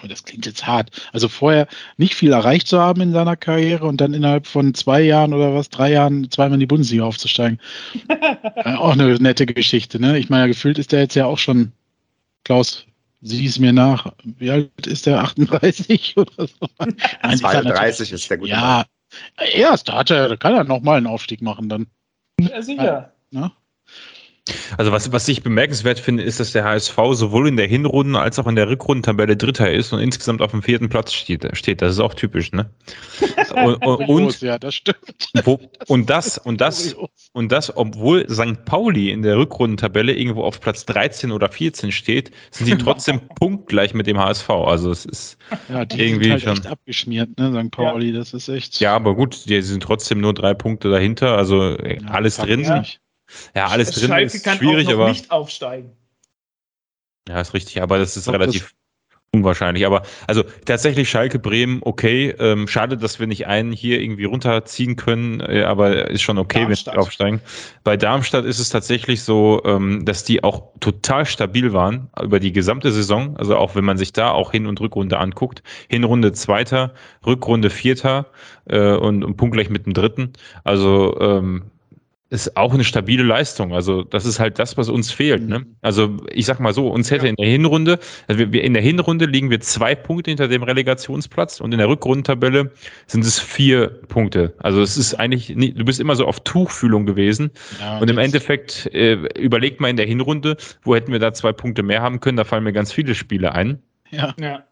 das 0.07 0.23
klingt 0.23 0.45
jetzt 0.45 0.67
hart, 0.67 0.91
also 1.13 1.27
vorher 1.27 1.67
nicht 1.97 2.15
viel 2.15 2.31
erreicht 2.31 2.67
zu 2.67 2.79
haben 2.79 3.01
in 3.01 3.13
seiner 3.13 3.35
Karriere 3.35 3.85
und 3.85 4.01
dann 4.01 4.13
innerhalb 4.13 4.47
von 4.47 4.73
zwei 4.73 5.01
Jahren 5.01 5.33
oder 5.33 5.53
was, 5.53 5.69
drei 5.69 5.91
Jahren 5.91 6.29
zweimal 6.29 6.55
in 6.55 6.59
die 6.59 6.65
Bundesliga 6.65 7.03
aufzusteigen. 7.03 7.59
äh, 8.07 8.73
auch 8.75 8.93
eine 8.93 9.15
nette 9.15 9.45
Geschichte, 9.45 9.99
ne? 9.99 10.17
Ich 10.19 10.29
meine, 10.29 10.47
gefühlt 10.47 10.77
ist 10.77 10.91
der 10.91 11.01
jetzt 11.01 11.15
ja 11.15 11.25
auch 11.25 11.39
schon, 11.39 11.71
Klaus, 12.43 12.85
sieh 13.21 13.45
es 13.45 13.59
mir 13.59 13.73
nach, 13.73 14.13
wie 14.23 14.51
alt 14.51 14.87
ist 14.87 15.05
der? 15.05 15.21
38 15.21 16.17
oder 16.17 16.47
so? 16.47 16.67
Nein, 17.23 17.37
32 17.37 18.11
ist, 18.11 18.21
ist 18.21 18.29
der 18.29 18.37
gute 18.37 18.51
Ja, 18.51 18.85
Mann. 19.37 19.47
erst 19.53 19.91
hat 19.91 20.11
er, 20.11 20.37
kann 20.37 20.53
er 20.53 20.63
nochmal 20.63 20.97
einen 20.97 21.07
Aufstieg 21.07 21.41
machen 21.41 21.69
dann. 21.69 21.87
Ja, 22.39 22.61
sicher. 22.61 23.13
Ja, 23.31 23.41
ne? 23.41 23.51
Also 24.77 24.91
was, 24.91 25.11
was 25.11 25.27
ich 25.27 25.43
bemerkenswert 25.43 25.99
finde, 25.99 26.23
ist, 26.23 26.39
dass 26.39 26.51
der 26.51 26.63
HSV 26.63 26.97
sowohl 27.13 27.47
in 27.47 27.57
der 27.57 27.67
Hinrunde 27.67 28.19
als 28.19 28.39
auch 28.39 28.47
in 28.47 28.55
der 28.55 28.69
Rückrundentabelle 28.69 29.37
Dritter 29.37 29.71
ist 29.71 29.93
und 29.93 29.99
insgesamt 29.99 30.41
auf 30.41 30.51
dem 30.51 30.63
vierten 30.63 30.89
Platz 30.89 31.13
steht. 31.13 31.45
steht. 31.57 31.81
Das 31.81 31.93
ist 31.93 31.99
auch 31.99 32.13
typisch, 32.13 32.51
ne? 32.51 32.69
Und, 33.55 33.85
und, 33.85 34.09
und 34.09 34.41
ja, 34.41 34.59
das 34.59 34.75
stimmt. 34.75 34.97
Wo, 35.43 35.59
und 35.87 36.09
das, 36.09 36.37
und 36.37 36.61
das, 36.61 36.95
und 37.33 37.51
das, 37.51 37.75
obwohl 37.75 38.27
St. 38.29 38.65
Pauli 38.65 39.09
in 39.09 39.21
der 39.21 39.37
Rückrundentabelle 39.37 40.13
irgendwo 40.13 40.43
auf 40.43 40.59
Platz 40.59 40.85
13 40.85 41.31
oder 41.31 41.49
14 41.49 41.91
steht, 41.91 42.31
sind 42.51 42.67
sie 42.67 42.77
trotzdem 42.77 43.21
punktgleich 43.39 43.93
mit 43.93 44.05
dem 44.05 44.19
HSV. 44.19 44.49
Also 44.49 44.91
es 44.91 45.05
ist 45.05 45.37
ja, 45.69 45.85
die 45.85 46.01
irgendwie 46.01 46.25
sind 46.25 46.31
halt 46.33 46.41
schon 46.43 46.53
echt 46.53 46.67
abgeschmiert, 46.67 47.37
ne? 47.37 47.63
St. 47.63 47.71
Pauli, 47.71 48.11
ja. 48.11 48.19
das 48.19 48.33
ist 48.33 48.49
echt. 48.49 48.79
Ja, 48.79 48.95
aber 48.95 49.15
gut, 49.15 49.49
die 49.49 49.61
sind 49.61 49.81
trotzdem 49.81 50.21
nur 50.21 50.33
drei 50.33 50.53
Punkte 50.53 50.89
dahinter, 50.89 51.37
also 51.37 51.77
ja, 51.77 51.97
alles 52.07 52.37
drin. 52.37 52.61
Ja. 52.61 52.83
Ja, 53.55 53.67
alles 53.67 53.91
drin 53.91 54.07
Schalke 54.07 54.25
ist 54.25 54.43
kann 54.43 54.57
schwierig, 54.57 54.87
auch 54.87 54.91
noch 54.91 54.99
aber 54.99 55.09
nicht 55.09 55.31
aufsteigen. 55.31 55.91
Ja, 57.27 57.41
ist 57.41 57.53
richtig, 57.53 57.81
aber 57.81 57.97
das 57.99 58.15
ist 58.15 58.25
glaub, 58.25 58.35
relativ 58.35 58.63
das 58.63 58.77
unwahrscheinlich. 59.31 59.85
Aber 59.85 60.03
also 60.27 60.43
tatsächlich 60.65 61.09
Schalke 61.09 61.39
Bremen, 61.39 61.79
okay. 61.81 62.33
Ähm, 62.39 62.67
schade, 62.67 62.97
dass 62.97 63.19
wir 63.19 63.27
nicht 63.27 63.47
einen 63.47 63.71
hier 63.71 64.01
irgendwie 64.01 64.25
runterziehen 64.25 64.95
können, 64.95 65.41
äh, 65.41 65.63
aber 65.63 66.09
ist 66.09 66.21
schon 66.21 66.37
okay, 66.37 66.61
Darmstadt. 66.61 66.93
wenn 66.93 66.99
wir 66.99 67.03
aufsteigen. 67.03 67.41
Bei 67.83 67.97
Darmstadt 67.97 68.45
ist 68.45 68.59
es 68.59 68.69
tatsächlich 68.69 69.23
so, 69.23 69.61
ähm, 69.65 70.05
dass 70.05 70.23
die 70.23 70.43
auch 70.43 70.71
total 70.79 71.25
stabil 71.25 71.73
waren 71.73 72.09
über 72.21 72.39
die 72.39 72.51
gesamte 72.51 72.91
Saison. 72.91 73.37
Also 73.37 73.57
auch 73.57 73.75
wenn 73.75 73.85
man 73.85 73.97
sich 73.97 74.13
da 74.13 74.31
auch 74.31 74.51
Hin- 74.51 74.67
und 74.67 74.79
Rückrunde 74.79 75.19
anguckt. 75.19 75.63
Hinrunde 75.89 76.31
Zweiter, 76.33 76.93
Rückrunde 77.25 77.69
Vierter 77.69 78.27
äh, 78.65 78.93
und, 78.93 79.23
und 79.23 79.37
punktgleich 79.37 79.69
mit 79.69 79.85
dem 79.85 79.93
Dritten. 79.93 80.33
Also 80.63 81.19
ähm, 81.19 81.71
ist 82.29 82.57
auch 82.57 82.73
eine 82.73 82.83
stabile 82.83 83.23
Leistung. 83.23 83.73
Also 83.73 84.03
das 84.03 84.25
ist 84.25 84.39
halt 84.39 84.59
das, 84.59 84.77
was 84.77 84.89
uns 84.89 85.11
fehlt. 85.11 85.47
Ne? 85.47 85.59
Mhm. 85.59 85.75
Also 85.81 86.17
ich 86.31 86.45
sag 86.45 86.59
mal 86.59 86.73
so, 86.73 86.89
uns 86.89 87.09
hätte 87.09 87.25
ja. 87.25 87.29
in 87.29 87.35
der 87.35 87.47
Hinrunde, 87.47 87.99
also 88.27 88.51
wir, 88.51 88.63
in 88.63 88.73
der 88.73 88.83
Hinrunde 88.83 89.25
liegen 89.25 89.49
wir 89.49 89.61
zwei 89.61 89.95
Punkte 89.95 90.31
hinter 90.31 90.47
dem 90.47 90.63
Relegationsplatz 90.63 91.61
und 91.61 91.71
in 91.71 91.77
der 91.77 91.87
Rückrundentabelle 91.87 92.71
sind 93.07 93.23
es 93.23 93.39
vier 93.39 93.87
Punkte. 94.09 94.53
Also 94.59 94.81
es 94.81 94.97
ist 94.97 95.15
eigentlich, 95.15 95.55
nie, 95.55 95.71
du 95.71 95.85
bist 95.85 95.99
immer 95.99 96.15
so 96.15 96.25
auf 96.25 96.41
Tuchfühlung 96.41 97.05
gewesen 97.05 97.51
ja, 97.79 97.99
und 97.99 98.09
im 98.09 98.17
Endeffekt 98.17 98.87
äh, 98.93 99.13
überlegt 99.39 99.79
mal 99.79 99.89
in 99.89 99.97
der 99.97 100.05
Hinrunde, 100.05 100.57
wo 100.83 100.95
hätten 100.95 101.11
wir 101.11 101.19
da 101.19 101.33
zwei 101.33 101.53
Punkte 101.53 101.83
mehr 101.83 102.01
haben 102.01 102.19
können. 102.19 102.37
Da 102.37 102.43
fallen 102.43 102.63
mir 102.63 102.73
ganz 102.73 102.91
viele 102.91 103.15
Spiele 103.15 103.53
ein. 103.53 103.81
Ja. 104.11 104.33
ja. 104.39 104.63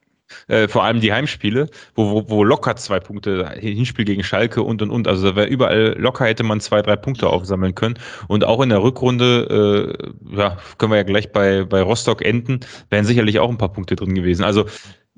Äh, 0.47 0.67
vor 0.67 0.83
allem 0.83 1.01
die 1.01 1.13
Heimspiele, 1.13 1.69
wo, 1.95 2.11
wo, 2.11 2.29
wo 2.29 2.43
locker 2.43 2.75
zwei 2.75 2.99
Punkte, 2.99 3.49
Hinspiel 3.59 4.05
gegen 4.05 4.23
Schalke 4.23 4.63
und 4.63 4.81
und 4.81 4.89
und. 4.89 5.07
Also 5.07 5.29
da 5.31 5.35
wäre 5.35 5.47
überall 5.47 5.95
locker 5.97 6.25
hätte 6.25 6.43
man 6.43 6.59
zwei, 6.59 6.81
drei 6.81 6.95
Punkte 6.95 7.29
aufsammeln 7.29 7.75
können. 7.75 7.95
Und 8.27 8.43
auch 8.43 8.61
in 8.61 8.69
der 8.69 8.81
Rückrunde, 8.81 9.95
äh, 10.31 10.37
ja, 10.37 10.57
können 10.77 10.91
wir 10.91 10.97
ja 10.97 11.03
gleich 11.03 11.31
bei, 11.31 11.63
bei 11.63 11.81
Rostock 11.81 12.23
enden, 12.23 12.59
wären 12.89 13.05
sicherlich 13.05 13.39
auch 13.39 13.49
ein 13.49 13.57
paar 13.57 13.73
Punkte 13.73 13.95
drin 13.95 14.15
gewesen. 14.15 14.43
Also 14.43 14.65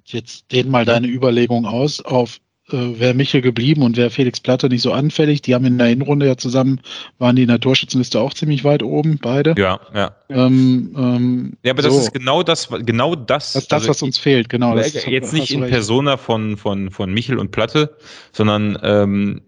jetzt 0.05 0.51
dehn 0.51 0.69
mal 0.69 0.85
deine 0.85 1.07
Überlegung 1.07 1.65
aus 1.65 2.01
auf 2.03 2.39
äh, 2.69 2.99
wäre 2.99 3.13
Michel 3.13 3.41
geblieben 3.41 3.81
und 3.81 3.95
wäre 3.97 4.09
Felix 4.09 4.39
Platte 4.39 4.67
nicht 4.67 4.81
so 4.81 4.91
anfällig. 4.91 5.41
Die 5.41 5.55
haben 5.55 5.65
in 5.65 5.77
der 5.77 5.87
Hinrunde 5.87 6.27
ja 6.27 6.37
zusammen, 6.37 6.81
waren 7.17 7.35
die 7.35 7.43
in 7.43 7.47
der 7.47 7.59
Torschützenliste 7.59 8.19
auch 8.19 8.33
ziemlich 8.33 8.63
weit 8.63 8.83
oben, 8.83 9.19
beide. 9.21 9.55
Ja, 9.57 9.79
ja. 9.93 10.15
Ähm, 10.29 10.93
ähm, 10.97 11.53
ja, 11.63 11.71
aber 11.71 11.81
das 11.81 11.93
so. 11.93 11.99
ist 11.99 12.13
genau 12.13 12.43
das, 12.43 12.69
genau 12.69 13.15
das. 13.15 13.53
Das 13.53 13.63
ist 13.63 13.71
das, 13.71 13.81
also, 13.83 13.89
was 13.89 14.01
uns 14.01 14.17
fehlt, 14.17 14.49
genau. 14.49 14.75
Das 14.75 15.05
jetzt 15.05 15.33
nicht 15.33 15.51
in 15.51 15.61
Persona 15.61 16.17
von, 16.17 16.57
von, 16.57 16.91
von 16.91 17.13
Michel 17.13 17.39
und 17.39 17.51
Platte, 17.51 17.95
sondern 18.31 18.77
ähm, 18.83 19.41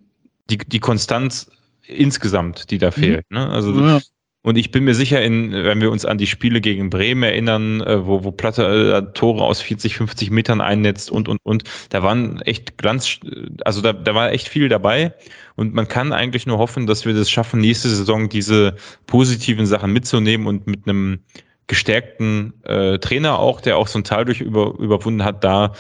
die, 0.49 0.57
die 0.57 0.80
Konstanz 0.80 1.51
insgesamt, 1.86 2.72
die 2.72 2.78
da 2.78 2.88
mhm. 2.88 2.91
fehlt. 2.91 3.26
Mhm. 3.30 3.38
Ne? 3.38 3.49
Also 3.49 3.74
ja. 3.74 3.99
Und 4.41 4.57
ich 4.57 4.71
bin 4.71 4.85
mir 4.85 4.95
sicher, 4.95 5.21
in, 5.21 5.51
wenn 5.51 5.81
wir 5.81 5.91
uns 5.91 6.05
an 6.05 6.17
die 6.17 6.27
Spiele 6.27 6.61
gegen 6.61 6.89
Bremen 6.89 7.23
erinnern, 7.23 7.81
äh, 7.81 8.05
wo, 8.05 8.23
wo 8.23 8.31
Platte 8.31 9.03
äh, 9.05 9.13
Tore 9.13 9.43
aus 9.43 9.61
40, 9.61 9.95
50 9.95 10.31
Metern 10.31 10.61
einnetzt 10.61 11.11
und, 11.11 11.27
und, 11.27 11.39
und, 11.43 11.63
da 11.89 12.03
waren 12.03 12.41
echt 12.43 12.77
Glanz, 12.77 13.19
also 13.65 13.81
da, 13.81 13.91
da 13.91 14.15
war 14.15 14.31
echt 14.31 14.47
viel 14.47 14.69
dabei. 14.69 15.13
Und 15.55 15.73
man 15.73 15.89
kann 15.89 16.13
eigentlich 16.13 16.45
nur 16.45 16.57
hoffen, 16.57 16.87
dass 16.87 17.05
wir 17.05 17.13
das 17.13 17.29
schaffen, 17.29 17.59
nächste 17.59 17.89
Saison 17.89 18.29
diese 18.29 18.77
positiven 19.07 19.65
Sachen 19.65 19.91
mitzunehmen 19.91 20.47
und 20.47 20.67
mit 20.67 20.87
einem 20.87 21.19
gestärkten 21.67 22.53
äh, 22.63 22.97
Trainer 22.97 23.39
auch, 23.39 23.59
der 23.59 23.77
auch 23.77 23.87
so 23.87 23.99
ein 23.99 24.05
Tal 24.05 24.23
durch 24.23 24.39
über, 24.39 24.73
überwunden 24.79 25.23
hat, 25.23 25.43
da 25.43 25.73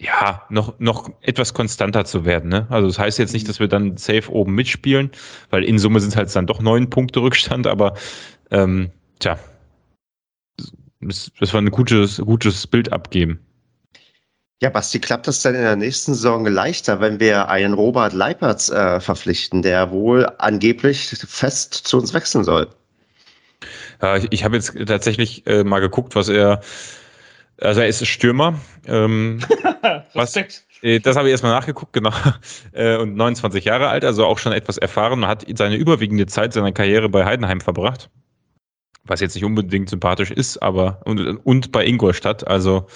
ja, 0.00 0.46
noch, 0.48 0.78
noch 0.80 1.10
etwas 1.20 1.52
konstanter 1.52 2.06
zu 2.06 2.24
werden. 2.24 2.48
Ne? 2.48 2.66
Also 2.70 2.88
das 2.88 2.98
heißt 2.98 3.18
jetzt 3.18 3.34
nicht, 3.34 3.46
dass 3.48 3.60
wir 3.60 3.68
dann 3.68 3.98
safe 3.98 4.32
oben 4.32 4.54
mitspielen, 4.54 5.10
weil 5.50 5.62
in 5.62 5.78
Summe 5.78 6.00
sind 6.00 6.08
es 6.08 6.16
halt 6.16 6.34
dann 6.34 6.46
doch 6.46 6.60
neun 6.60 6.88
Punkte 6.88 7.20
Rückstand, 7.20 7.66
aber 7.66 7.94
ähm, 8.50 8.90
tja, 9.18 9.38
das, 11.02 11.30
das 11.38 11.52
war 11.52 11.60
ein 11.60 11.70
gutes, 11.70 12.16
gutes 12.16 12.66
Bild 12.66 12.92
abgeben. 12.92 13.40
Ja, 14.62 14.70
Basti, 14.70 15.00
klappt 15.00 15.26
das 15.26 15.42
dann 15.42 15.54
in 15.54 15.62
der 15.62 15.76
nächsten 15.76 16.14
Saison 16.14 16.46
leichter, 16.46 17.00
wenn 17.00 17.20
wir 17.20 17.48
einen 17.48 17.74
Robert 17.74 18.14
Leipertz 18.14 18.70
äh, 18.70 19.00
verpflichten, 19.00 19.60
der 19.60 19.90
wohl 19.90 20.26
angeblich 20.38 21.08
fest 21.08 21.74
zu 21.74 21.98
uns 21.98 22.14
wechseln 22.14 22.44
soll? 22.44 22.68
Ja, 24.00 24.16
ich, 24.16 24.28
ich 24.30 24.44
habe 24.44 24.56
jetzt 24.56 24.74
tatsächlich 24.86 25.46
äh, 25.46 25.62
mal 25.62 25.80
geguckt, 25.80 26.14
was 26.14 26.30
er 26.30 26.62
also 27.60 27.80
er 27.80 27.88
ist 27.88 28.06
Stürmer. 28.06 28.58
Ähm, 28.86 29.40
was, 30.14 30.36
äh, 30.82 31.00
das 31.00 31.16
habe 31.16 31.28
ich 31.28 31.32
erstmal 31.32 31.52
nachgeguckt, 31.52 31.92
genau. 31.92 32.12
Äh, 32.72 32.96
und 32.96 33.16
29 33.16 33.64
Jahre 33.64 33.88
alt, 33.88 34.04
also 34.04 34.24
auch 34.24 34.38
schon 34.38 34.52
etwas 34.52 34.78
erfahren. 34.78 35.20
Man 35.20 35.28
hat 35.28 35.44
seine 35.56 35.76
überwiegende 35.76 36.26
Zeit 36.26 36.52
seiner 36.52 36.72
Karriere 36.72 37.08
bei 37.08 37.24
Heidenheim 37.24 37.60
verbracht. 37.60 38.10
Was 39.04 39.20
jetzt 39.20 39.34
nicht 39.34 39.44
unbedingt 39.44 39.88
sympathisch 39.88 40.30
ist, 40.30 40.58
aber 40.58 41.00
und, 41.04 41.20
und 41.44 41.72
bei 41.72 41.84
Ingolstadt, 41.84 42.46
also 42.46 42.86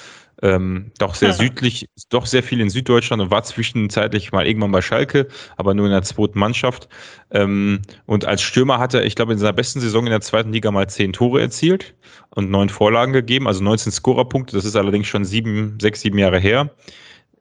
ähm, 0.42 0.90
doch 0.98 1.14
sehr 1.14 1.30
ja. 1.30 1.34
südlich, 1.34 1.88
doch 2.08 2.26
sehr 2.26 2.42
viel 2.42 2.60
in 2.60 2.70
Süddeutschland 2.70 3.22
und 3.22 3.30
war 3.30 3.42
zwischenzeitlich 3.44 4.32
mal 4.32 4.46
irgendwann 4.46 4.72
bei 4.72 4.82
Schalke, 4.82 5.28
aber 5.56 5.74
nur 5.74 5.86
in 5.86 5.92
der 5.92 6.02
zweiten 6.02 6.38
Mannschaft. 6.38 6.88
Ähm, 7.30 7.82
und 8.06 8.24
als 8.24 8.42
Stürmer 8.42 8.78
hat 8.78 8.94
er, 8.94 9.04
ich 9.04 9.14
glaube, 9.14 9.32
in 9.32 9.38
seiner 9.38 9.52
besten 9.52 9.80
Saison 9.80 10.04
in 10.04 10.10
der 10.10 10.20
zweiten 10.20 10.52
Liga 10.52 10.70
mal 10.70 10.88
zehn 10.88 11.12
Tore 11.12 11.40
erzielt 11.40 11.94
und 12.30 12.50
neun 12.50 12.68
Vorlagen 12.68 13.12
gegeben, 13.12 13.46
also 13.46 13.62
19 13.62 13.92
Scorerpunkte. 13.92 14.56
Das 14.56 14.64
ist 14.64 14.76
allerdings 14.76 15.06
schon 15.06 15.24
sieben, 15.24 15.78
sechs, 15.80 16.00
sieben 16.00 16.18
Jahre 16.18 16.38
her. 16.38 16.70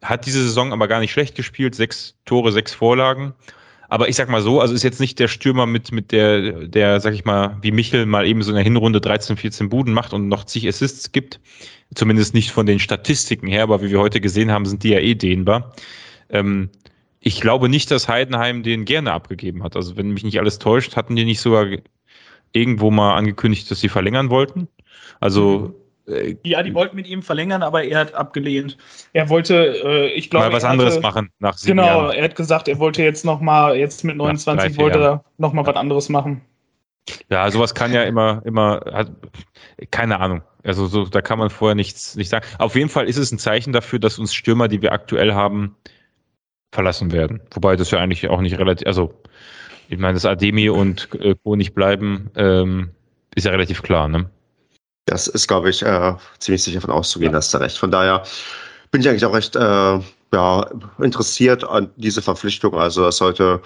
Hat 0.02 0.26
diese 0.26 0.44
Saison 0.44 0.74
aber 0.74 0.88
gar 0.88 1.00
nicht 1.00 1.12
schlecht 1.12 1.36
gespielt, 1.36 1.76
sechs 1.76 2.16
Tore, 2.26 2.52
sechs 2.52 2.74
Vorlagen. 2.74 3.34
Aber 3.94 4.10
ich 4.10 4.16
sag 4.16 4.28
mal 4.28 4.42
so, 4.42 4.60
also 4.60 4.74
ist 4.74 4.82
jetzt 4.82 5.00
nicht 5.00 5.20
der 5.20 5.28
Stürmer 5.28 5.68
mit, 5.68 5.92
mit 5.92 6.12
der, 6.12 6.66
der, 6.66 7.00
sag 7.00 7.14
ich 7.14 7.26
mal, 7.26 7.60
wie 7.62 7.72
Michel 7.72 8.08
mal 8.08 8.26
eben 8.26 8.42
so 8.42 8.50
in 8.50 8.56
der 8.56 8.64
Hinrunde 8.64 9.00
13, 9.00 9.38
14 9.38 9.70
Buden 9.70 9.94
macht 9.94 10.14
und 10.14 10.28
noch 10.28 10.46
zig 10.46 10.68
Assists 10.68 11.12
gibt. 11.12 11.40
Zumindest 11.94 12.34
nicht 12.34 12.50
von 12.50 12.66
den 12.66 12.80
Statistiken 12.80 13.46
her, 13.46 13.62
aber 13.62 13.84
wie 13.84 13.92
wir 13.92 14.00
heute 14.00 14.20
gesehen 14.20 14.52
haben, 14.52 14.66
sind 14.66 14.84
die 14.84 14.90
ja 14.90 14.98
eh 14.98 15.14
dehnbar. 15.14 15.76
Ähm, 16.32 16.72
ich 17.20 17.40
glaube 17.40 17.70
nicht, 17.70 17.92
dass 17.92 18.08
Heidenheim 18.08 18.64
den 18.64 18.86
gerne 18.86 19.12
abgegeben 19.12 19.62
hat. 19.62 19.76
Also 19.76 19.96
wenn 19.96 20.10
mich 20.10 20.24
nicht 20.24 20.40
alles 20.40 20.58
täuscht, 20.58 20.96
hatten 20.96 21.16
die 21.16 21.26
nicht 21.26 21.40
sogar 21.40 21.68
irgendwo 22.52 22.90
mal 22.90 23.16
angekündigt, 23.16 23.70
dass 23.70 23.80
sie 23.80 23.90
verlängern 23.90 24.32
wollten. 24.32 24.70
Also 25.20 25.80
äh, 26.08 26.36
ja, 26.44 26.64
die 26.64 26.74
wollten 26.74 26.96
mit 26.96 27.08
ihm 27.08 27.22
verlängern, 27.22 27.64
aber 27.64 27.84
er 27.84 28.00
hat 28.00 28.14
abgelehnt. 28.14 28.78
Er 29.14 29.30
wollte, 29.30 29.56
äh, 29.84 30.08
ich 30.14 30.30
glaube, 30.30 30.48
mal 30.48 30.54
was 30.54 30.64
anderes 30.64 30.96
hatte, 30.96 31.02
machen 31.02 31.30
nach 31.40 31.58
sieben 31.58 31.78
genau, 31.78 31.88
Jahren. 31.88 32.02
Genau, 32.10 32.14
er 32.14 32.24
hat 32.24 32.36
gesagt, 32.36 32.68
er 32.68 32.80
wollte 32.80 33.04
jetzt 33.04 33.26
noch 33.26 33.40
mal, 33.40 33.76
jetzt 33.76 34.04
mit 34.04 34.18
29 34.18 34.78
wollte 34.78 35.00
er 35.00 35.24
noch 35.38 35.54
mal 35.54 35.66
was 35.66 35.76
anderes 35.76 36.10
machen. 36.10 36.42
Ja, 37.30 37.50
sowas 37.52 37.74
kann 37.74 37.92
ja 37.92 38.04
immer, 38.04 38.42
immer, 38.46 38.82
hat, 38.92 39.12
keine 39.92 40.20
Ahnung. 40.20 40.42
Also 40.64 40.88
so, 40.88 41.06
da 41.06 41.22
kann 41.22 41.40
man 41.40 41.50
vorher 41.50 41.76
nichts 41.76 42.16
nicht 42.16 42.30
sagen. 42.30 42.46
Auf 42.58 42.76
jeden 42.76 42.90
Fall 42.90 43.08
ist 43.08 43.18
es 43.18 43.32
ein 43.32 43.40
Zeichen 43.40 43.74
dafür, 43.74 44.00
dass 44.00 44.20
uns 44.20 44.34
Stürmer, 44.34 44.70
die 44.70 44.82
wir 44.82 44.94
aktuell 44.94 45.34
haben, 45.34 45.76
verlassen 46.72 47.12
werden. 47.12 47.42
Wobei 47.54 47.76
das 47.76 47.92
ja 47.92 48.00
eigentlich 48.00 48.30
auch 48.30 48.42
nicht 48.42 48.58
relativ, 48.58 48.88
also 48.88 49.14
ich 49.90 49.98
meine, 49.98 50.14
dass 50.14 50.26
Ademi 50.26 50.70
und 50.70 51.10
äh, 51.20 51.36
Co 51.44 51.56
nicht 51.56 51.76
bleiben, 51.76 52.32
ähm, 52.36 52.92
ist 53.36 53.46
ja 53.46 53.52
relativ 53.52 53.82
klar, 53.82 54.08
ne? 54.08 54.30
Das 55.06 55.28
ist, 55.28 55.48
glaube 55.48 55.70
ich, 55.70 55.82
äh, 55.82 56.14
ziemlich 56.40 56.64
sicher 56.64 56.82
von 56.82 56.92
auszugehen, 56.92 57.32
ja. 57.32 57.38
dass 57.38 57.52
du 57.52 57.58
recht. 57.58 57.78
Von 57.78 57.92
daher 57.92 58.24
bin 58.92 59.02
ich 59.02 59.10
eigentlich 59.10 59.26
auch 59.26 59.34
recht 59.34 59.56
äh, 59.56 60.00
ja, 60.34 60.66
interessiert 61.00 61.64
an 61.64 61.90
diese 61.96 62.22
Verpflichtung. 62.22 62.74
Also 62.76 63.08
es 63.08 63.18
sollte, 63.18 63.62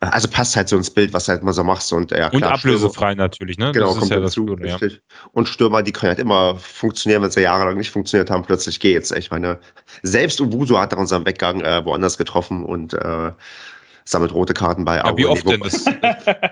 also 0.00 0.28
passt 0.28 0.56
halt 0.56 0.68
so 0.68 0.76
ins 0.76 0.90
Bild, 0.90 1.12
was 1.12 1.26
du 1.26 1.32
halt 1.32 1.42
immer 1.42 1.52
so 1.52 1.62
machst. 1.62 1.92
Und, 1.92 2.10
ja, 2.10 2.30
und 2.30 2.42
ablösefrei 2.42 3.12
Stürmer, 3.12 3.14
natürlich, 3.14 3.58
ne? 3.58 3.72
Genau, 3.72 3.88
das 3.88 3.98
kommt 3.98 4.10
ja 4.10 4.20
dazu, 4.20 4.46
Gute, 4.46 4.66
ja. 4.66 4.78
Und 5.32 5.48
Stürmer, 5.48 5.82
die 5.82 5.92
können 5.92 6.10
halt 6.10 6.18
immer 6.18 6.56
funktionieren, 6.56 7.22
wenn 7.22 7.30
sie 7.30 7.42
jahrelang 7.42 7.76
nicht 7.76 7.90
funktioniert 7.90 8.30
haben, 8.30 8.42
plötzlich 8.44 8.80
geht's. 8.80 9.10
Ich 9.10 9.30
meine, 9.30 9.58
selbst 10.02 10.40
Ubuso 10.40 10.78
hat 10.78 10.92
nach 10.92 10.98
unserem 10.98 11.26
Weggang 11.26 11.60
äh, 11.60 11.84
woanders 11.84 12.16
getroffen 12.16 12.64
und 12.64 12.94
äh, 12.94 13.32
sammelt 14.08 14.32
rote 14.32 14.54
Karten 14.54 14.84
bei 14.84 14.96
ja, 14.96 15.16
Wie 15.16 15.26
oft 15.26 15.46
denn 15.46 15.60
das? 15.60 15.84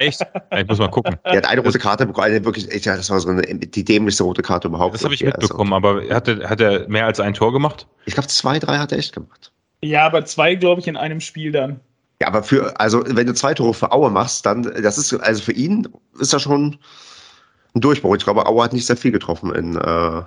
Echt? 0.01 0.21
Ich 0.57 0.67
muss 0.67 0.79
mal 0.79 0.91
gucken. 0.91 1.17
Er 1.23 1.37
hat 1.37 1.47
eine 1.47 1.61
rote 1.61 1.79
Karte 1.79 2.05
bekommen, 2.05 2.45
wirklich, 2.45 2.85
ja, 2.85 2.97
das 2.97 3.09
war 3.11 3.21
so 3.21 3.29
eine, 3.29 3.43
die 3.43 3.85
dämlichste 3.85 4.25
rote 4.25 4.43
Karte 4.43 4.69
überhaupt. 4.69 4.95
Das 4.95 5.05
habe 5.05 5.15
ich 5.15 5.23
mitbekommen, 5.23 5.73
also. 5.73 5.89
aber 5.89 6.15
hat 6.15 6.29
er, 6.29 6.51
hat 6.51 6.61
er 6.61 6.89
mehr 6.89 7.07
als 7.07 7.21
ein 7.21 7.33
Tor 7.33 7.53
gemacht? 7.53 7.87
Ich 8.07 8.15
glaube, 8.15 8.29
zwei, 8.29 8.59
drei 8.59 8.79
hat 8.79 8.93
er 8.93 8.99
echt 8.99 9.15
gemacht. 9.15 9.53
Ja, 9.83 10.05
aber 10.05 10.25
zwei, 10.25 10.57
glaube 10.57 10.81
ich, 10.81 10.89
in 10.89 10.97
einem 10.97 11.21
Spiel 11.21 11.53
dann. 11.53 11.81
Ja, 12.21 12.29
aber 12.29 12.43
für, 12.43 12.79
also 12.81 13.05
wenn 13.07 13.27
du 13.27 13.35
zwei 13.35 13.55
Tore 13.55 13.75
für 13.75 13.93
Aue 13.93 14.11
machst, 14.11 14.45
dann, 14.47 14.63
das 14.63 14.99
ist, 14.99 15.13
also 15.15 15.43
für 15.43 15.53
ihn 15.53 15.89
ist 16.19 16.33
das 16.33 16.43
schon, 16.43 16.79
ein 17.75 17.81
Durchbruch. 17.81 18.17
Ich 18.17 18.25
glaube, 18.25 18.47
Aue 18.47 18.63
hat 18.63 18.73
nicht 18.73 18.87
sehr 18.87 18.97
viel 18.97 19.13
getroffen 19.13 19.53
in, 19.55 19.77
äh, 19.77 20.23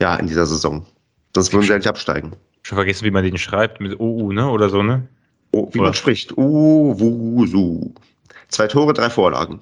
ja, 0.00 0.16
in 0.16 0.26
dieser 0.26 0.46
Saison. 0.46 0.86
Sonst 1.34 1.52
würden 1.52 1.62
sie 1.62 1.70
ja 1.70 1.76
nicht 1.76 1.88
absteigen. 1.88 2.32
Schon 2.62 2.76
vergessen, 2.76 3.04
wie 3.04 3.10
man 3.10 3.24
den 3.24 3.38
schreibt, 3.38 3.80
mit 3.80 3.98
OU, 3.98 4.32
ne? 4.32 4.48
Oder 4.48 4.68
so, 4.68 4.82
ne? 4.82 5.08
Oh, 5.58 5.68
wie 5.72 5.78
Oder? 5.78 5.88
man 5.88 5.94
spricht. 5.94 6.36
Uwusu. 6.36 7.92
Zwei 8.48 8.68
Tore, 8.68 8.92
drei 8.92 9.10
Vorlagen. 9.10 9.60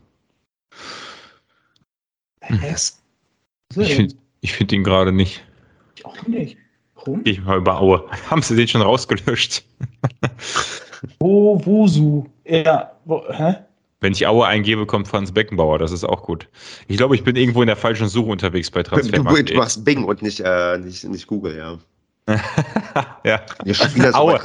Hm. 2.43 2.61
Ich 3.79 3.95
finde 3.95 4.15
ich 4.43 4.53
find 4.53 4.73
ihn 4.73 4.85
gerade 4.85 5.11
nicht. 5.11 5.43
Ich 5.97 6.05
auch 6.05 6.27
nicht. 6.27 6.59
Warum? 6.95 7.23
Ich 7.25 7.43
mal 7.43 7.59
über 7.59 7.81
Aue. 7.81 8.05
Haben 8.31 8.43
sie 8.43 8.57
den 8.57 8.69
schon 8.69 8.83
rausgelöscht? 8.83 9.65
Uwusu. 11.21 12.27
Ja. 12.45 12.93
Wo, 13.07 13.25
hä? 13.31 13.57
Wenn 14.01 14.13
ich 14.13 14.27
Aue 14.27 14.47
eingebe, 14.47 14.85
kommt 14.85 15.09
Franz 15.09 15.33
Beckenbauer. 15.33 15.79
Das 15.79 15.93
ist 15.93 16.05
auch 16.05 16.23
gut. 16.23 16.49
Ich 16.89 16.99
glaube, 16.99 17.15
ich 17.15 17.25
bin 17.25 17.37
irgendwo 17.37 17.63
in 17.63 17.69
der 17.69 17.77
falschen 17.77 18.09
Suche 18.09 18.31
unterwegs 18.31 18.71
bei 18.71 18.83
Transfermarkt. 18.83 19.49
Du, 19.49 19.55
du 19.55 19.59
machst 19.59 19.85
Bing 19.85 20.05
und 20.05 20.21
nicht, 20.21 20.41
äh, 20.41 20.79
nicht, 20.79 21.05
nicht 21.05 21.27
Google, 21.27 21.57
ja. 21.57 21.79
Ja. 23.25 23.41
Aue, 24.15 24.41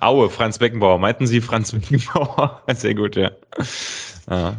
Aue, 0.00 0.30
Franz 0.30 0.58
Beckenbauer. 0.58 0.98
Meinten 0.98 1.26
Sie 1.26 1.40
Franz 1.40 1.72
Beckenbauer? 1.72 2.62
Sehr 2.74 2.94
gut, 2.94 3.16
ja. 3.16 3.30
ja. 4.28 4.56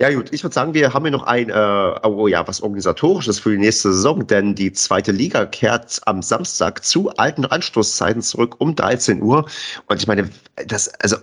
Ja 0.00 0.12
gut, 0.12 0.32
ich 0.32 0.42
würde 0.42 0.54
sagen, 0.54 0.74
wir 0.74 0.92
haben 0.92 1.04
hier 1.04 1.12
noch 1.12 1.22
ein, 1.22 1.50
äh, 1.50 2.06
oh 2.06 2.26
ja, 2.26 2.46
was 2.48 2.60
organisatorisches 2.60 3.38
für 3.38 3.52
die 3.52 3.58
nächste 3.58 3.92
Saison, 3.92 4.26
denn 4.26 4.54
die 4.54 4.72
zweite 4.72 5.12
Liga 5.12 5.46
kehrt 5.46 6.00
am 6.06 6.20
Samstag 6.20 6.84
zu 6.84 7.10
alten 7.10 7.44
Anstoßzeiten 7.44 8.20
zurück 8.20 8.56
um 8.58 8.74
13 8.74 9.22
Uhr. 9.22 9.46
Und 9.86 10.00
ich 10.02 10.08
meine, 10.08 10.28
das, 10.66 10.88
also 11.00 11.16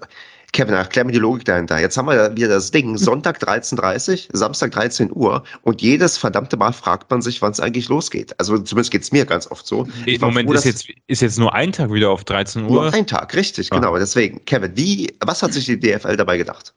Kevin, 0.54 0.74
erklär 0.74 1.06
mir 1.06 1.14
die 1.14 1.20
Logik 1.20 1.46
dahinter. 1.46 1.80
Jetzt 1.80 1.96
haben 1.98 2.08
wir 2.08 2.36
wieder 2.36 2.50
das 2.50 2.72
Ding, 2.72 2.98
Sonntag 3.00 3.42
13.30 3.42 4.28
Samstag 4.34 4.72
13 4.72 5.12
Uhr 5.14 5.44
und 5.62 5.82
jedes 5.82 6.18
verdammte 6.18 6.58
Mal 6.58 6.74
fragt 6.74 7.10
man 7.10 7.22
sich, 7.22 7.42
wann 7.42 7.52
es 7.52 7.60
eigentlich 7.60 7.88
losgeht. 7.88 8.38
Also 8.40 8.58
zumindest 8.60 8.92
geht 8.92 9.04
es 9.04 9.12
mir 9.12 9.26
ganz 9.26 9.50
oft 9.50 9.66
so. 9.66 9.88
Im 10.06 10.22
Moment 10.22 10.50
froh, 10.50 10.56
ist, 10.56 10.66
jetzt, 10.66 10.88
ist 11.08 11.22
jetzt 11.22 11.40
nur 11.40 11.54
ein 11.54 11.72
Tag 11.72 11.94
wieder 11.94 12.10
auf 12.10 12.24
13 12.26 12.64
Uhr. 12.64 12.70
Nur 12.70 12.94
ein 12.94 13.08
Tag, 13.08 13.34
richtig, 13.36 13.72
ah. 13.72 13.76
genau. 13.76 13.98
Deswegen, 13.98 14.44
Kevin, 14.46 14.76
wie, 14.76 15.14
was 15.20 15.42
hat 15.42 15.54
sich 15.54 15.66
die 15.66 15.80
DFL 15.80 16.18
dabei 16.18 16.38
gedacht? 16.38 16.74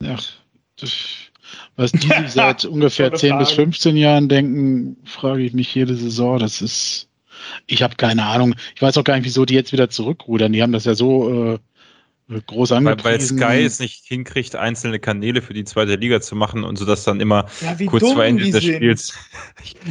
Ja, 0.00 0.16
das, 0.80 0.92
was 1.76 1.92
die 1.92 2.10
seit 2.26 2.64
ungefähr 2.66 3.12
10 3.12 3.38
bis 3.38 3.52
15 3.52 3.96
Jahren 3.96 4.28
denken, 4.28 4.96
frage 5.04 5.42
ich 5.42 5.52
mich 5.52 5.74
jede 5.74 5.94
Saison. 5.94 6.38
Das 6.38 6.60
ist, 6.60 7.08
ich 7.66 7.82
habe 7.82 7.94
keine 7.96 8.24
Ahnung. 8.24 8.54
Ich 8.74 8.82
weiß 8.82 8.98
auch 8.98 9.04
gar 9.04 9.14
nicht, 9.14 9.24
wieso 9.24 9.44
die 9.44 9.54
jetzt 9.54 9.72
wieder 9.72 9.90
zurückrudern. 9.90 10.52
Die 10.52 10.62
haben 10.62 10.72
das 10.72 10.84
ja 10.84 10.94
so 10.94 11.54
äh, 11.54 11.58
groß 12.46 12.72
angepriesen. 12.72 13.40
Weil, 13.40 13.48
weil 13.48 13.58
Sky 13.58 13.64
es 13.64 13.80
nicht 13.80 14.04
hinkriegt, 14.06 14.54
einzelne 14.56 14.98
Kanäle 14.98 15.42
für 15.42 15.54
die 15.54 15.64
zweite 15.64 15.96
Liga 15.96 16.20
zu 16.20 16.36
machen 16.36 16.64
und 16.64 16.76
so 16.76 16.84
dass 16.84 17.04
dann 17.04 17.20
immer 17.20 17.46
ja, 17.60 17.86
kurz 17.86 18.12
vor 18.12 18.24
Ende 18.24 18.50
des 18.50 18.64
Spiels. 18.64 19.14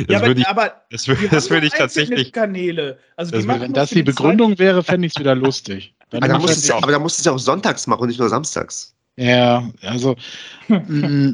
Das 0.07 0.21
ja, 0.21 0.25
würde 0.25 0.41
ich, 0.41 0.47
aber 0.47 0.81
das 0.91 1.07
würde, 1.07 1.27
das 1.29 1.49
würde 1.49 1.67
ich 1.67 1.73
tatsächlich. 1.73 2.31
Kanäle. 2.31 2.97
Also 3.15 3.31
das 3.31 3.47
wenn 3.47 3.73
das 3.73 3.89
die 3.89 4.03
Begründung 4.03 4.53
die 4.53 4.59
wäre, 4.59 4.83
fände 4.83 5.07
ich 5.07 5.13
es 5.15 5.19
wieder 5.19 5.35
lustig. 5.35 5.93
aber, 6.11 6.27
da 6.27 6.39
musst 6.39 6.67
ja, 6.67 6.75
aber 6.75 6.91
da 6.91 6.99
musst 6.99 7.19
du 7.19 7.21
es 7.21 7.25
ja 7.25 7.31
auch 7.33 7.39
sonntags 7.39 7.87
machen 7.87 8.01
und 8.01 8.07
nicht 8.07 8.19
nur 8.19 8.29
samstags. 8.29 8.95
Ja, 9.17 9.69
also 9.81 10.15
mh, 10.67 11.33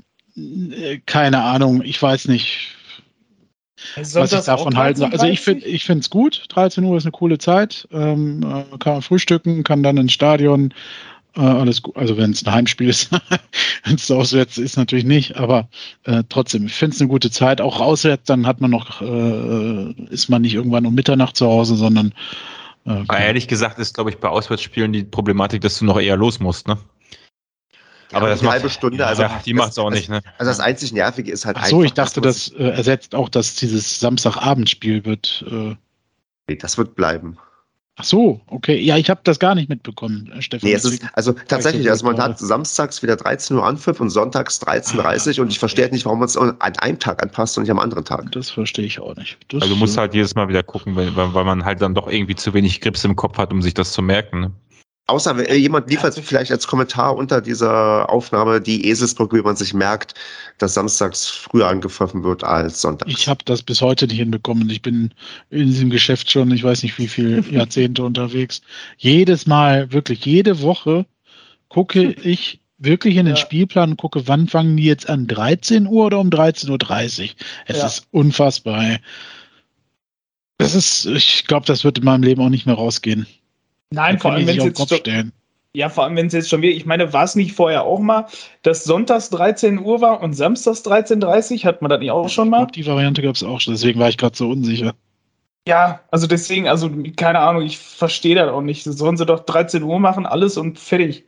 keine 1.06 1.42
Ahnung, 1.44 1.82
ich 1.84 2.02
weiß 2.02 2.28
nicht. 2.28 2.75
Was 3.96 4.34
ich 4.34 4.42
davon 4.42 4.76
halte. 4.78 5.12
Also 5.12 5.26
ich 5.26 5.42
finde 5.42 5.66
ich 5.66 5.84
finde 5.86 6.02
es 6.02 6.10
gut. 6.10 6.44
13 6.50 6.84
Uhr 6.84 6.98
ist 6.98 7.06
eine 7.06 7.12
coole 7.12 7.38
Zeit. 7.38 7.88
Ähm, 7.92 8.42
äh, 8.44 8.78
kann 8.78 8.94
man 8.94 9.02
frühstücken, 9.02 9.64
kann 9.64 9.84
dann 9.84 9.98
ins 9.98 10.14
Stadion. 10.14 10.74
Äh, 11.36 11.42
alles 11.42 11.82
gut. 11.82 11.96
Also 11.96 12.18
wenn 12.18 12.32
es 12.32 12.46
ein 12.46 12.54
Heimspiel 12.54 12.90
ist, 12.90 13.12
wenn 13.84 13.96
es 13.96 14.10
auswärts 14.10 14.58
ist, 14.58 14.78
natürlich 14.78 15.06
nicht. 15.06 15.38
Aber 15.38 15.68
äh, 16.04 16.24
trotzdem, 16.30 16.66
ich 16.66 16.74
finde 16.74 16.96
es 16.96 17.02
eine 17.02 17.10
gute 17.10 17.32
Zeit. 17.32 17.62
Auch 17.62 17.82
auswärts, 17.82 18.26
dann 18.26 18.48
hat 18.48 18.62
man 18.62 18.72
noch, 18.72 19.02
äh, 19.02 19.92
ist 20.10 20.30
man 20.30 20.42
nicht 20.42 20.54
irgendwann 20.54 20.86
um 20.86 20.96
Mitternacht 20.96 21.36
zu 21.36 21.48
Hause, 21.48 21.76
sondern 21.76 22.14
äh, 22.86 23.04
ehrlich 23.10 23.48
gesagt 23.48 23.80
ist, 23.80 23.96
glaube 23.96 24.12
ich, 24.12 24.18
bei 24.18 24.30
Auswärtsspielen 24.30 24.94
die 24.94 25.04
Problematik, 25.04 25.62
dass 25.62 25.80
du 25.80 25.86
noch 25.86 26.00
eher 26.00 26.18
los 26.18 26.40
musst, 26.40 26.68
ne? 26.68 26.78
Aber 28.16 28.30
das 28.30 28.42
eine 28.42 28.50
halbe 28.50 28.70
Stunde, 28.70 29.06
also 29.06 29.24
ja, 29.24 29.42
die 29.46 29.54
macht 29.54 29.72
es 29.72 29.78
auch 29.78 29.90
nicht, 29.90 30.10
ne? 30.10 30.22
Also 30.38 30.50
das 30.50 30.60
einzig 30.60 30.94
Nervige 30.94 31.32
ist 31.32 31.46
halt 31.46 31.58
Ach 31.60 31.66
so, 31.66 31.84
ich 31.84 31.94
dachte, 31.94 32.22
das 32.22 32.50
äh, 32.50 32.70
ersetzt 32.70 33.14
auch, 33.14 33.30
dass 33.30 33.56
dieses 33.56 34.00
Samstagabendspiel 34.00 35.06
wird. 35.06 35.44
Äh 35.50 35.76
nee, 36.48 36.56
das 36.56 36.78
wird 36.78 36.96
bleiben. 36.96 37.38
Ach 37.98 38.04
so, 38.04 38.42
okay. 38.48 38.78
Ja, 38.78 38.98
ich 38.98 39.10
habe 39.10 39.22
das 39.24 39.40
gar 39.40 39.56
nicht 39.56 39.70
mitbekommen, 39.70 40.30
äh, 40.36 40.42
Stefan. 40.42 40.68
Nee, 40.68 40.76
es 40.76 40.84
ist, 40.84 41.02
also 41.14 41.34
tatsächlich, 41.48 41.90
also 41.90 42.06
man 42.06 42.18
hat 42.20 42.38
samstags 42.40 43.02
wieder 43.02 43.16
13 43.16 43.56
Uhr 43.56 43.66
Anpfiff 43.66 44.02
und 44.02 44.10
sonntags 44.10 44.62
13.30 44.62 45.38
Uhr 45.38 45.44
und 45.44 45.52
ich 45.52 45.60
verstehe 45.60 45.84
halt 45.86 45.94
nicht, 45.94 46.06
warum 46.06 46.20
man 46.20 46.28
es 46.28 46.36
an 46.36 46.58
einem 46.60 47.00
Tag 47.00 47.24
anpasst 47.24 47.58
und 47.58 47.64
nicht 47.64 47.72
am 47.72 47.80
anderen 47.80 48.04
Tag. 48.04 48.34
Das 48.34 48.50
verstehe 48.50 48.86
ich 48.86 49.00
auch 49.00 49.16
nicht. 49.16 49.38
Das 49.48 49.62
also 49.62 49.76
du 49.76 49.80
musst 49.80 49.98
halt 49.98 50.14
jedes 50.14 50.36
Mal 50.36 50.50
wieder 50.50 50.62
gucken, 50.62 50.98
weil, 50.98 51.16
weil 51.16 51.46
man 51.46 51.64
halt 51.64 51.82
dann 51.82 51.96
doch 51.96 52.10
irgendwie 52.10 52.36
zu 52.36 52.54
wenig 52.54 52.82
Grips 52.82 53.06
im 53.06 53.16
Kopf 53.16 53.38
hat, 53.38 53.54
um 53.54 53.62
sich 53.62 53.74
das 53.74 53.94
zu 53.94 54.02
merken. 54.02 54.40
Ne? 54.42 54.52
Außer 55.08 55.48
äh, 55.48 55.56
jemand 55.56 55.90
liefert 55.90 56.16
vielleicht 56.16 56.52
als 56.52 56.66
Kommentar 56.66 57.16
unter 57.16 57.40
dieser 57.40 58.10
Aufnahme 58.10 58.60
die 58.60 58.88
Eselsbrücke, 58.88 59.38
wie 59.38 59.42
man 59.42 59.56
sich 59.56 59.74
merkt, 59.74 60.16
dass 60.58 60.74
samstags 60.74 61.28
früher 61.28 61.68
angepfiffen 61.68 62.24
wird 62.24 62.44
als 62.44 62.82
sonntags. 62.82 63.12
Ich 63.12 63.28
habe 63.28 63.44
das 63.46 63.62
bis 63.62 63.82
heute 63.82 64.08
nicht 64.08 64.18
hinbekommen. 64.18 64.68
Ich 64.70 64.82
bin 64.82 65.14
in 65.52 65.68
diesem 65.68 65.92
Geschäft 65.92 66.32
schon, 66.32 66.50
ich 66.52 66.64
weiß 66.64 66.82
nicht 66.82 66.98
wie 66.98 67.08
viele 67.08 67.42
Jahrzehnte 67.52 68.04
unterwegs. 68.04 68.62
Jedes 68.98 69.46
Mal, 69.46 69.92
wirklich 69.92 70.26
jede 70.26 70.62
Woche 70.62 71.06
gucke 71.70 72.12
ich 72.24 72.62
wirklich 72.80 73.18
in 73.18 73.28
den 73.28 73.36
ja. 73.36 73.42
Spielplan 73.42 73.92
und 73.92 73.98
gucke, 73.98 74.28
wann 74.28 74.48
fangen 74.48 74.76
die 74.76 74.86
jetzt 74.86 75.08
an? 75.08 75.28
13 75.28 75.86
Uhr 75.86 76.08
oder 76.08 76.20
um 76.20 76.30
13.30 76.30 76.70
Uhr? 77.24 77.30
Es 77.68 77.78
ja. 77.78 77.86
ist 77.86 78.08
unfassbar. 78.10 78.98
Das 80.58 80.74
ist, 80.74 81.06
ich 81.06 81.46
glaube, 81.46 81.68
das 81.68 81.84
wird 81.84 82.00
in 82.00 82.06
meinem 82.06 82.24
Leben 82.24 82.42
auch 82.42 82.50
nicht 82.50 82.66
mehr 82.66 82.76
rausgehen. 82.76 83.28
Nein, 83.92 84.20
vor 84.20 84.32
allem, 84.34 84.48
wenn 84.48 84.58
es 84.58 84.64
jetzt 84.64 84.90
schon, 84.90 85.32
ja, 85.76 85.90
vor 85.90 86.06
allem, 86.06 86.16
wenn 86.16 86.28
es 86.28 86.34
jetzt 86.34 86.50
schon 86.50 86.62
wieder, 86.62 86.74
ich 86.74 86.86
meine, 86.86 87.12
war 87.12 87.26
es 87.26 87.36
nicht 87.36 87.54
vorher 87.54 87.84
auch 87.84 88.00
mal, 88.00 88.28
dass 88.62 88.86
sonntags 88.86 89.30
13 89.30 89.80
Uhr 89.80 90.00
war 90.02 90.22
und 90.22 90.34
samstags 90.34 90.86
13.30 90.86 91.58
Uhr? 91.58 91.64
Hat 91.66 91.82
man 91.82 91.90
das 91.90 92.00
nicht 92.00 92.12
auch 92.12 92.30
schon 92.30 92.50
mal? 92.50 92.68
Die 92.68 92.86
Variante 92.86 93.22
gab 93.22 93.36
es 93.36 93.44
auch 93.44 93.60
schon, 93.60 93.74
deswegen 93.74 94.00
war 94.00 94.10
ich 94.10 94.18
gerade 94.18 94.38
so 94.38 94.50
unsicher. 94.50 94.94
Ja, 95.68 96.02
also 96.12 96.28
deswegen, 96.28 96.68
also 96.68 96.90
keine 97.18 97.40
Ahnung, 97.40 97.64
ich 97.64 97.78
verstehe 97.78 98.36
das 98.36 98.50
auch 98.50 98.62
nicht. 98.62 98.84
Sollen 98.84 99.18
sie 99.18 99.26
doch 99.26 99.42
13 99.42 99.84
Uhr 99.84 100.00
machen, 100.00 100.26
alles 100.26 100.58
und 100.58 100.80
fertig. 100.80 101.26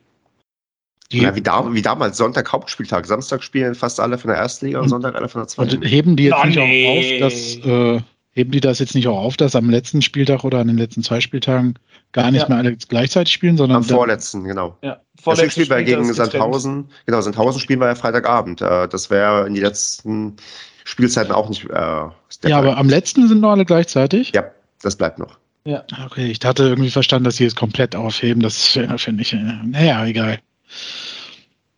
Ja, 1.10 1.34
wie, 1.34 1.40
da, 1.40 1.72
wie 1.72 1.82
damals, 1.82 2.18
Sonntag 2.18 2.52
Hauptspieltag. 2.52 3.06
Samstag 3.06 3.42
spielen 3.42 3.74
fast 3.74 3.98
alle 3.98 4.18
von 4.18 4.28
der 4.28 4.38
ersten 4.38 4.66
Liga 4.66 4.80
und 4.80 4.88
Sonntag 4.88 5.14
alle 5.14 5.28
von 5.28 5.40
der 5.40 5.48
zweiten. 5.48 5.76
Und 5.76 5.82
heben 5.84 6.16
die 6.16 6.24
jetzt 6.24 6.36
oh, 6.40 6.46
nicht 6.46 6.56
nee. 6.56 7.20
auch 7.20 7.24
auf, 7.24 7.32
dass, 7.32 7.56
äh, 7.66 8.02
heben 8.38 8.52
die 8.52 8.60
das 8.60 8.78
jetzt 8.78 8.94
nicht 8.94 9.08
auch 9.08 9.18
auf, 9.18 9.36
dass 9.36 9.56
am 9.56 9.68
letzten 9.68 10.00
Spieltag 10.00 10.44
oder 10.44 10.60
an 10.60 10.68
den 10.68 10.78
letzten 10.78 11.02
zwei 11.02 11.20
Spieltagen 11.20 11.74
gar 12.12 12.30
nicht 12.30 12.42
ja. 12.42 12.48
mehr 12.48 12.58
alle 12.58 12.76
gleichzeitig 12.76 13.34
spielen, 13.34 13.56
sondern. 13.56 13.78
Am 13.78 13.84
vorletzten, 13.84 14.44
genau. 14.44 14.78
Ja, 14.80 15.00
Deswegen 15.26 15.50
spielen 15.50 15.68
wir 15.68 15.82
gegen 15.82 16.14
Sandhausen. 16.14 16.88
Genau, 17.04 17.20
Sandhausen 17.20 17.60
spielen 17.60 17.80
wir 17.80 17.88
ja 17.88 17.96
Freitagabend. 17.96 18.62
Äh, 18.62 18.88
das 18.88 19.10
wäre 19.10 19.46
in 19.46 19.54
die 19.54 19.60
letzten 19.60 20.36
Spielzeiten 20.84 21.32
auch 21.32 21.48
nicht. 21.48 21.68
Äh, 21.68 21.74
ja, 21.74 22.12
aber 22.52 22.78
am 22.78 22.88
letzten 22.88 23.26
sind 23.28 23.40
noch 23.40 23.50
alle 23.50 23.64
gleichzeitig? 23.64 24.32
Ja, 24.32 24.44
das 24.80 24.96
bleibt 24.96 25.18
noch. 25.18 25.36
Ja. 25.64 25.84
Okay, 26.06 26.30
ich 26.30 26.38
hatte 26.44 26.62
irgendwie 26.62 26.90
verstanden, 26.90 27.24
dass 27.24 27.36
sie 27.36 27.44
es 27.44 27.56
komplett 27.56 27.96
aufheben. 27.96 28.40
Das 28.40 28.78
finde 28.96 29.22
ich. 29.22 29.32
Äh, 29.32 29.42
naja, 29.66 30.06
egal. 30.06 30.38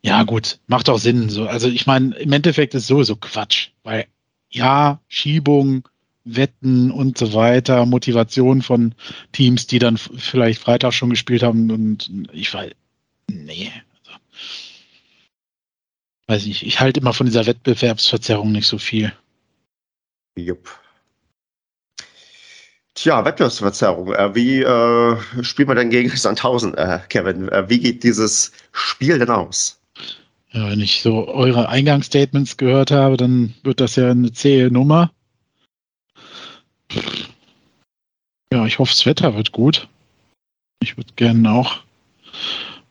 Ja, 0.03 0.23
gut, 0.25 0.59
macht 0.67 0.89
auch 0.91 0.99
Sinn. 0.99 1.31
So. 1.31 1.47
Also 1.47 1.69
ich 1.69 1.87
meine, 1.87 2.15
im 2.17 2.33
Endeffekt 2.33 2.75
ist 2.75 2.87
sowieso 2.87 3.17
Quatsch, 3.17 3.71
weil 3.83 4.07
ja, 4.51 5.01
Schiebung, 5.09 5.89
Wetten 6.37 6.91
und 6.91 7.19
so 7.19 7.35
weiter, 7.35 7.87
Motivation 7.87 8.63
von 8.63 8.95
Teams, 9.33 9.67
die 9.67 9.79
dann 9.79 9.97
vielleicht 9.97 10.61
Freitag 10.61 10.93
schon 10.93 11.11
gespielt 11.11 11.43
haben 11.43 11.71
und 11.71 12.11
ich 12.33 12.53
weiß, 12.53 12.73
nee. 13.31 13.73
Also, 14.05 14.19
weiß 16.27 16.47
nicht, 16.47 16.65
ich 16.65 16.81
halte 16.81 17.01
immer 17.01 17.13
von 17.13 17.27
dieser 17.27 17.47
Wettbewerbsverzerrung 17.47 18.53
nicht 18.53 18.67
so 18.67 18.79
viel. 18.79 19.13
Jupp. 20.37 20.69
Tja, 22.95 23.25
Wettbewerbsverzerrung. 23.25 24.13
Äh, 24.13 24.35
wie 24.35 24.63
äh, 24.63 25.17
spielen 25.43 25.69
wir 25.69 25.75
denn 25.75 25.91
gegen 25.91 26.11
Sandhausen, 26.15 26.75
äh, 26.75 27.01
Kevin? 27.09 27.49
Äh, 27.49 27.69
wie 27.69 27.81
geht 27.81 28.03
dieses 28.03 28.53
Spiel 28.73 29.19
denn 29.19 29.31
aus? 29.31 29.81
Ja, 30.53 30.69
wenn 30.69 30.81
ich 30.81 31.01
so 31.01 31.29
eure 31.29 31.69
Eingangsstatements 31.69 32.57
gehört 32.57 32.91
habe, 32.91 33.17
dann 33.17 33.55
wird 33.63 33.81
das 33.81 33.97
ja 33.97 34.11
eine 34.11 34.33
zähe 34.33 34.71
Nummer. 34.71 35.13
Ja, 38.53 38.67
ich 38.67 38.79
hoffe, 38.79 38.93
das 38.93 39.07
Wetter 39.07 39.35
wird 39.37 39.53
gut. 39.53 39.89
Ich 40.83 40.97
würde 40.97 41.13
gerne 41.15 41.53
auch 41.53 41.81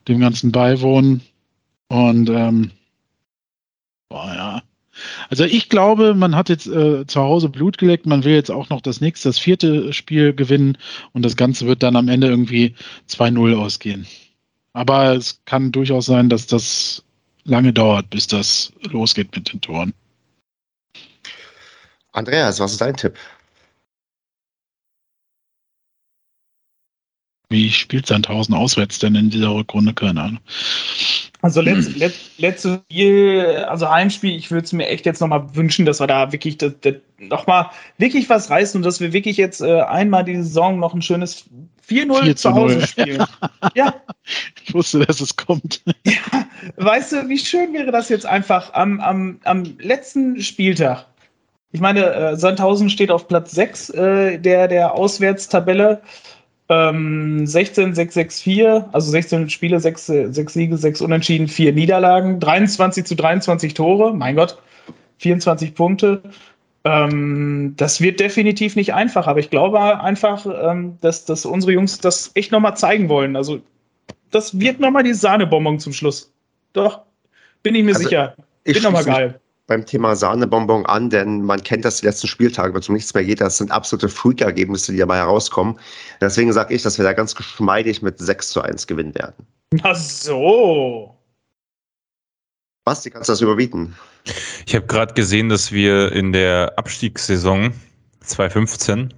dem 0.08 0.20
Ganzen 0.20 0.52
beiwohnen. 0.52 1.22
Und 1.89 2.30
ähm, 2.30 2.72
boah, 4.10 4.34
ja. 4.34 4.64
Also 5.30 5.45
ich 5.45 5.70
glaube, 5.70 6.14
man 6.14 6.36
hat 6.36 6.50
jetzt 6.50 6.68
äh, 6.68 7.06
zu 7.06 7.22
Hause 7.22 7.50
Blut 7.50 7.78
geleckt, 7.78 8.06
man 8.06 8.24
will 8.24 8.34
jetzt 8.34 8.52
auch 8.52 8.70
noch 8.70 8.82
das 8.82 9.00
nächste, 9.00 9.30
das 9.30 9.39
vierte 9.39 9.93
Spiel 9.93 10.34
gewinnen 10.34 10.78
und 11.14 11.24
das 11.24 11.38
Ganze 11.38 11.68
wird 11.68 11.84
dann 11.84 11.95
am 11.95 12.10
Ende 12.10 12.28
irgendwie 12.28 12.76
2-0 13.10 13.56
ausgehen. 13.58 14.08
Aber 14.74 15.14
es 15.14 15.41
kann 15.45 15.72
durchaus 15.72 16.06
sein, 16.06 16.30
dass 16.30 16.47
das 16.47 17.04
lange 17.45 17.74
dauert, 17.74 18.10
bis 18.10 18.28
das 18.28 18.74
losgeht 18.91 19.34
mit 19.36 19.52
den 19.52 19.62
Toren. 19.62 19.93
Andreas, 22.12 22.60
was 22.60 22.74
ist 22.74 22.82
dein 22.82 22.95
Tipp? 22.95 23.18
Wie 27.52 27.72
spielt 27.72 28.06
Sandhausen 28.06 28.54
auswärts 28.54 29.00
denn 29.00 29.16
in 29.16 29.32
dieser 29.32 29.54
Rückrunde? 29.54 29.93
Keine 29.93 30.22
Ahnung. 30.22 30.39
Also 31.41 31.62
letzt, 31.62 31.95
let, 31.95 32.14
letztes 32.38 32.80
Spiel, 32.86 33.66
also 33.68 33.89
Heimspiel, 33.89 34.36
ich 34.36 34.52
würde 34.52 34.66
es 34.66 34.74
mir 34.74 34.88
echt 34.88 35.06
jetzt 35.06 35.22
nochmal 35.22 35.56
wünschen, 35.56 35.86
dass 35.86 36.00
wir 36.00 36.06
da 36.06 36.32
wirklich 36.32 36.58
das, 36.58 36.74
das 36.82 36.95
nochmal 37.18 37.72
wirklich 37.97 38.30
was 38.30 38.50
reißen 38.50 38.78
und 38.78 38.84
dass 38.86 39.00
wir 39.00 39.14
wirklich 39.14 39.38
jetzt 39.38 39.62
äh, 39.62 39.82
einmal 39.82 40.26
die 40.26 40.36
Saison 40.36 40.80
noch 40.80 40.93
ein 40.93 41.02
schönes 41.02 41.45
4-0 41.89 42.36
zu 42.36 42.54
Hause 42.54 42.86
spielen. 42.86 43.26
ja. 43.74 43.95
Ich 44.64 44.74
wusste, 44.74 45.00
dass 45.00 45.22
es 45.22 45.36
kommt. 45.36 45.82
Ja, 46.06 46.45
weißt 46.76 47.14
du, 47.14 47.30
wie 47.30 47.39
schön 47.39 47.74
wäre 47.74 47.91
das 47.91 48.10
jetzt 48.10 48.26
einfach 48.26 48.74
am, 48.74 49.00
am, 49.00 49.39
am 49.45 49.64
letzten 49.80 50.39
Spieltag? 50.41 51.08
Ich 51.72 51.80
meine, 51.82 52.06
äh, 52.14 52.36
Sandhausen 52.36 52.89
steht 52.89 53.12
auf 53.12 53.28
Platz 53.28 53.52
6 53.52 53.89
äh, 53.91 54.38
der, 54.39 54.68
der 54.68 54.93
Auswärtstabelle. 54.93 56.02
Ähm, 56.70 57.47
16, 57.47 57.95
6, 57.95 58.13
6, 58.13 58.41
4, 58.41 58.89
also 58.91 59.09
16 59.09 59.49
Spiele, 59.49 59.80
6, 59.80 60.05
6 60.05 60.53
Siege, 60.53 60.78
6 60.78 61.01
Unentschieden, 61.01 61.47
4 61.47 61.74
Niederlagen, 61.74 62.39
23 62.39 63.05
zu 63.05 63.15
23 63.15 63.74
Tore, 63.74 64.13
mein 64.13 64.36
Gott, 64.36 64.61
24 65.17 65.74
Punkte. 65.74 66.22
Ähm, 66.84 67.74
das 67.76 68.01
wird 68.01 68.20
definitiv 68.20 68.76
nicht 68.76 68.93
einfach, 68.93 69.26
aber 69.26 69.39
ich 69.39 69.49
glaube 69.49 69.99
einfach, 69.99 70.45
ähm, 70.45 70.97
dass, 71.01 71.26
dass 71.26 71.45
unsere 71.45 71.74
Jungs 71.74 71.99
das 71.99 72.32
echt 72.36 72.51
nochmal 72.51 72.78
zeigen 72.78 73.09
wollen. 73.09 73.36
Also, 73.36 73.59
das 74.32 74.59
wird 74.59 74.80
nochmal 74.80 75.03
die 75.03 75.13
Sahnebonbon 75.13 75.80
zum 75.80 75.91
Schluss. 75.91 76.32
Doch, 76.74 77.01
bin 77.63 77.74
ich 77.74 77.84
mir 77.84 77.95
also, 77.95 78.03
sicher. 78.03 78.36
Wird 78.63 78.84
nochmal 78.84 79.05
geil 79.05 79.39
beim 79.70 79.86
Thema 79.86 80.15
Sahnebonbon 80.15 80.86
an, 80.88 81.09
denn 81.09 81.43
man 81.43 81.63
kennt 81.63 81.86
das 81.86 82.01
die 82.01 82.07
letzten 82.07 82.28
Spieltage, 82.28 82.74
wenn 82.74 82.82
es 82.82 82.89
um 82.89 82.95
nichts 82.95 83.13
mehr 83.13 83.24
geht. 83.24 83.39
Das 83.39 83.57
sind 83.57 83.72
absolute 83.72 84.09
Freak-Ergebnisse, 84.09 84.91
die 84.91 84.97
dabei 84.97 85.17
herauskommen. 85.17 85.80
Deswegen 86.20 86.51
sage 86.51 86.74
ich, 86.74 86.82
dass 86.82 86.97
wir 86.97 87.05
da 87.05 87.13
ganz 87.13 87.36
geschmeidig 87.36 88.01
mit 88.01 88.20
6 88.20 88.49
zu 88.49 88.61
1 88.61 88.88
gewinnen 88.88 89.15
werden. 89.15 89.45
Ach 89.84 89.95
so. 89.95 91.15
Basti, 92.84 93.11
kannst 93.11 93.30
du 93.30 93.34
das 93.34 93.41
überbieten? 93.41 93.95
Ich 94.65 94.76
habe 94.76 94.88
gerade 94.88 95.13
gesehen, 95.13 95.49
dass 95.49 95.72
wir 95.72 96.11
in 96.11 96.34
der 96.34 96.74
Abstiegssaison 96.76 97.72
2015 98.22 99.13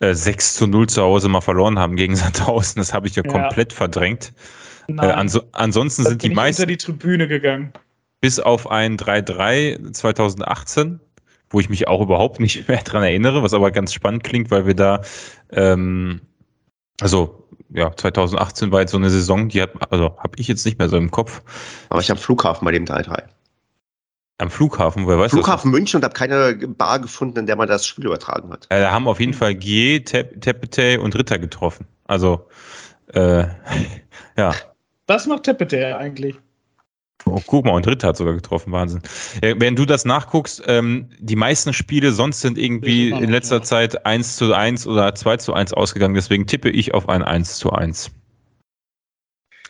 äh, 0.00 0.14
6 0.14 0.56
zu 0.56 0.66
0 0.66 0.88
zu 0.88 1.02
Hause 1.02 1.28
mal 1.28 1.40
verloren 1.40 1.78
haben 1.78 1.94
gegen 1.94 2.16
Sandhausen. 2.16 2.80
Das 2.80 2.92
habe 2.92 3.06
ich 3.06 3.14
ja, 3.14 3.22
ja, 3.24 3.30
komplett 3.30 3.72
verdrängt. 3.72 4.32
Äh, 4.88 4.94
anso 5.00 5.42
ansonsten 5.52 6.04
sind 6.04 6.22
die 6.22 6.30
meisten. 6.30 6.66
die 6.66 6.76
Tribüne 6.76 7.28
gegangen 7.28 7.72
bis 8.20 8.40
auf 8.40 8.70
ein 8.70 8.96
3-3 8.96 9.92
2018, 9.92 11.00
wo 11.50 11.60
ich 11.60 11.68
mich 11.68 11.88
auch 11.88 12.00
überhaupt 12.00 12.40
nicht 12.40 12.68
mehr 12.68 12.82
dran 12.82 13.02
erinnere, 13.02 13.42
was 13.42 13.54
aber 13.54 13.70
ganz 13.70 13.92
spannend 13.92 14.24
klingt, 14.24 14.50
weil 14.50 14.66
wir 14.66 14.74
da, 14.74 15.02
ähm, 15.50 16.20
also 17.00 17.48
ja, 17.70 17.94
2018 17.94 18.72
war 18.72 18.80
jetzt 18.80 18.92
so 18.92 18.96
eine 18.96 19.10
Saison, 19.10 19.48
die 19.48 19.62
hat, 19.62 19.70
also 19.92 20.16
habe 20.18 20.38
ich 20.38 20.48
jetzt 20.48 20.64
nicht 20.64 20.78
mehr 20.78 20.88
so 20.88 20.96
im 20.96 21.10
Kopf. 21.10 21.42
Aber 21.90 22.00
ich 22.00 22.10
am 22.10 22.16
Flughafen 22.16 22.64
bei 22.64 22.72
dem 22.72 22.84
3-3. 22.84 23.24
Am 24.40 24.50
Flughafen, 24.50 25.04
woher 25.04 25.18
weißt 25.18 25.32
du? 25.32 25.38
Flughafen 25.38 25.70
München 25.70 25.98
und 25.98 26.04
habe 26.04 26.14
keine 26.14 26.56
Bar 26.68 27.00
gefunden, 27.00 27.40
in 27.40 27.46
der 27.46 27.56
man 27.56 27.66
das 27.66 27.84
Spiel 27.84 28.06
übertragen 28.06 28.50
hat. 28.52 28.66
Äh, 28.70 28.80
da 28.80 28.92
haben 28.92 29.08
auf 29.08 29.18
jeden 29.18 29.34
Fall 29.34 29.54
Gie, 29.54 30.00
Tepete 30.00 31.00
und 31.00 31.16
Ritter 31.16 31.40
getroffen. 31.40 31.86
Also, 32.04 32.46
äh, 33.12 33.46
ja. 34.36 34.54
Was 35.08 35.26
macht 35.26 35.42
Tepete 35.42 35.96
eigentlich? 35.96 36.36
Oh, 37.30 37.42
guck 37.46 37.64
mal, 37.64 37.72
und 37.72 37.86
Ritter 37.86 38.08
hat 38.08 38.16
sogar 38.16 38.34
getroffen, 38.34 38.72
Wahnsinn. 38.72 39.02
Äh, 39.40 39.54
wenn 39.58 39.76
du 39.76 39.84
das 39.84 40.04
nachguckst, 40.04 40.62
ähm, 40.66 41.08
die 41.18 41.36
meisten 41.36 41.72
Spiele 41.72 42.12
sonst 42.12 42.40
sind 42.40 42.58
irgendwie 42.58 43.10
in 43.10 43.30
letzter 43.30 43.56
ja. 43.56 43.62
Zeit 43.62 44.06
1 44.06 44.36
zu 44.36 44.54
1 44.54 44.86
oder 44.86 45.14
2 45.14 45.36
zu 45.38 45.54
1 45.54 45.72
ausgegangen, 45.72 46.14
deswegen 46.14 46.46
tippe 46.46 46.70
ich 46.70 46.94
auf 46.94 47.08
ein 47.08 47.22
1 47.22 47.58
zu 47.58 47.70
1. 47.72 48.10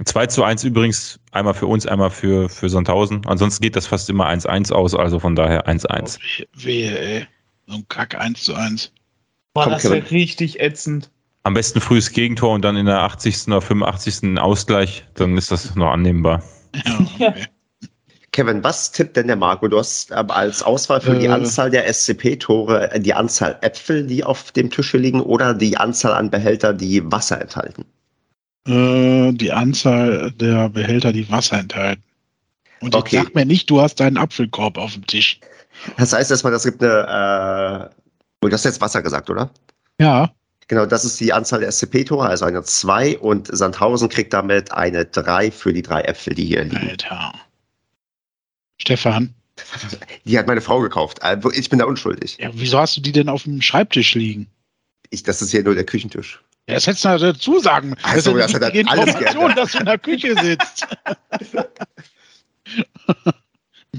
2 0.05 0.27
zu 0.27 0.45
1 0.45 0.65
übrigens, 0.65 1.19
einmal 1.33 1.55
für 1.55 1.67
uns, 1.67 1.87
einmal 1.87 2.11
für, 2.11 2.49
für 2.49 2.69
Sandhausen. 2.69 3.23
Ansonsten 3.27 3.63
geht 3.63 3.75
das 3.75 3.87
fast 3.87 4.09
immer 4.09 4.29
1-1 4.29 4.73
aus, 4.73 4.95
also 4.95 5.19
von 5.19 5.35
daher 5.35 5.67
1-1. 5.67 6.19
Oh, 6.19 6.45
wehe, 6.65 6.99
ey. 6.99 7.27
So 7.67 7.75
ein 7.75 7.89
Kack 7.89 8.15
1 8.19 8.45
zu 8.45 8.55
1. 8.55 8.93
Boah, 9.55 9.65
Komm, 9.65 9.73
das 9.73 9.85
ist 9.85 9.93
ja 9.93 10.03
richtig 10.11 10.61
ätzend. 10.61 11.11
Am 11.43 11.55
besten 11.55 11.81
frühes 11.81 12.13
Gegentor 12.13 12.55
und 12.55 12.63
dann 12.63 12.77
in 12.77 12.87
der 12.87 13.03
80. 13.03 13.49
oder 13.49 13.61
85. 13.61 14.39
Ausgleich, 14.39 15.05
dann 15.15 15.37
ist 15.37 15.51
das 15.51 15.75
noch 15.75 15.91
annehmbar. 15.91 16.43
Ja, 16.75 16.99
okay. 17.01 17.47
Kevin, 18.33 18.62
was 18.62 18.93
tippt 18.93 19.16
denn 19.16 19.27
der 19.27 19.37
Marco? 19.37 19.66
Du 19.66 19.79
hast 19.79 20.12
ähm, 20.12 20.31
als 20.31 20.62
Auswahl 20.62 21.01
für 21.01 21.16
äh, 21.16 21.19
die 21.19 21.29
Anzahl 21.29 21.71
der 21.71 21.93
SCP-Tore 21.93 22.93
äh, 22.93 23.01
die 23.01 23.14
Anzahl 23.14 23.59
Äpfel, 23.62 24.07
die 24.07 24.23
auf 24.23 24.53
dem 24.53 24.71
Tisch 24.71 24.93
liegen, 24.93 25.21
oder 25.21 25.55
die 25.55 25.77
Anzahl 25.77 26.12
an 26.12 26.31
Behälter, 26.31 26.73
die 26.73 27.03
Wasser 27.11 27.41
enthalten? 27.41 27.85
Äh, 28.66 29.33
die 29.33 29.51
Anzahl 29.51 30.31
der 30.33 30.69
Behälter, 30.69 31.12
die 31.12 31.29
Wasser 31.31 31.59
enthalten. 31.59 32.03
Und 32.81 32.95
jetzt 32.95 33.03
okay. 33.03 33.16
sag 33.16 33.35
mir 33.35 33.47
nicht, 33.47 33.69
du 33.71 33.81
hast 33.81 33.99
deinen 33.99 34.19
Apfelkorb 34.19 34.79
auf 34.79 34.93
dem 34.93 35.07
Tisch. 35.07 35.41
Das 35.97 36.12
heißt 36.12 36.31
erstmal, 36.31 36.53
das 36.53 36.64
gibt 36.64 36.83
eine. 36.83 37.91
Äh, 37.91 38.47
du 38.49 38.53
hast 38.53 38.64
jetzt 38.64 38.81
Wasser 38.81 39.03
gesagt, 39.03 39.31
oder? 39.31 39.51
Ja. 40.01 40.31
Genau, 40.69 40.85
das 40.85 41.05
ist 41.05 41.19
die 41.19 41.33
Anzahl 41.33 41.61
der 41.61 41.73
SCP-Tore, 41.73 42.29
also 42.29 42.45
eine 42.45 42.62
2 42.62 43.19
und 43.19 43.49
Sandhausen 43.51 44.11
kriegt 44.11 44.35
damit 44.35 44.71
eine 44.71 45.07
3 45.07 45.51
für 45.51 45.73
die 45.73 45.81
drei 45.81 46.03
Äpfel, 46.03 46.35
die 46.35 46.45
hier 46.45 46.64
liegen. 46.64 46.91
Alter. 46.91 47.33
Stefan. 48.77 49.35
Die 50.25 50.39
hat 50.39 50.47
meine 50.47 50.61
Frau 50.61 50.81
gekauft. 50.81 51.23
Also 51.23 51.51
ich 51.53 51.69
bin 51.71 51.79
da 51.79 51.87
unschuldig. 51.87 52.37
Ja, 52.39 52.51
wieso 52.53 52.79
hast 52.79 52.97
du 52.97 53.01
die 53.01 53.12
denn 53.12 53.29
auf 53.29 53.45
dem 53.45 53.61
Schreibtisch 53.62 54.14
liegen? 54.14 54.47
Ich, 55.11 55.23
das 55.23 55.43
ist 55.43 55.51
hier 55.51 55.64
nur 55.64 55.75
der 55.75 55.85
Küchentisch. 55.85 56.41
Ja, 56.69 56.75
das 56.75 56.87
hättest 56.87 57.05
du 57.07 57.19
dazu 57.19 57.59
sagen. 57.61 57.97
Also, 58.03 58.37
das, 58.37 58.53
das 58.53 58.62
hat 58.62 58.75
alles 58.89 59.14
Information, 59.14 59.55
dass 59.57 59.73
du 59.73 59.79
in 59.79 59.87
der 59.87 59.99
Küche 59.99 60.35
sitzt. 60.39 60.87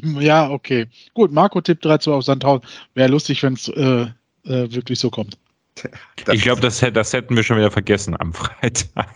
ja, 0.20 0.49
okay. 0.49 0.86
Gut, 1.15 1.32
Marco 1.32 1.61
tippt 1.61 1.84
3 1.84 1.97
2 1.97 2.11
auf 2.11 2.24
Sandhausen. 2.24 2.67
Wäre 2.93 3.09
lustig, 3.09 3.41
wenn 3.41 3.53
es 3.53 3.67
äh, 3.70 4.01
äh, 4.01 4.72
wirklich 4.72 4.99
so 4.99 5.09
kommt. 5.09 5.36
Das 6.25 6.36
ich 6.36 6.43
glaube, 6.43 6.61
das, 6.61 6.80
das 6.93 7.13
hätten 7.13 7.36
wir 7.36 7.43
schon 7.43 7.57
wieder 7.57 7.71
vergessen 7.71 8.15
am 8.19 8.34
Freitag. 8.34 9.09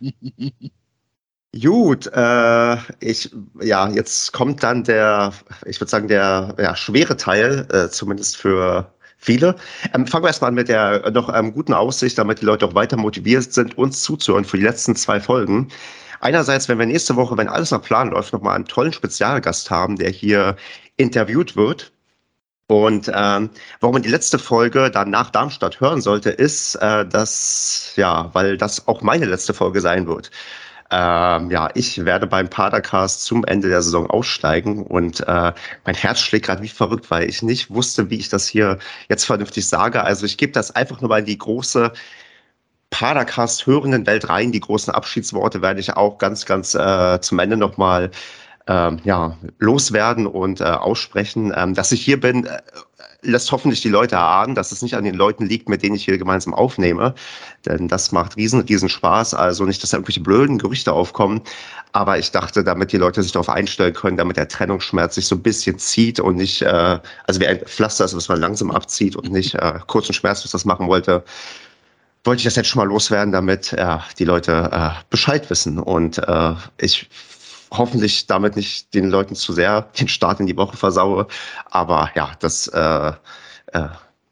Gut, 1.60 2.06
äh, 2.14 2.76
ich, 3.00 3.30
ja, 3.60 3.88
jetzt 3.90 4.32
kommt 4.32 4.62
dann 4.62 4.84
der, 4.84 5.34
ich 5.66 5.78
würde 5.78 5.90
sagen, 5.90 6.08
der 6.08 6.54
ja, 6.58 6.74
schwere 6.74 7.16
Teil, 7.18 7.68
äh, 7.70 7.90
zumindest 7.90 8.38
für 8.38 8.90
viele. 9.18 9.56
Ähm, 9.94 10.06
fangen 10.06 10.24
wir 10.24 10.28
erstmal 10.28 10.48
an 10.48 10.54
mit 10.54 10.68
der 10.68 11.10
noch 11.10 11.34
ähm, 11.34 11.52
guten 11.52 11.74
Aussicht, 11.74 12.16
damit 12.16 12.40
die 12.40 12.46
Leute 12.46 12.66
auch 12.66 12.74
weiter 12.74 12.96
motiviert 12.96 13.52
sind, 13.52 13.76
uns 13.76 14.02
zuzuhören 14.02 14.46
für 14.46 14.56
die 14.56 14.62
letzten 14.62 14.96
zwei 14.96 15.20
Folgen. 15.20 15.68
Einerseits, 16.20 16.68
wenn 16.68 16.78
wir 16.78 16.86
nächste 16.86 17.16
Woche, 17.16 17.36
wenn 17.36 17.48
alles 17.48 17.70
nach 17.70 17.82
Plan 17.82 18.10
läuft, 18.10 18.32
nochmal 18.32 18.56
einen 18.56 18.64
tollen 18.64 18.92
Spezialgast 18.92 19.70
haben, 19.70 19.96
der 19.96 20.10
hier 20.10 20.56
interviewt 20.96 21.56
wird. 21.56 21.91
Und 22.72 23.12
ähm, 23.14 23.50
warum 23.80 23.92
man 23.92 24.02
die 24.02 24.08
letzte 24.08 24.38
Folge 24.38 24.90
dann 24.90 25.10
nach 25.10 25.28
Darmstadt 25.28 25.78
hören 25.78 26.00
sollte, 26.00 26.30
ist, 26.30 26.76
äh, 26.76 27.04
dass, 27.06 27.92
ja, 27.96 28.30
weil 28.32 28.56
das 28.56 28.88
auch 28.88 29.02
meine 29.02 29.26
letzte 29.26 29.52
Folge 29.52 29.82
sein 29.82 30.06
wird. 30.06 30.30
Ähm, 30.90 31.50
ja, 31.50 31.68
ich 31.74 32.02
werde 32.06 32.26
beim 32.26 32.48
Padercast 32.48 33.24
zum 33.24 33.44
Ende 33.44 33.68
der 33.68 33.82
Saison 33.82 34.08
aussteigen 34.08 34.86
und 34.86 35.20
äh, 35.20 35.52
mein 35.84 35.94
Herz 35.94 36.20
schlägt 36.20 36.46
gerade 36.46 36.62
wie 36.62 36.68
verrückt, 36.68 37.10
weil 37.10 37.28
ich 37.28 37.42
nicht 37.42 37.68
wusste, 37.68 38.08
wie 38.08 38.16
ich 38.16 38.30
das 38.30 38.48
hier 38.48 38.78
jetzt 39.10 39.26
vernünftig 39.26 39.68
sage. 39.68 40.02
Also 40.02 40.24
ich 40.24 40.38
gebe 40.38 40.52
das 40.52 40.70
einfach 40.70 41.02
nur 41.02 41.10
mal 41.10 41.18
in 41.18 41.26
die 41.26 41.36
große 41.36 41.92
Padercast 42.88 43.66
hörenden 43.66 44.06
Welt 44.06 44.30
rein. 44.30 44.50
Die 44.50 44.60
großen 44.60 44.94
Abschiedsworte 44.94 45.60
werde 45.60 45.80
ich 45.80 45.92
auch 45.92 46.16
ganz, 46.16 46.46
ganz 46.46 46.74
äh, 46.74 47.20
zum 47.20 47.38
Ende 47.38 47.58
nochmal 47.58 48.10
ähm, 48.66 49.00
ja, 49.04 49.36
loswerden 49.58 50.26
und 50.26 50.60
äh, 50.60 50.64
aussprechen. 50.64 51.52
Ähm, 51.56 51.74
dass 51.74 51.92
ich 51.92 52.04
hier 52.04 52.20
bin, 52.20 52.46
äh, 52.46 52.60
lässt 53.22 53.50
hoffentlich 53.52 53.80
die 53.80 53.88
Leute 53.88 54.16
erahnen, 54.16 54.54
dass 54.54 54.72
es 54.72 54.82
nicht 54.82 54.94
an 54.94 55.04
den 55.04 55.14
Leuten 55.14 55.46
liegt, 55.46 55.68
mit 55.68 55.82
denen 55.82 55.96
ich 55.96 56.04
hier 56.04 56.18
gemeinsam 56.18 56.54
aufnehme. 56.54 57.14
Denn 57.66 57.88
das 57.88 58.12
macht 58.12 58.36
riesen, 58.36 58.60
riesen 58.60 58.88
Spaß. 58.88 59.34
Also 59.34 59.64
nicht, 59.64 59.82
dass 59.82 59.90
da 59.90 59.96
irgendwelche 59.96 60.20
blöden 60.20 60.58
Gerüchte 60.58 60.92
aufkommen. 60.92 61.40
Aber 61.92 62.18
ich 62.18 62.30
dachte, 62.30 62.64
damit 62.64 62.92
die 62.92 62.96
Leute 62.96 63.22
sich 63.22 63.32
darauf 63.32 63.48
einstellen 63.48 63.94
können, 63.94 64.16
damit 64.16 64.36
der 64.36 64.48
Trennungsschmerz 64.48 65.14
sich 65.14 65.26
so 65.26 65.36
ein 65.36 65.42
bisschen 65.42 65.78
zieht 65.78 66.20
und 66.20 66.36
nicht, 66.36 66.62
äh, 66.62 66.98
also 67.26 67.40
wie 67.40 67.46
ein 67.46 67.60
Pflaster 67.66 68.04
ist, 68.04 68.16
was 68.16 68.28
man 68.28 68.40
langsam 68.40 68.70
abzieht 68.70 69.16
und 69.16 69.30
nicht 69.30 69.54
äh, 69.54 69.78
kurz 69.86 70.08
und 70.08 70.14
schmerzlos 70.14 70.52
das 70.52 70.64
machen 70.64 70.88
wollte, 70.88 71.24
wollte 72.24 72.40
ich 72.40 72.44
das 72.44 72.56
jetzt 72.56 72.68
schon 72.68 72.78
mal 72.78 72.88
loswerden, 72.88 73.32
damit 73.32 73.72
äh, 73.72 73.98
die 74.18 74.24
Leute 74.24 74.70
äh, 74.72 74.90
Bescheid 75.10 75.48
wissen. 75.50 75.78
Und 75.78 76.18
äh, 76.18 76.54
ich 76.78 77.08
hoffentlich 77.72 78.26
damit 78.26 78.56
nicht 78.56 78.92
den 78.94 79.10
Leuten 79.10 79.34
zu 79.34 79.52
sehr 79.52 79.82
den 79.98 80.08
Start 80.08 80.40
in 80.40 80.46
die 80.46 80.56
Woche 80.56 80.76
versaue. 80.76 81.26
Aber 81.70 82.10
ja, 82.14 82.32
das, 82.40 82.68
äh, 82.68 83.12
äh, 83.72 83.88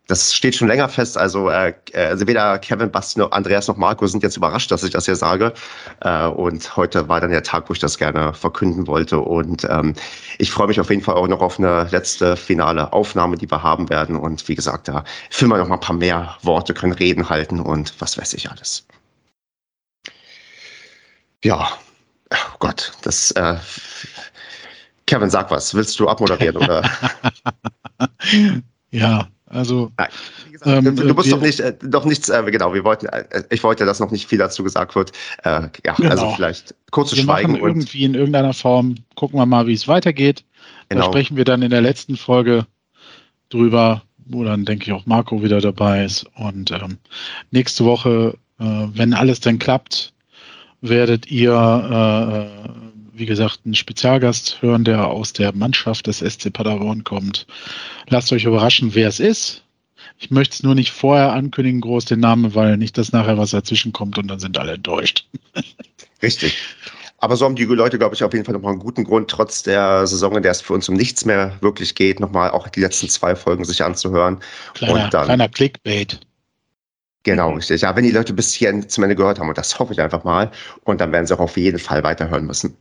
das 0.07 0.35
steht 0.35 0.57
schon 0.57 0.69
länger 0.69 0.89
fest. 0.89 1.17
Also, 1.17 1.51
äh, 1.51 1.73
also 1.95 2.27
weder 2.27 2.59
Kevin, 2.59 2.91
Basti 2.91 3.21
noch 3.21 3.31
Andreas 3.31 3.69
noch 3.69 3.77
Marco 3.77 4.07
sind 4.07 4.23
jetzt 4.23 4.37
überrascht, 4.37 4.71
dass 4.71 4.83
ich 4.83 4.91
das 4.91 5.07
hier 5.07 5.17
sage. 5.17 5.53
Äh, 6.01 6.27
und 6.27 6.77
heute 6.77 7.09
war 7.09 7.21
dann 7.21 7.31
der 7.31 7.43
Tag, 7.43 7.69
wo 7.69 7.73
ich 7.73 7.79
das 7.79 7.97
gerne 7.97 8.35
verkünden 8.35 8.87
wollte. 8.87 9.21
Und 9.21 9.65
ähm, 9.71 9.95
ich 10.39 10.51
freue 10.51 10.67
mich 10.67 10.81
auf 10.81 10.91
jeden 10.91 11.03
Fall 11.03 11.15
auch 11.15 11.29
noch 11.29 11.41
auf 11.41 11.59
eine 11.59 11.85
letzte 11.91 12.37
finale 12.37 12.93
Aufnahme, 12.93 13.37
die 13.37 13.51
wir 13.51 13.63
haben 13.63 13.89
werden. 13.89 14.17
Und 14.17 14.49
wie 14.49 14.55
gesagt, 14.55 14.89
da 14.89 15.05
filmen 15.31 15.53
wir 15.55 15.59
noch 15.59 15.69
mal 15.69 15.77
ein 15.77 15.81
paar 15.81 15.97
mehr 15.97 16.37
Worte, 16.43 16.75
können 16.75 16.93
Reden 16.93 17.29
halten 17.29 17.61
und 17.61 17.95
was 18.01 18.19
weiß 18.19 18.35
ich 18.35 18.51
alles. 18.51 18.87
Ja, 21.43 21.71
oh 22.33 22.57
Gott, 22.59 22.93
das 23.03 23.31
äh, 23.33 23.57
Kevin, 25.11 25.29
sag 25.29 25.51
was. 25.51 25.75
Willst 25.75 25.99
du 25.99 26.09
abmoderieren 26.09 26.57
oder? 26.57 26.89
ja, 28.93 29.29
also. 29.47 29.91
Nein. 29.99 30.09
Gesagt, 30.53 30.87
ähm, 30.87 30.97
du 30.97 31.15
musst 31.15 31.27
wir, 31.27 31.35
doch 31.35 31.43
nicht, 31.43 31.59
äh, 31.59 31.75
doch 31.83 32.05
nichts, 32.05 32.29
äh, 32.29 32.43
genau, 32.51 32.73
wir 32.73 32.85
wollten, 32.85 33.07
äh, 33.07 33.43
ich 33.51 33.65
wollte, 33.65 33.85
dass 33.85 33.99
noch 33.99 34.13
nicht 34.13 34.29
viel 34.29 34.39
dazu 34.39 34.63
gesagt 34.63 34.95
wird. 34.95 35.11
Äh, 35.43 35.69
ja, 35.85 35.95
also 35.95 36.03
genau. 36.03 36.11
also 36.11 36.31
vielleicht 36.37 36.75
kurzes 36.93 37.19
wir 37.19 37.25
Schweigen. 37.25 37.53
Machen 37.53 37.65
irgendwie 37.65 38.05
in 38.05 38.15
irgendeiner 38.15 38.53
Form, 38.53 38.95
gucken 39.17 39.39
wir 39.39 39.47
mal, 39.47 39.67
wie 39.67 39.73
es 39.73 39.89
weitergeht. 39.89 40.45
Genau. 40.91 41.07
Da 41.07 41.11
sprechen 41.11 41.37
wir 41.37 41.45
dann 41.45 41.63
in 41.63 41.71
der 41.71 41.81
letzten 41.81 42.17
Folge 42.17 42.67
drüber, 43.49 44.03
wo 44.27 44.45
dann 44.45 44.65
denke 44.65 44.85
ich 44.85 44.93
auch 44.93 45.07
Marco 45.07 45.43
wieder 45.43 45.61
dabei 45.61 46.05
ist. 46.05 46.25
Und 46.37 46.71
ähm, 46.71 46.99
nächste 47.51 47.85
Woche, 47.85 48.37
äh, 48.61 48.65
wenn 48.65 49.13
alles 49.13 49.41
dann 49.41 49.59
klappt, 49.59 50.13
werdet 50.81 51.31
ihr, 51.31 51.53
äh, 51.53 53.19
wie 53.19 53.27
gesagt, 53.27 53.61
einen 53.65 53.75
Spezialgast 53.75 54.63
hören, 54.63 54.85
der 54.85 55.09
aus 55.09 55.33
der 55.33 55.55
Mannschaft 55.55 56.07
des 56.07 56.19
SC 56.19 56.53
Paderborn 56.53 57.05
kommt. 57.05 57.47
Lasst 58.09 58.33
euch 58.33 58.45
überraschen, 58.45 58.95
wer 58.95 59.09
es 59.09 59.21
ist. 59.21 59.63
Ich 60.19 60.31
möchte 60.31 60.55
es 60.55 60.63
nur 60.63 60.75
nicht 60.75 60.93
vorher 60.93 61.33
ankündigen, 61.33 61.81
groß 61.81 62.05
den 62.07 62.21
Namen, 62.21 62.55
weil 62.55 62.77
nicht, 62.77 62.99
dass 62.99 63.13
nachher 63.13 63.39
was 63.39 63.51
dazwischen 63.51 63.93
kommt 63.93 64.19
und 64.19 64.29
dann 64.29 64.39
sind 64.39 64.59
alle 64.59 64.73
enttäuscht. 64.73 65.27
Richtig. 66.23 66.57
Aber 67.19 67.37
so 67.37 67.45
haben 67.45 67.57
die 67.57 67.65
Leute, 67.65 67.99
glaube 67.99 68.15
ich, 68.15 68.25
auf 68.25 68.33
jeden 68.33 68.47
Fall 68.47 68.55
nochmal 68.55 68.73
einen 68.73 68.81
guten 68.81 69.05
Grund, 69.05 69.31
trotz 69.31 69.63
der 69.63 70.07
Saison, 70.07 70.37
in 70.37 70.43
der 70.43 70.53
es 70.53 70.63
für 70.63 70.73
uns 70.73 70.89
um 70.89 70.95
nichts 70.95 71.27
mehr 71.27 71.57
wirklich 71.61 71.95
geht, 71.95 72.19
nochmal 72.19 72.51
auch 72.51 72.69
die 72.69 72.81
letzten 72.81 73.11
zwei 73.11 73.37
Folgen 73.37 73.65
sich 73.65 73.85
anzuhören. 73.85 74.41
Kleiner, 74.73 75.05
und 75.05 75.15
dann, 75.15 75.25
kleiner 75.27 75.49
Clickbait. 75.49 76.21
Genau, 77.23 77.53
richtig. 77.53 77.83
Ja, 77.83 77.95
wenn 77.95 78.05
die 78.05 78.13
Leute 78.13 78.33
bis 78.33 78.55
hierhin 78.55 78.89
zum 78.89 79.05
Ende 79.05 79.15
gehört 79.15 79.39
haben, 79.39 79.49
und 79.49 79.59
das 79.59 79.79
hoffe 79.79 79.93
ich 79.93 80.01
einfach 80.01 80.25
mal, 80.25 80.51
und 80.85 81.01
dann 81.01 81.13
werden 81.13 81.27
sie 81.27 81.35
auch 81.37 81.41
auf 81.41 81.57
jeden 81.59 81.79
Fall 81.79 82.03
weiterhören 82.03 82.47
müssen. 82.47 82.77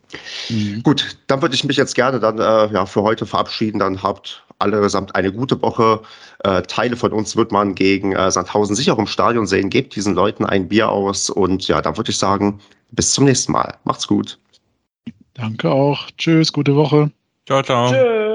Mhm. 0.49 0.81
Gut, 0.83 1.17
dann 1.27 1.41
würde 1.41 1.55
ich 1.55 1.65
mich 1.65 1.75
jetzt 1.75 1.93
gerne 1.93 2.19
dann 2.19 2.39
äh, 2.39 2.73
ja, 2.73 2.85
für 2.85 3.03
heute 3.03 3.25
verabschieden. 3.25 3.79
Dann 3.79 4.01
habt 4.01 4.45
allesamt 4.59 5.13
eine 5.15 5.33
gute 5.33 5.61
Woche. 5.61 6.01
Äh, 6.43 6.61
Teile 6.63 6.95
von 6.95 7.11
uns 7.11 7.35
wird 7.35 7.51
man 7.51 7.75
gegen 7.75 8.13
äh, 8.13 8.31
Sandhausen 8.31 8.75
sicher 8.75 8.97
im 8.97 9.07
Stadion 9.07 9.45
sehen. 9.45 9.69
Gebt 9.69 9.95
diesen 9.95 10.15
Leuten 10.15 10.45
ein 10.45 10.69
Bier 10.69 10.89
aus 10.89 11.29
und 11.29 11.67
ja, 11.67 11.81
dann 11.81 11.97
würde 11.97 12.11
ich 12.11 12.17
sagen, 12.17 12.59
bis 12.91 13.13
zum 13.13 13.25
nächsten 13.25 13.51
Mal. 13.51 13.75
Macht's 13.83 14.07
gut. 14.07 14.39
Danke 15.33 15.69
auch. 15.69 16.07
Tschüss, 16.17 16.53
gute 16.53 16.75
Woche. 16.75 17.11
Ciao, 17.45 17.61
ciao. 17.61 17.89
Tschüss. 17.89 18.28